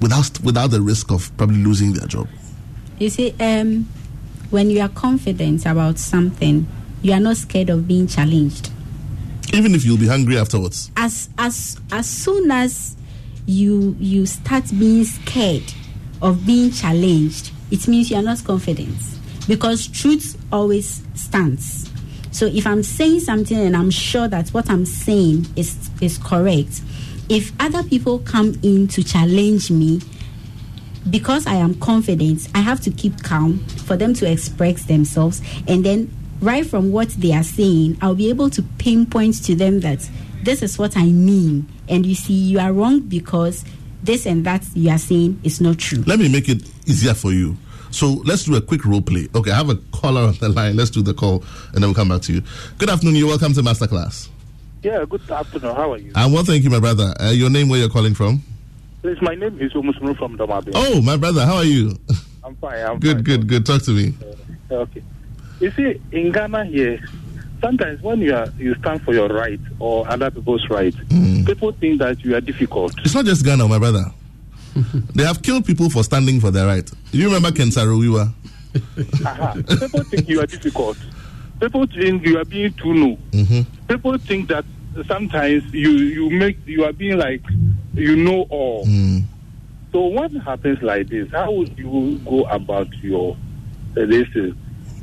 without 0.01 0.39
without 0.41 0.67
the 0.71 0.81
risk 0.81 1.11
of 1.11 1.35
probably 1.37 1.57
losing 1.63 1.93
their 1.93 2.07
job? 2.07 2.27
You 2.99 3.09
see, 3.09 3.33
um, 3.39 3.87
when 4.49 4.69
you 4.69 4.81
are 4.81 4.89
confident 4.89 5.65
about 5.65 5.97
something, 5.97 6.67
you 7.01 7.11
are 7.13 7.19
not 7.19 7.37
scared 7.37 7.69
of 7.69 7.87
being 7.87 8.07
challenged. 8.07 8.69
even 9.53 9.75
if 9.75 9.85
you'll 9.85 9.97
be 9.97 10.07
hungry 10.07 10.37
afterwards. 10.37 10.91
As 10.97 11.29
as 11.37 11.79
as 11.91 12.07
soon 12.09 12.51
as 12.51 12.95
you 13.45 13.95
you 13.99 14.25
start 14.25 14.65
being 14.77 15.03
scared 15.03 15.73
of 16.21 16.45
being 16.45 16.71
challenged, 16.71 17.51
it 17.73 17.87
means 17.87 18.11
you 18.11 18.17
are 18.17 18.21
not 18.21 18.43
confident 18.43 18.95
because 19.47 19.87
truth 19.87 20.37
always 20.51 21.01
stands. 21.15 21.89
So 22.31 22.45
if 22.45 22.67
I'm 22.67 22.83
saying 22.83 23.21
something 23.21 23.57
and 23.57 23.75
I'm 23.75 23.89
sure 23.89 24.27
that 24.27 24.49
what 24.49 24.69
I'm 24.69 24.85
saying 24.85 25.47
is 25.55 25.89
is 25.99 26.19
correct, 26.19 26.81
if 27.29 27.51
other 27.59 27.81
people 27.81 28.19
come 28.19 28.59
in 28.61 28.87
to 28.89 29.03
challenge 29.03 29.71
me, 29.71 30.01
because 31.09 31.47
I 31.47 31.55
am 31.55 31.73
confident, 31.79 32.47
I 32.53 32.59
have 32.59 32.79
to 32.81 32.91
keep 32.91 33.23
calm 33.23 33.57
for 33.85 33.97
them 33.97 34.13
to 34.15 34.31
express 34.31 34.85
themselves. 34.85 35.41
And 35.67 35.83
then, 35.83 36.13
right 36.41 36.65
from 36.65 36.91
what 36.91 37.09
they 37.09 37.33
are 37.33 37.43
saying, 37.43 37.97
I'll 38.03 38.13
be 38.15 38.29
able 38.29 38.51
to 38.51 38.61
pinpoint 38.77 39.43
to 39.45 39.55
them 39.55 39.79
that 39.79 40.07
this 40.43 40.61
is 40.61 40.77
what 40.77 40.95
I 40.95 41.05
mean. 41.05 41.67
And 41.89 42.05
you 42.05 42.13
see, 42.13 42.33
you 42.33 42.59
are 42.59 42.71
wrong 42.71 42.99
because 42.99 43.65
this 44.03 44.25
and 44.25 44.45
that 44.45 44.63
you 44.75 44.91
are 44.91 44.97
saying 44.97 45.39
is 45.43 45.61
not 45.61 45.79
true. 45.79 46.03
let 46.05 46.19
me 46.19 46.29
make 46.29 46.49
it 46.49 46.61
easier 46.85 47.13
for 47.13 47.31
you 47.31 47.57
so 47.93 48.07
let's 48.25 48.43
do 48.45 48.55
a 48.55 48.61
quick 48.61 48.83
role 48.85 49.01
play 49.01 49.27
okay 49.35 49.51
i 49.51 49.55
have 49.55 49.69
a 49.69 49.75
caller 49.91 50.21
on 50.21 50.33
the 50.35 50.49
line 50.49 50.75
let's 50.75 50.89
do 50.89 51.01
the 51.01 51.13
call 51.13 51.43
and 51.73 51.75
then 51.75 51.83
we'll 51.83 51.93
come 51.93 52.09
back 52.09 52.21
to 52.21 52.33
you 52.33 52.41
good 52.77 52.89
afternoon 52.89 53.15
you're 53.15 53.27
welcome 53.27 53.53
to 53.53 53.61
masterclass 53.61 54.29
Yeah, 54.83 55.05
good 55.09 55.23
afternoon. 55.31 55.75
How 55.77 55.93
are 55.93 55.97
you? 55.97 56.11
I'm 56.13 56.33
well, 56.33 56.43
thank 56.43 56.61
you, 56.65 56.69
my 56.69 56.81
brother. 56.81 57.13
Uh, 57.17 57.29
your 57.31 57.49
name, 57.49 57.69
where 57.69 57.79
you're 57.79 57.87
calling 57.97 58.13
from? 58.13 58.41
Please, 59.01 59.15
my 59.21 59.33
name 59.33 59.55
is 59.61 59.71
Omusunu 59.71 60.11
from 60.17 60.37
Domabe. 60.37 60.71
Oh, 60.75 61.01
my 61.01 61.15
brother, 61.15 61.45
how 61.45 61.55
are 61.55 61.63
you? 61.63 61.95
I'm 62.43 62.53
fine. 62.57 62.85
I'm 62.85 62.99
good, 62.99 63.15
fine. 63.15 63.23
good, 63.23 63.47
good. 63.47 63.65
Talk 63.65 63.81
to 63.83 63.91
me. 63.91 64.11
Okay. 64.69 65.01
You 65.61 65.71
see, 65.71 66.01
in 66.11 66.33
Ghana 66.33 66.65
here, 66.65 66.99
sometimes 67.61 68.01
when 68.01 68.19
you 68.19 68.35
are 68.35 68.49
you 68.57 68.75
stand 68.81 69.01
for 69.03 69.13
your 69.13 69.29
right 69.29 69.59
or 69.79 70.05
other 70.09 70.29
people's 70.29 70.67
right, 70.69 70.93
Mm. 71.07 71.45
people 71.47 71.71
think 71.71 71.99
that 71.99 72.19
you 72.25 72.35
are 72.35 72.41
difficult. 72.41 72.91
It's 73.05 73.15
not 73.15 73.23
just 73.23 73.45
Ghana, 73.45 73.65
my 73.69 73.79
brother. 73.79 74.03
they 75.15 75.23
have 75.23 75.41
killed 75.41 75.65
people 75.65 75.89
for 75.89 76.03
standing 76.03 76.39
for 76.39 76.51
their 76.51 76.65
right. 76.65 76.89
Do 77.11 77.17
you 77.17 77.25
remember 77.25 77.51
Ken 77.51 77.71
Saro-Wiwa? 77.71 78.31
Aha. 79.25 79.53
people 79.67 80.03
think 80.03 80.27
you 80.29 80.39
are 80.41 80.45
difficult. 80.47 80.97
People 81.59 81.85
think 81.87 82.25
you 82.25 82.39
are 82.39 82.45
being 82.45 82.73
too 82.73 82.91
low. 82.93 83.17
Mm-hmm. 83.31 83.61
People 83.87 84.17
think 84.17 84.49
that 84.49 84.65
sometimes 85.07 85.63
you 85.73 85.91
you 85.91 86.29
make 86.29 86.57
you 86.65 86.83
are 86.83 86.93
being 86.93 87.17
like 87.17 87.41
you 87.93 88.15
know 88.15 88.47
all. 88.49 88.85
Mm. 88.85 89.23
So 89.91 90.01
what 90.05 90.31
happens 90.31 90.81
like 90.81 91.07
this? 91.09 91.29
How 91.31 91.51
would 91.51 91.77
you 91.77 92.19
go 92.25 92.45
about 92.45 92.91
your 93.03 93.37
uh, 93.95 94.05
this 94.07 94.27
uh, 94.35 94.51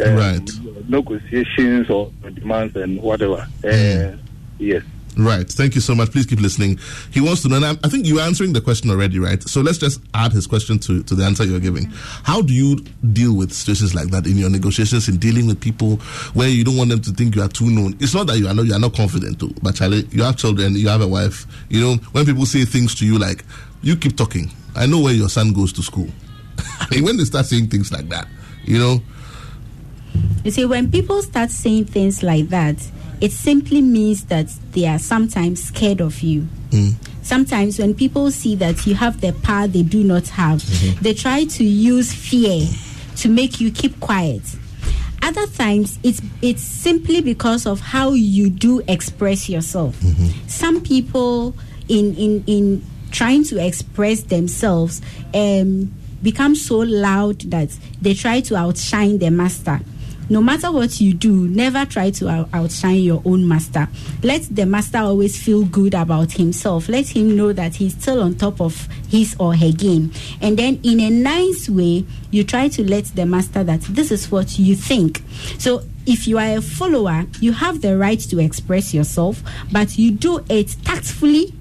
Right. 0.00 0.50
negotiations 0.88 1.88
or 1.90 2.10
demands 2.34 2.74
and 2.76 3.00
whatever? 3.00 3.46
Mm. 3.62 4.14
Uh, 4.14 4.16
yes. 4.58 4.82
Right. 5.16 5.48
Thank 5.48 5.74
you 5.74 5.80
so 5.80 5.94
much. 5.94 6.12
Please 6.12 6.24
keep 6.26 6.40
listening. 6.40 6.78
He 7.10 7.20
wants 7.20 7.42
to 7.42 7.48
know, 7.48 7.56
and 7.56 7.64
I, 7.84 7.88
think 7.88 8.06
you're 8.06 8.20
answering 8.20 8.52
the 8.52 8.60
question 8.60 8.90
already, 8.90 9.18
right? 9.18 9.42
So 9.42 9.60
let's 9.60 9.78
just 9.78 10.00
add 10.14 10.32
his 10.32 10.46
question 10.46 10.78
to, 10.80 11.02
to 11.02 11.14
the 11.14 11.24
answer 11.24 11.44
you're 11.44 11.60
giving. 11.60 11.86
How 12.22 12.40
do 12.42 12.52
you 12.52 12.76
deal 13.12 13.36
with 13.36 13.52
situations 13.52 13.94
like 13.94 14.08
that 14.08 14.26
in 14.26 14.36
your 14.36 14.50
negotiations, 14.50 15.08
in 15.08 15.18
dealing 15.18 15.46
with 15.46 15.60
people 15.60 15.96
where 16.34 16.48
you 16.48 16.64
don't 16.64 16.76
want 16.76 16.90
them 16.90 17.00
to 17.02 17.10
think 17.10 17.34
you 17.34 17.42
are 17.42 17.48
too 17.48 17.70
known? 17.70 17.96
It's 18.00 18.14
not 18.14 18.28
that 18.28 18.38
you 18.38 18.46
are 18.46 18.54
not, 18.54 18.66
you 18.66 18.72
are 18.72 18.78
not 18.78 18.94
confident, 18.94 19.40
too, 19.40 19.52
but 19.62 19.74
Charlie, 19.74 20.06
you 20.10 20.22
have 20.22 20.36
children, 20.36 20.74
you 20.74 20.88
have 20.88 21.00
a 21.00 21.08
wife. 21.08 21.44
You 21.68 21.80
know, 21.80 21.94
when 22.12 22.24
people 22.24 22.46
say 22.46 22.64
things 22.64 22.94
to 22.96 23.06
you 23.06 23.18
like, 23.18 23.44
you 23.82 23.96
keep 23.96 24.16
talking. 24.16 24.50
I 24.76 24.86
know 24.86 25.00
where 25.00 25.14
your 25.14 25.28
son 25.28 25.52
goes 25.52 25.72
to 25.74 25.82
school. 25.82 26.08
I 26.80 26.86
mean, 26.90 27.04
when 27.04 27.16
they 27.16 27.24
start 27.24 27.46
saying 27.46 27.68
things 27.68 27.92
like 27.92 28.08
that, 28.10 28.28
you 28.64 28.78
know, 28.78 29.00
You 30.44 30.50
see, 30.50 30.64
when 30.64 30.90
people 30.90 31.22
start 31.22 31.50
saying 31.50 31.86
things 31.86 32.22
like 32.22 32.48
that, 32.48 32.76
it 33.20 33.32
simply 33.32 33.82
means 33.82 34.24
that 34.26 34.48
they 34.72 34.86
are 34.86 34.98
sometimes 34.98 35.64
scared 35.64 36.00
of 36.00 36.20
you. 36.20 36.48
Mm. 36.70 36.94
Sometimes, 37.22 37.78
when 37.78 37.94
people 37.94 38.30
see 38.30 38.54
that 38.56 38.86
you 38.86 38.94
have 38.94 39.20
the 39.20 39.32
power 39.32 39.66
they 39.66 39.82
do 39.82 40.02
not 40.02 40.26
have, 40.28 40.62
mm-hmm. 40.62 41.02
they 41.02 41.14
try 41.14 41.44
to 41.44 41.64
use 41.64 42.12
fear 42.12 42.66
to 43.16 43.28
make 43.28 43.60
you 43.60 43.70
keep 43.70 44.00
quiet. 44.00 44.42
Other 45.22 45.46
times, 45.48 45.98
it's 46.02 46.22
it's 46.40 46.62
simply 46.62 47.20
because 47.20 47.66
of 47.66 47.80
how 47.80 48.12
you 48.12 48.48
do 48.48 48.82
express 48.88 49.48
yourself. 49.48 49.96
Mm-hmm. 50.00 50.48
Some 50.48 50.80
people, 50.80 51.54
in 51.88 52.14
in 52.16 52.42
in 52.46 52.84
trying 53.10 53.44
to 53.44 53.64
express 53.64 54.22
themselves, 54.22 55.02
um, 55.34 55.92
become 56.22 56.54
so 56.54 56.78
loud 56.78 57.40
that 57.50 57.76
they 58.00 58.14
try 58.14 58.40
to 58.40 58.56
outshine 58.56 59.18
their 59.18 59.30
master 59.30 59.80
no 60.30 60.40
matter 60.40 60.70
what 60.70 61.00
you 61.00 61.12
do, 61.12 61.48
never 61.48 61.84
try 61.84 62.10
to 62.12 62.28
out- 62.28 62.48
outshine 62.52 63.00
your 63.00 63.20
own 63.24 63.46
master. 63.46 63.88
Let 64.22 64.42
the 64.54 64.64
master 64.64 64.98
always 64.98 65.36
feel 65.42 65.64
good 65.64 65.92
about 65.92 66.32
himself. 66.32 66.88
Let 66.88 67.08
him 67.08 67.36
know 67.36 67.52
that 67.52 67.74
he's 67.74 67.94
still 67.94 68.22
on 68.22 68.36
top 68.36 68.60
of 68.60 68.86
his 69.08 69.34
or 69.40 69.56
her 69.56 69.72
game. 69.72 70.12
And 70.40 70.56
then, 70.56 70.78
in 70.84 71.00
a 71.00 71.10
nice 71.10 71.68
way, 71.68 72.06
you 72.30 72.44
try 72.44 72.68
to 72.68 72.88
let 72.88 73.06
the 73.06 73.26
master 73.26 73.64
that 73.64 73.80
this 73.82 74.12
is 74.12 74.30
what 74.30 74.58
you 74.58 74.76
think. 74.76 75.22
So, 75.58 75.82
if 76.06 76.26
you 76.28 76.38
are 76.38 76.56
a 76.56 76.62
follower, 76.62 77.24
you 77.40 77.52
have 77.52 77.82
the 77.82 77.98
right 77.98 78.20
to 78.20 78.38
express 78.38 78.94
yourself, 78.94 79.42
but 79.72 79.98
you 79.98 80.12
do 80.12 80.44
it 80.48 80.76
tactfully 80.84 81.52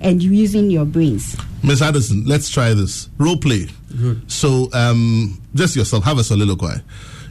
and 0.00 0.22
using 0.22 0.70
your 0.70 0.84
brains. 0.84 1.36
Miss 1.62 1.80
Addison, 1.80 2.24
let's 2.26 2.50
try 2.50 2.74
this 2.74 3.08
role 3.18 3.36
play. 3.36 3.68
Good. 3.96 4.30
So, 4.30 4.68
um, 4.72 5.40
just 5.54 5.76
yourself, 5.76 6.02
have 6.04 6.18
a 6.18 6.24
soliloquy. 6.24 6.80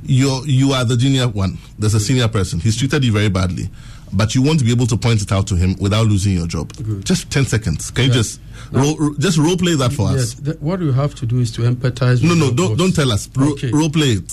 You're, 0.04 0.46
you 0.48 0.72
are 0.74 0.84
the 0.86 0.98
junior 0.98 1.28
one. 1.28 1.58
There's 1.78 1.94
a 1.94 2.00
senior 2.00 2.28
person. 2.28 2.60
He's 2.60 2.76
treated 2.78 3.04
you 3.04 3.12
very 3.12 3.30
badly, 3.30 3.70
but 4.12 4.34
you 4.36 4.42
want 4.42 4.60
to 4.60 4.66
be 4.66 4.72
able 4.72 4.88
to 4.88 4.98
point 4.98 5.22
it 5.22 5.32
out 5.32 5.48
to 5.48 5.56
him 5.56 5.76
without 5.80 6.08
losing 6.08 6.34
your 6.34 6.48
job. 6.48 6.74
Good. 6.76 7.06
Just 7.06 7.30
ten 7.32 7.46
seconds. 7.46 7.92
Can 7.92 8.06
you 8.06 8.10
Yeah. 8.10 8.16
just 8.16 8.40
ro- 8.72 8.96
ro- 8.98 9.16
just 9.20 9.38
role 9.38 9.58
play 9.58 9.76
that 9.76 9.94
for 9.94 10.12
Yes, 10.12 10.20
us? 10.22 10.34
th- 10.36 10.58
what 10.60 10.82
you 10.82 10.92
have 10.92 11.14
to 11.16 11.26
do 11.26 11.40
is 11.40 11.52
to 11.52 11.62
empathize. 11.62 12.22
No, 12.24 12.30
with 12.30 12.38
no, 12.40 12.52
don't 12.52 12.70
boss. 12.70 12.78
don't 12.78 12.96
tell 12.96 13.12
us. 13.12 13.30
Ro- 13.36 13.52
Okay. 13.52 13.70
Role 13.72 13.90
play 13.90 14.14
it. 14.14 14.32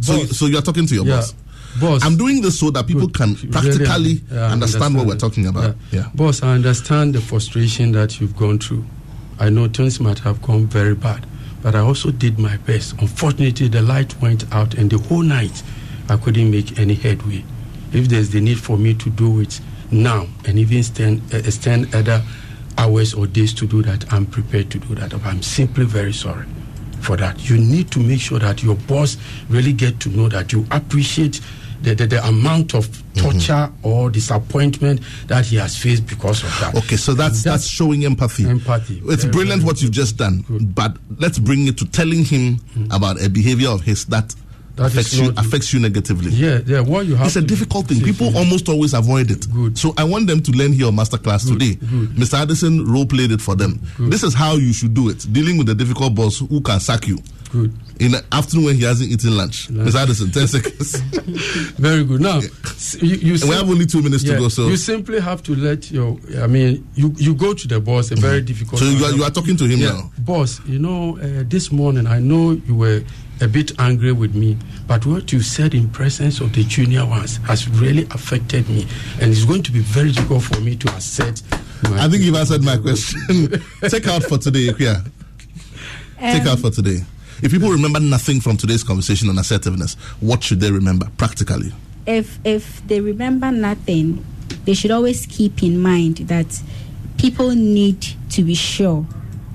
So, 0.00 0.16
Boss. 0.18 0.36
so 0.38 0.46
you're 0.46 0.62
talking 0.62 0.86
to 0.86 0.94
your 0.94 1.06
Yeah. 1.06 1.16
boss. 1.16 1.34
Boss. 1.80 2.02
I'm 2.04 2.16
doing 2.16 2.42
this 2.42 2.58
so 2.58 2.70
that 2.70 2.86
people 2.86 3.06
Good. 3.06 3.14
can 3.14 3.34
Really, 3.34 3.48
practically 3.48 4.22
yeah, 4.30 4.46
I 4.48 4.50
understand, 4.52 4.94
what 4.94 5.06
we're 5.06 5.16
talking 5.16 5.46
about. 5.46 5.76
Yeah. 5.90 6.08
Boss, 6.14 6.42
I 6.42 6.54
understand 6.54 7.14
the 7.14 7.20
frustration 7.20 7.92
that 7.92 8.20
you've 8.20 8.36
gone 8.36 8.58
through. 8.58 8.84
I 9.38 9.48
know 9.48 9.68
things 9.68 9.98
might 10.00 10.18
have 10.20 10.42
gone 10.42 10.66
very 10.66 10.94
bad, 10.94 11.24
but 11.62 11.74
I 11.74 11.80
also 11.80 12.10
did 12.10 12.38
my 12.38 12.56
best. 12.58 13.00
Unfortunately, 13.00 13.68
the 13.68 13.82
light 13.82 14.20
went 14.20 14.52
out, 14.52 14.74
and 14.74 14.90
the 14.90 14.98
whole 14.98 15.22
night 15.22 15.62
I 16.08 16.16
couldn't 16.16 16.50
make 16.50 16.78
any 16.78 16.94
headway. 16.94 17.44
If 17.92 18.08
there's 18.08 18.30
the 18.30 18.40
need 18.40 18.58
for 18.58 18.76
me 18.76 18.94
to 18.94 19.10
do 19.10 19.40
it 19.40 19.60
now 19.90 20.26
and 20.46 20.58
even 20.58 20.82
stand, 20.82 21.22
uh, 21.32 21.38
extend 21.38 21.94
other 21.94 22.22
hours 22.78 23.14
or 23.14 23.26
days 23.26 23.54
to 23.54 23.66
do 23.66 23.82
that, 23.82 24.12
I'm 24.12 24.26
prepared 24.26 24.70
to 24.72 24.78
do 24.78 24.94
that. 24.96 25.10
But 25.10 25.24
I'm 25.24 25.42
simply 25.42 25.84
very 25.84 26.12
sorry 26.12 26.46
for 27.00 27.16
that. 27.16 27.48
You 27.48 27.58
need 27.58 27.90
to 27.92 28.00
make 28.00 28.20
sure 28.20 28.38
that 28.38 28.62
your 28.62 28.76
boss 28.76 29.16
really 29.48 29.72
get 29.72 30.00
to 30.00 30.08
know 30.08 30.28
that 30.28 30.52
you 30.52 30.66
appreciate 30.70 31.40
the, 31.82 31.94
the, 31.94 32.06
the 32.06 32.26
amount 32.26 32.74
of 32.74 32.86
torture 33.14 33.52
mm-hmm. 33.52 33.86
or 33.86 34.10
disappointment 34.10 35.00
that 35.26 35.44
he 35.46 35.56
has 35.56 35.76
faced 35.76 36.06
because 36.06 36.42
of 36.42 36.50
that. 36.60 36.74
Okay, 36.76 36.96
so 36.96 37.14
that's 37.14 37.42
that's, 37.42 37.66
showing 37.66 38.04
empathy. 38.04 38.46
Empathy. 38.46 39.02
It's 39.06 39.24
Very, 39.24 39.32
brilliant 39.32 39.64
what 39.64 39.82
you've 39.82 39.92
just 39.92 40.16
done, 40.16 40.42
Good. 40.42 40.74
but 40.74 40.96
let's 41.18 41.38
bring 41.38 41.66
it 41.66 41.78
to 41.78 41.86
telling 41.86 42.24
him 42.24 42.56
mm-hmm. 42.56 42.92
about 42.92 43.22
a 43.22 43.28
behavior 43.28 43.68
of 43.68 43.82
his 43.82 44.04
that, 44.06 44.34
That 44.76 44.86
affects 44.86 45.14
you 45.14 45.32
affects 45.36 45.72
you 45.72 45.80
negatively. 45.80 46.30
Yeah, 46.30 46.60
yeah. 46.66 46.80
What 46.80 47.06
you 47.06 47.16
have 47.16 47.26
It's 47.26 47.36
a 47.36 47.42
difficult 47.42 47.86
thing. 47.88 48.00
People 48.02 48.36
almost 48.36 48.68
always 48.68 48.94
avoid 48.94 49.30
it. 49.30 49.50
Good. 49.52 49.78
So 49.78 49.94
I 49.98 50.04
want 50.04 50.26
them 50.26 50.42
to 50.42 50.52
learn 50.52 50.72
here 50.72 50.86
on 50.86 50.96
Masterclass 50.96 51.46
today. 51.46 51.74
Good. 51.74 52.10
Mr. 52.16 52.42
Addison 52.42 52.90
role 52.90 53.06
played 53.06 53.32
it 53.32 53.40
for 53.40 53.54
them. 53.54 53.80
Good. 53.96 54.12
This 54.12 54.22
is 54.22 54.34
how 54.34 54.54
you 54.54 54.72
should 54.72 54.94
do 54.94 55.08
it. 55.08 55.26
Dealing 55.32 55.58
with 55.58 55.68
a 55.68 55.74
difficult 55.74 56.14
boss 56.14 56.38
who 56.38 56.60
can 56.60 56.80
sack 56.80 57.06
you 57.06 57.18
Good. 57.52 57.72
in 58.00 58.12
the 58.12 58.24
afternoon 58.32 58.64
when 58.64 58.76
he 58.76 58.84
hasn't 58.84 59.10
eaten 59.10 59.36
lunch. 59.36 59.68
Mr. 59.68 60.02
Addison, 60.02 60.30
10 60.30 60.46
seconds. 60.48 60.96
Very 61.78 62.02
good. 62.02 62.20
Now, 62.22 62.38
s- 62.38 62.96
you, 63.02 63.16
you 63.16 63.34
and 63.34 63.42
we 63.44 63.50
have 63.54 63.68
only 63.68 63.84
two 63.86 64.00
minutes 64.02 64.24
yeah, 64.24 64.34
to 64.34 64.40
go. 64.40 64.48
So, 64.48 64.68
you 64.68 64.76
simply 64.78 65.20
have 65.20 65.42
to 65.44 65.54
let 65.54 65.90
your. 65.90 66.18
I 66.40 66.46
mean, 66.46 66.88
you 66.94 67.14
you 67.18 67.34
go 67.34 67.52
to 67.54 67.68
the 67.68 67.78
boss. 67.78 68.10
A 68.10 68.16
very 68.16 68.40
difficult. 68.40 68.80
so 68.80 68.86
you, 68.86 69.04
are, 69.04 69.12
you 69.12 69.22
are 69.22 69.30
talking 69.30 69.56
to 69.58 69.64
him 69.66 69.80
yeah, 69.80 69.92
now. 69.92 70.10
boss. 70.20 70.60
You 70.66 70.78
know, 70.78 71.18
uh, 71.18 71.44
this 71.46 71.70
morning 71.70 72.06
I 72.06 72.18
know 72.18 72.52
you 72.52 72.74
were 72.74 73.02
a 73.42 73.48
bit 73.48 73.72
angry 73.78 74.12
with 74.12 74.34
me, 74.34 74.56
but 74.86 75.04
what 75.04 75.30
you 75.32 75.42
said 75.42 75.74
in 75.74 75.90
presence 75.90 76.40
of 76.40 76.52
the 76.54 76.64
junior 76.64 77.04
ones 77.04 77.36
has 77.48 77.68
really 77.68 78.04
affected 78.12 78.68
me, 78.70 78.86
and 79.20 79.30
it's 79.30 79.44
going 79.44 79.62
to 79.64 79.72
be 79.72 79.80
very 79.80 80.10
difficult 80.12 80.42
for 80.44 80.60
me 80.60 80.74
to 80.76 80.88
accept. 80.94 81.42
My 81.90 82.04
I 82.04 82.08
think 82.08 82.22
you've 82.22 82.36
answered 82.36 82.62
my 82.64 82.76
question. 82.86 83.20
Take 83.82 84.06
out 84.06 84.22
for 84.22 84.38
today, 84.38 84.68
Ikuya. 84.68 85.04
Take 86.18 86.46
out 86.46 86.60
for 86.60 86.70
today. 86.70 87.00
If 87.42 87.50
people 87.50 87.70
remember 87.70 88.00
nothing 88.00 88.40
from 88.40 88.56
today's 88.56 88.84
conversation 88.84 89.28
on 89.28 89.38
assertiveness, 89.38 89.94
what 90.20 90.42
should 90.42 90.60
they 90.60 90.70
remember 90.70 91.08
practically? 91.16 91.72
if 92.06 92.38
if 92.44 92.86
they 92.86 93.00
remember 93.00 93.50
nothing, 93.50 94.24
they 94.64 94.74
should 94.74 94.90
always 94.90 95.26
keep 95.26 95.62
in 95.62 95.78
mind 95.78 96.16
that 96.28 96.62
people 97.18 97.50
need 97.50 98.06
to 98.30 98.42
be 98.42 98.54
sure 98.54 99.06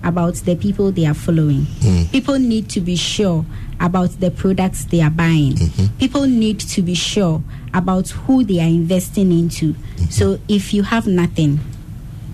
about 0.04 0.36
the 0.36 0.56
people 0.56 0.92
they 0.92 1.06
are 1.06 1.14
following. 1.14 1.66
Hmm. 1.82 2.04
People 2.12 2.40
need 2.40 2.70
to 2.70 2.80
be 2.80 2.96
sure 2.96 3.46
about 3.80 4.20
the 4.20 4.32
products 4.32 4.86
they 4.86 5.02
are 5.02 5.10
buying. 5.10 5.54
Mm-hmm. 5.54 5.98
People 5.98 6.26
need 6.26 6.60
to 6.60 6.82
be 6.82 6.96
sure 6.96 7.44
about 7.74 8.10
who 8.10 8.44
they 8.44 8.60
are 8.60 8.68
investing 8.68 9.32
into. 9.32 9.74
Mm-hmm. 9.74 10.06
So 10.06 10.40
if 10.48 10.74
you 10.74 10.84
have 10.84 11.08
nothing, 11.08 11.60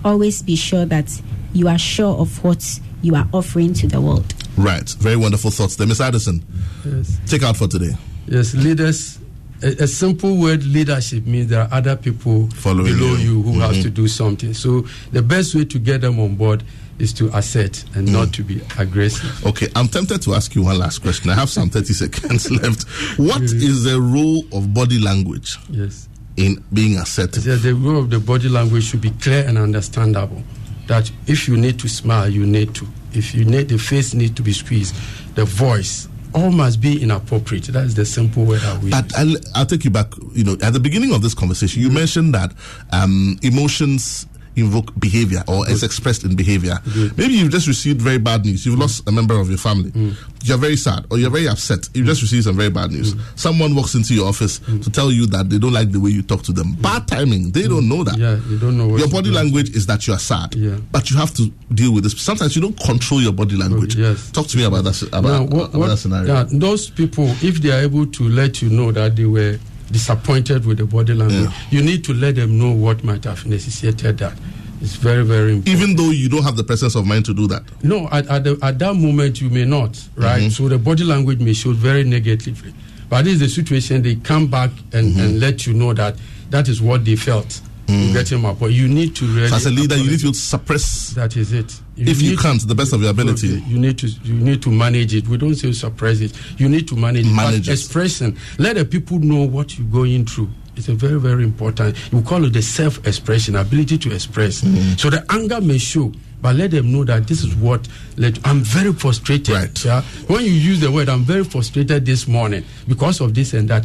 always 0.04 0.40
be 0.40 0.56
sure 0.56 0.84
that 0.86 1.20
you 1.52 1.68
are 1.68 1.78
sure 1.78 2.16
of 2.16 2.42
what 2.44 2.80
you 3.02 3.14
are 3.14 3.28
offering 3.32 3.74
to 3.74 3.88
the 3.88 4.00
world. 4.00 4.32
Right. 4.56 4.88
Very 5.00 5.16
wonderful 5.16 5.50
thoughts 5.50 5.76
there. 5.76 5.86
Miss 5.86 6.00
Addison, 6.00 6.42
Yes. 6.84 7.18
take 7.26 7.42
out 7.42 7.56
for 7.56 7.66
today. 7.68 7.96
Yes, 8.26 8.54
leaders. 8.54 9.18
A, 9.62 9.84
a 9.84 9.86
simple 9.86 10.36
word, 10.36 10.64
leadership, 10.64 11.24
means 11.26 11.48
there 11.48 11.62
are 11.62 11.68
other 11.72 11.96
people 11.96 12.48
Following 12.54 12.94
below 12.96 13.14
you. 13.14 13.36
you, 13.38 13.42
who 13.42 13.60
have 13.60 13.72
Mhm. 13.76 13.82
to 13.82 13.90
do 13.90 14.08
something. 14.08 14.52
So 14.54 14.84
the 15.12 15.22
best 15.22 15.54
way 15.54 15.64
to 15.64 15.78
get 15.78 16.00
them 16.02 16.18
on 16.20 16.34
board 16.36 16.62
is 16.98 17.12
to 17.14 17.34
assert 17.36 17.82
and 17.94 18.10
not 18.12 18.32
to 18.34 18.42
be 18.44 18.60
aggressive. 18.78 19.44
Okay, 19.46 19.68
I'm 19.74 19.88
tempted 19.88 20.22
to 20.22 20.34
ask 20.34 20.54
you 20.54 20.62
one 20.62 20.78
last 20.78 21.00
question. 21.02 21.30
I 21.30 21.34
have 21.34 21.48
some 21.50 21.70
30 21.70 21.92
seconds 22.02 22.50
left. 22.50 22.84
What 23.18 23.42
is 23.42 23.84
the 23.84 24.00
role 24.00 24.44
of 24.52 24.72
body 24.74 25.00
language 25.00 25.56
Yes. 25.70 26.08
in 26.36 26.62
being 26.72 26.96
assertive? 26.98 27.46
Yeah, 27.46 27.56
the 27.56 27.74
role 27.74 27.98
of 28.00 28.10
the 28.10 28.20
body 28.20 28.48
language 28.48 28.84
should 28.84 29.00
be 29.00 29.10
clear 29.10 29.44
and 29.46 29.56
understandable. 29.58 30.42
That 30.88 31.10
if 31.26 31.48
you 31.48 31.56
need 31.56 31.78
to 31.78 31.88
smile, 31.88 32.28
you 32.28 32.44
need 32.46 32.74
to. 32.74 32.86
If 33.16 33.34
you 33.34 33.44
need 33.44 33.68
the 33.68 33.78
face 33.78 34.14
need 34.14 34.36
to 34.36 34.42
be 34.42 34.52
squeezed, 34.52 34.94
the 35.34 35.44
voice 35.44 36.08
all 36.34 36.50
must 36.50 36.80
be 36.80 37.00
inappropriate. 37.02 37.64
That 37.66 37.84
is 37.84 37.94
the 37.94 38.04
simple 38.04 38.44
word 38.44 38.60
I 38.62 38.78
will 38.78 38.90
But. 38.90 39.16
I'll, 39.16 39.34
I'll 39.54 39.66
take 39.66 39.84
you 39.84 39.90
back. 39.90 40.12
You 40.32 40.44
know, 40.44 40.56
at 40.62 40.72
the 40.72 40.80
beginning 40.80 41.14
of 41.14 41.22
this 41.22 41.34
conversation, 41.34 41.80
you 41.80 41.90
mentioned 41.90 42.34
that 42.34 42.52
um, 42.92 43.38
emotions 43.42 44.26
invoke 44.56 44.92
behavior 44.98 45.42
or 45.48 45.68
is 45.68 45.82
expressed 45.82 46.24
in 46.24 46.36
behavior. 46.36 46.78
Maybe 47.16 47.34
you've 47.34 47.50
just 47.50 47.66
received 47.66 48.00
very 48.00 48.18
bad 48.18 48.44
news. 48.44 48.64
You've 48.66 48.78
lost 48.78 49.08
a 49.08 49.12
member 49.12 49.38
of 49.38 49.48
your 49.48 49.58
family. 49.58 49.90
Mm. 49.90 50.14
You're 50.44 50.58
very 50.58 50.76
sad 50.76 51.06
or 51.10 51.18
you're 51.18 51.30
very 51.30 51.48
upset. 51.48 51.88
You've 51.94 52.06
just 52.06 52.22
received 52.22 52.44
some 52.44 52.56
very 52.56 52.70
bad 52.70 52.90
news. 52.92 53.14
Mm. 53.14 53.38
Someone 53.38 53.74
walks 53.74 53.94
into 53.94 54.14
your 54.14 54.28
office 54.28 54.58
mm. 54.60 54.82
to 54.84 54.90
tell 54.90 55.10
you 55.10 55.26
that 55.26 55.48
they 55.50 55.58
don't 55.58 55.72
like 55.72 55.90
the 55.92 56.00
way 56.00 56.10
you 56.10 56.22
talk 56.22 56.42
to 56.44 56.52
them. 56.52 56.74
Bad 56.74 57.08
timing. 57.08 57.50
They 57.52 57.66
don't 57.66 57.88
know 57.88 58.04
that. 58.04 58.16
Yeah, 58.18 58.38
you 58.48 58.58
don't 58.58 58.76
know 58.76 58.96
Your 58.96 59.08
body 59.08 59.30
language 59.30 59.70
is 59.74 59.86
that 59.86 60.06
you 60.06 60.12
are 60.14 60.18
sad, 60.18 60.54
Yeah. 60.54 60.76
but 60.92 61.10
you 61.10 61.16
have 61.16 61.34
to 61.34 61.50
deal 61.74 61.92
with 61.92 62.04
this. 62.04 62.20
Sometimes 62.20 62.54
you 62.54 62.62
don't 62.62 62.78
control 62.80 63.20
your 63.20 63.32
body 63.32 63.56
language. 63.56 63.96
yes. 63.96 64.30
Talk 64.30 64.46
to 64.48 64.56
me 64.56 64.64
about 64.64 64.84
that. 64.84 65.02
About, 65.02 65.22
Now, 65.22 65.42
what- 65.44 65.68
about 65.70 65.74
what- 65.74 65.86
that 65.88 65.96
scenario. 65.98 66.32
yeah, 66.32 66.44
those 66.50 66.90
people, 66.90 67.24
if 67.42 67.60
they 67.60 67.70
are 67.70 67.80
able 67.80 68.06
to 68.06 68.28
let 68.28 68.62
you 68.62 68.70
know 68.70 68.92
that 68.92 69.16
they 69.16 69.24
were 69.24 69.58
disappointed 69.90 70.64
with 70.66 70.78
the 70.78 70.86
body 70.86 71.14
language, 71.14 71.50
you 71.70 71.82
need 71.82 72.04
to 72.04 72.14
let 72.14 72.36
them 72.36 72.58
know 72.58 72.72
what 72.72 73.04
might 73.04 73.24
have 73.24 73.44
necessitated 73.46 74.18
that. 74.18 74.34
It's 74.80 74.96
very, 74.96 75.24
very 75.24 75.52
important. 75.54 75.68
Even 75.82 75.96
though 75.96 76.10
you 76.10 76.28
don't 76.28 76.42
have 76.42 76.56
the 76.56 76.64
presence 76.64 76.94
of 76.94 77.06
mind 77.06 77.24
to 77.26 77.34
do 77.34 77.46
that. 77.48 77.62
No, 77.82 78.06
at, 78.12 78.26
at, 78.28 78.44
the, 78.44 78.58
at 78.62 78.78
that 78.80 78.94
moment 78.94 79.40
you 79.40 79.48
may 79.48 79.64
not, 79.64 79.90
right? 80.16 80.42
Mm-hmm. 80.42 80.48
So 80.50 80.68
the 80.68 80.78
body 80.78 81.04
language 81.04 81.38
may 81.40 81.54
show 81.54 81.72
very 81.72 82.04
negatively. 82.04 82.74
But 83.08 83.24
this 83.24 83.34
is 83.34 83.40
the 83.40 83.48
situation, 83.48 84.02
they 84.02 84.16
come 84.16 84.46
back 84.46 84.70
and, 84.92 85.12
Mm-hmm. 85.12 85.20
and 85.20 85.40
let 85.40 85.66
you 85.66 85.72
know 85.74 85.94
that 85.94 86.16
that 86.50 86.68
is 86.68 86.82
what 86.82 87.04
they 87.04 87.16
felt. 87.16 87.60
You 87.86 88.12
get 88.14 88.30
him 88.32 88.44
up. 88.46 88.58
But 88.58 88.72
you 88.72 88.88
need 88.88 89.14
to 89.16 89.26
really. 89.26 89.48
So 89.48 89.56
as 89.56 89.66
a 89.66 89.70
leader, 89.70 89.96
you 89.96 90.10
need 90.10 90.20
to 90.20 90.32
suppress 90.32 91.10
That 91.10 91.36
is 91.36 91.52
it. 91.52 91.80
If 91.96 92.22
you 92.22 92.36
can 92.36 92.58
to 92.58 92.66
the 92.66 92.74
best 92.74 92.92
of 92.92 93.00
your 93.00 93.10
ability. 93.10 93.62
You 93.66 93.78
need 93.78 93.98
to 93.98 94.06
you 94.06 94.34
need 94.34 94.62
to 94.62 94.70
manage 94.70 95.14
it. 95.14 95.28
We 95.28 95.36
don't 95.36 95.54
say 95.54 95.72
suppress 95.72 96.20
it. 96.20 96.32
You 96.58 96.68
need 96.68 96.88
to 96.88 96.96
manage, 96.96 97.26
Manage 97.26 97.68
it. 97.68 97.72
Expression. 97.72 98.36
Let 98.58 98.76
the 98.76 98.84
people 98.84 99.18
know 99.18 99.44
what 99.46 99.78
you're 99.78 99.88
going 99.88 100.26
through. 100.26 100.50
It's 100.76 100.88
a 100.88 100.94
very 100.94 101.20
very 101.20 101.44
important. 101.44 101.96
We 102.12 102.22
call 102.22 102.44
it 102.44 102.52
the 102.52 102.62
self-expression, 102.62 103.56
ability 103.56 103.98
to 103.98 104.14
express. 104.14 104.60
Mm-hmm. 104.62 104.96
So 104.96 105.10
the 105.10 105.24
anger 105.30 105.60
may 105.60 105.78
show, 105.78 106.12
but 106.42 106.56
let 106.56 106.72
them 106.72 106.92
know 106.92 107.04
that 107.04 107.28
this 107.28 107.44
is 107.44 107.54
what. 107.54 107.86
Let 108.16 108.44
I'm 108.46 108.60
very 108.60 108.92
frustrated. 108.92 109.54
Right. 109.54 109.84
Yeah. 109.84 110.02
When 110.26 110.42
you 110.42 110.50
use 110.50 110.80
the 110.80 110.90
word, 110.90 111.08
I'm 111.08 111.22
very 111.22 111.44
frustrated 111.44 112.04
this 112.06 112.26
morning 112.26 112.64
because 112.88 113.20
of 113.20 113.34
this 113.34 113.52
and 113.54 113.68
that. 113.68 113.82